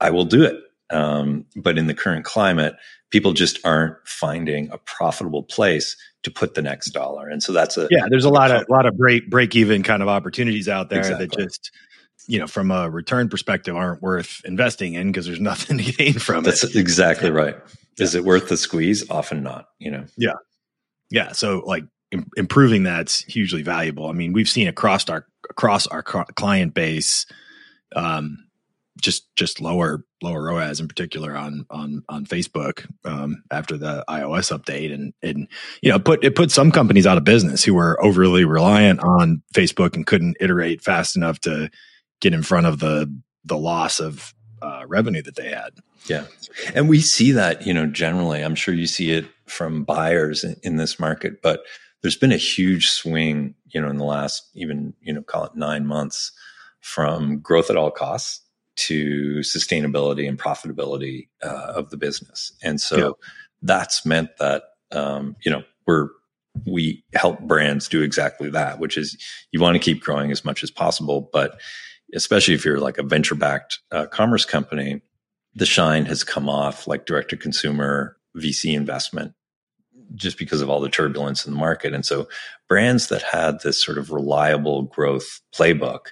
I 0.00 0.10
will 0.10 0.26
do 0.26 0.44
it. 0.44 0.56
Um, 0.90 1.46
but 1.56 1.78
in 1.78 1.86
the 1.86 1.94
current 1.94 2.24
climate, 2.24 2.76
people 3.10 3.32
just 3.32 3.58
aren't 3.64 3.96
finding 4.06 4.70
a 4.70 4.78
profitable 4.78 5.42
place 5.42 5.96
to 6.22 6.30
put 6.30 6.54
the 6.54 6.62
next 6.62 6.90
dollar. 6.90 7.28
And 7.28 7.42
so 7.42 7.52
that's 7.52 7.76
a 7.76 7.88
yeah. 7.90 8.06
There's 8.08 8.24
a 8.24 8.30
lot 8.30 8.50
of 8.50 8.64
a 8.68 8.72
lot 8.72 8.86
of 8.86 8.96
break 8.96 9.30
break 9.30 9.54
even 9.56 9.82
kind 9.82 10.02
of 10.02 10.08
opportunities 10.08 10.68
out 10.68 10.90
there 10.90 11.00
exactly. 11.00 11.26
that 11.26 11.36
just 11.36 11.70
you 12.26 12.38
know 12.38 12.46
from 12.46 12.70
a 12.70 12.90
return 12.90 13.28
perspective 13.28 13.76
aren't 13.76 14.02
worth 14.02 14.40
investing 14.44 14.94
in 14.94 15.12
because 15.12 15.26
there's 15.26 15.40
nothing 15.40 15.78
to 15.78 15.92
gain 15.92 16.14
from 16.14 16.44
that's 16.44 16.62
it. 16.62 16.68
That's 16.68 16.76
exactly 16.76 17.30
right. 17.30 17.56
Is 17.98 18.14
it 18.14 18.24
worth 18.24 18.48
the 18.48 18.56
squeeze? 18.56 19.08
Often 19.10 19.42
not. 19.42 19.66
You 19.78 19.90
know. 19.90 20.04
Yeah. 20.16 20.34
Yeah. 21.10 21.32
So 21.32 21.62
like 21.66 21.84
Im- 22.10 22.30
improving 22.36 22.84
that's 22.84 23.22
hugely 23.24 23.62
valuable. 23.62 24.08
I 24.08 24.12
mean, 24.12 24.32
we've 24.32 24.48
seen 24.48 24.66
across 24.68 25.08
our 25.10 25.26
across 25.50 25.86
our 25.86 26.02
client 26.02 26.72
base, 26.72 27.26
um, 27.94 28.46
just 29.00 29.34
just 29.36 29.60
lower 29.60 30.04
lower 30.22 30.44
ROAS 30.44 30.80
in 30.80 30.88
particular 30.88 31.36
on 31.36 31.66
on 31.70 32.02
on 32.08 32.24
Facebook 32.24 32.86
um, 33.04 33.42
after 33.50 33.76
the 33.76 34.04
iOS 34.08 34.56
update, 34.56 34.92
and 34.92 35.12
and 35.22 35.48
you 35.82 35.90
know 35.90 35.98
put 35.98 36.24
it 36.24 36.34
put 36.34 36.50
some 36.50 36.72
companies 36.72 37.06
out 37.06 37.18
of 37.18 37.24
business 37.24 37.62
who 37.62 37.74
were 37.74 38.02
overly 38.02 38.44
reliant 38.44 39.00
on 39.00 39.42
Facebook 39.54 39.94
and 39.94 40.06
couldn't 40.06 40.38
iterate 40.40 40.80
fast 40.80 41.14
enough 41.14 41.38
to 41.40 41.70
get 42.20 42.34
in 42.34 42.42
front 42.42 42.66
of 42.66 42.78
the 42.78 43.12
the 43.44 43.58
loss 43.58 44.00
of 44.00 44.34
uh, 44.60 44.84
revenue 44.86 45.22
that 45.22 45.36
they 45.36 45.50
had. 45.50 45.70
Yeah, 46.06 46.26
and 46.74 46.88
we 46.88 47.00
see 47.00 47.32
that 47.32 47.66
you 47.66 47.74
know 47.74 47.86
generally. 47.86 48.42
I'm 48.42 48.54
sure 48.54 48.74
you 48.74 48.86
see 48.86 49.12
it 49.12 49.26
from 49.46 49.84
buyers 49.84 50.44
in, 50.44 50.56
in 50.62 50.76
this 50.76 50.98
market, 51.00 51.42
but 51.42 51.62
there's 52.02 52.16
been 52.16 52.32
a 52.32 52.36
huge 52.36 52.90
swing, 52.90 53.54
you 53.66 53.80
know, 53.80 53.88
in 53.88 53.96
the 53.96 54.04
last 54.04 54.48
even 54.54 54.94
you 55.00 55.12
know 55.12 55.22
call 55.22 55.44
it 55.44 55.54
nine 55.54 55.86
months 55.86 56.32
from 56.80 57.40
growth 57.40 57.70
at 57.70 57.76
all 57.76 57.90
costs 57.90 58.42
to 58.78 59.40
sustainability 59.40 60.28
and 60.28 60.38
profitability 60.38 61.28
uh, 61.42 61.72
of 61.74 61.90
the 61.90 61.96
business. 61.96 62.52
And 62.62 62.80
so 62.80 62.96
yeah. 62.96 63.10
that's 63.62 64.06
meant 64.06 64.30
that, 64.38 64.62
um, 64.92 65.34
you 65.44 65.50
know, 65.50 65.64
we're, 65.86 66.10
we 66.64 67.04
help 67.14 67.40
brands 67.40 67.88
do 67.88 68.02
exactly 68.02 68.50
that, 68.50 68.78
which 68.78 68.96
is 68.96 69.16
you 69.50 69.60
want 69.60 69.74
to 69.74 69.80
keep 69.80 70.00
growing 70.00 70.30
as 70.30 70.44
much 70.44 70.62
as 70.62 70.70
possible. 70.70 71.28
But 71.32 71.60
especially 72.14 72.54
if 72.54 72.64
you're 72.64 72.80
like 72.80 72.98
a 72.98 73.02
venture 73.02 73.34
backed 73.34 73.80
uh, 73.90 74.06
commerce 74.06 74.44
company, 74.44 75.00
the 75.54 75.66
shine 75.66 76.04
has 76.06 76.24
come 76.24 76.48
off 76.48 76.86
like 76.86 77.06
direct 77.06 77.30
to 77.30 77.36
consumer 77.36 78.16
VC 78.36 78.74
investment 78.74 79.34
just 80.14 80.38
because 80.38 80.60
of 80.60 80.70
all 80.70 80.80
the 80.80 80.88
turbulence 80.88 81.46
in 81.46 81.52
the 81.52 81.58
market. 81.58 81.92
And 81.92 82.04
so 82.04 82.28
brands 82.68 83.08
that 83.08 83.22
had 83.22 83.60
this 83.60 83.82
sort 83.82 83.98
of 83.98 84.10
reliable 84.10 84.82
growth 84.82 85.40
playbook 85.54 86.08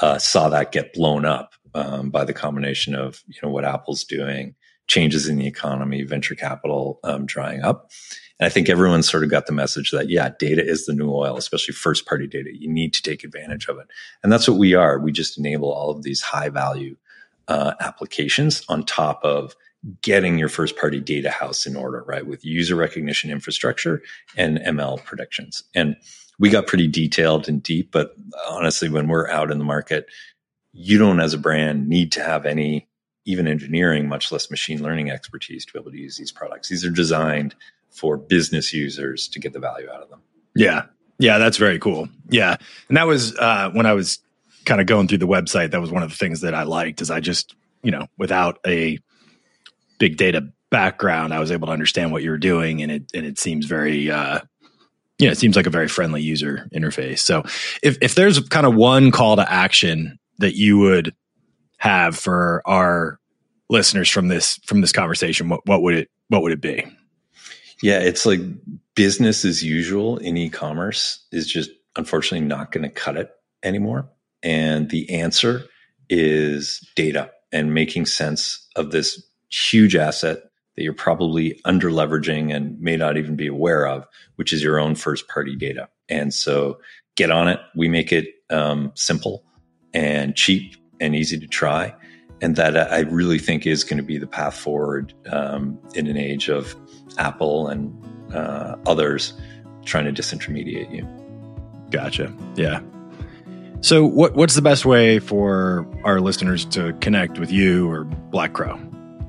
uh, 0.00 0.18
saw 0.18 0.48
that 0.48 0.72
get 0.72 0.92
blown 0.92 1.24
up 1.24 1.52
um, 1.74 2.10
by 2.10 2.24
the 2.24 2.34
combination 2.34 2.94
of 2.94 3.22
you 3.26 3.38
know 3.42 3.48
what 3.48 3.64
Apple's 3.64 4.04
doing, 4.04 4.54
changes 4.88 5.28
in 5.28 5.38
the 5.38 5.46
economy, 5.46 6.02
venture 6.02 6.34
capital 6.34 7.00
um, 7.04 7.26
drying 7.26 7.62
up. 7.62 7.90
And 8.42 8.46
I 8.48 8.50
think 8.50 8.68
everyone 8.68 9.04
sort 9.04 9.22
of 9.22 9.30
got 9.30 9.46
the 9.46 9.52
message 9.52 9.92
that 9.92 10.10
yeah, 10.10 10.30
data 10.36 10.66
is 10.66 10.86
the 10.86 10.92
new 10.92 11.12
oil, 11.12 11.36
especially 11.36 11.74
first 11.74 12.06
party 12.06 12.26
data. 12.26 12.50
You 12.52 12.68
need 12.68 12.92
to 12.94 13.00
take 13.00 13.22
advantage 13.22 13.68
of 13.68 13.78
it, 13.78 13.86
and 14.20 14.32
that's 14.32 14.48
what 14.48 14.58
we 14.58 14.74
are. 14.74 14.98
We 14.98 15.12
just 15.12 15.38
enable 15.38 15.70
all 15.70 15.90
of 15.90 16.02
these 16.02 16.22
high 16.22 16.48
value 16.48 16.96
uh, 17.46 17.74
applications 17.78 18.64
on 18.68 18.84
top 18.84 19.20
of 19.22 19.54
getting 20.02 20.40
your 20.40 20.48
first 20.48 20.76
party 20.76 20.98
data 20.98 21.30
house 21.30 21.66
in 21.66 21.76
order, 21.76 22.02
right? 22.04 22.26
With 22.26 22.44
user 22.44 22.74
recognition 22.74 23.30
infrastructure 23.30 24.02
and 24.36 24.58
ML 24.58 25.04
predictions. 25.04 25.62
And 25.72 25.94
we 26.40 26.50
got 26.50 26.66
pretty 26.66 26.88
detailed 26.88 27.48
and 27.48 27.62
deep, 27.62 27.92
but 27.92 28.16
honestly, 28.48 28.88
when 28.88 29.06
we're 29.06 29.28
out 29.28 29.52
in 29.52 29.58
the 29.58 29.64
market, 29.64 30.06
you 30.72 30.98
don't 30.98 31.20
as 31.20 31.32
a 31.32 31.38
brand 31.38 31.88
need 31.88 32.10
to 32.10 32.24
have 32.24 32.44
any 32.44 32.88
even 33.24 33.46
engineering, 33.46 34.08
much 34.08 34.32
less 34.32 34.50
machine 34.50 34.82
learning 34.82 35.12
expertise 35.12 35.64
to 35.64 35.72
be 35.72 35.78
able 35.78 35.92
to 35.92 36.00
use 36.00 36.16
these 36.16 36.32
products. 36.32 36.70
These 36.70 36.84
are 36.84 36.90
designed 36.90 37.54
for 37.92 38.16
business 38.16 38.72
users 38.72 39.28
to 39.28 39.38
get 39.38 39.52
the 39.52 39.58
value 39.60 39.88
out 39.90 40.02
of 40.02 40.08
them. 40.08 40.20
Yeah. 40.54 40.86
Yeah, 41.18 41.38
that's 41.38 41.56
very 41.56 41.78
cool. 41.78 42.08
Yeah. 42.30 42.56
And 42.88 42.96
that 42.96 43.06
was 43.06 43.36
uh, 43.36 43.70
when 43.72 43.86
I 43.86 43.92
was 43.92 44.18
kind 44.64 44.80
of 44.80 44.86
going 44.86 45.08
through 45.08 45.18
the 45.18 45.26
website, 45.26 45.70
that 45.70 45.80
was 45.80 45.92
one 45.92 46.02
of 46.02 46.10
the 46.10 46.16
things 46.16 46.40
that 46.40 46.54
I 46.54 46.64
liked 46.64 47.00
is 47.00 47.10
I 47.10 47.20
just, 47.20 47.54
you 47.82 47.90
know, 47.90 48.06
without 48.18 48.58
a 48.66 48.98
big 49.98 50.16
data 50.16 50.48
background, 50.70 51.32
I 51.32 51.38
was 51.38 51.52
able 51.52 51.66
to 51.66 51.72
understand 51.72 52.12
what 52.12 52.22
you 52.22 52.30
were 52.30 52.38
doing 52.38 52.82
and 52.82 52.90
it 52.90 53.04
and 53.14 53.26
it 53.26 53.38
seems 53.38 53.66
very 53.66 54.10
uh 54.10 54.40
you 55.18 55.28
know, 55.28 55.32
it 55.32 55.38
seems 55.38 55.54
like 55.54 55.66
a 55.66 55.70
very 55.70 55.86
friendly 55.86 56.22
user 56.22 56.68
interface. 56.74 57.20
So 57.20 57.44
if 57.82 57.98
if 58.00 58.14
there's 58.14 58.40
kind 58.48 58.66
of 58.66 58.74
one 58.74 59.10
call 59.12 59.36
to 59.36 59.52
action 59.52 60.18
that 60.38 60.56
you 60.56 60.78
would 60.78 61.14
have 61.76 62.16
for 62.16 62.62
our 62.64 63.20
listeners 63.68 64.08
from 64.08 64.28
this 64.28 64.58
from 64.66 64.80
this 64.80 64.92
conversation, 64.92 65.48
what 65.48 65.60
what 65.66 65.82
would 65.82 65.94
it 65.94 66.10
what 66.28 66.42
would 66.42 66.52
it 66.52 66.60
be? 66.60 66.84
Yeah, 67.82 67.98
it's 67.98 68.24
like 68.24 68.40
business 68.94 69.44
as 69.44 69.62
usual 69.62 70.18
in 70.18 70.36
e-commerce 70.36 71.24
is 71.32 71.50
just 71.50 71.70
unfortunately 71.96 72.46
not 72.46 72.72
going 72.72 72.84
to 72.84 72.90
cut 72.90 73.16
it 73.16 73.30
anymore. 73.62 74.08
And 74.42 74.88
the 74.90 75.10
answer 75.10 75.64
is 76.08 76.86
data 76.96 77.30
and 77.52 77.74
making 77.74 78.06
sense 78.06 78.66
of 78.76 78.90
this 78.90 79.22
huge 79.50 79.94
asset 79.96 80.38
that 80.76 80.82
you're 80.82 80.94
probably 80.94 81.60
under 81.64 81.90
leveraging 81.90 82.54
and 82.54 82.80
may 82.80 82.96
not 82.96 83.16
even 83.16 83.36
be 83.36 83.46
aware 83.46 83.86
of, 83.86 84.06
which 84.36 84.52
is 84.52 84.62
your 84.62 84.80
own 84.80 84.94
first 84.94 85.28
party 85.28 85.54
data. 85.54 85.88
And 86.08 86.32
so 86.32 86.78
get 87.16 87.30
on 87.30 87.48
it. 87.48 87.60
We 87.76 87.88
make 87.88 88.12
it 88.12 88.28
um, 88.50 88.92
simple 88.94 89.44
and 89.92 90.34
cheap 90.34 90.76
and 91.00 91.14
easy 91.14 91.38
to 91.38 91.46
try. 91.46 91.94
And 92.42 92.56
that 92.56 92.76
I 92.76 93.00
really 93.00 93.38
think 93.38 93.66
is 93.66 93.84
going 93.84 93.96
to 93.96 94.02
be 94.02 94.18
the 94.18 94.26
path 94.26 94.54
forward 94.54 95.14
um, 95.30 95.78
in 95.94 96.06
an 96.08 96.18
age 96.18 96.50
of 96.50 96.74
Apple 97.16 97.68
and 97.68 97.94
uh, 98.34 98.76
others 98.86 99.32
trying 99.84 100.12
to 100.12 100.12
disintermediate 100.12 100.92
you. 100.92 101.08
Gotcha. 101.90 102.34
Yeah. 102.56 102.80
So, 103.80 104.04
what, 104.04 104.34
what's 104.34 104.54
the 104.54 104.62
best 104.62 104.84
way 104.84 105.18
for 105.18 105.86
our 106.04 106.20
listeners 106.20 106.64
to 106.66 106.92
connect 106.94 107.38
with 107.38 107.50
you 107.50 107.90
or 107.90 108.04
Black 108.04 108.52
Crow? 108.52 108.80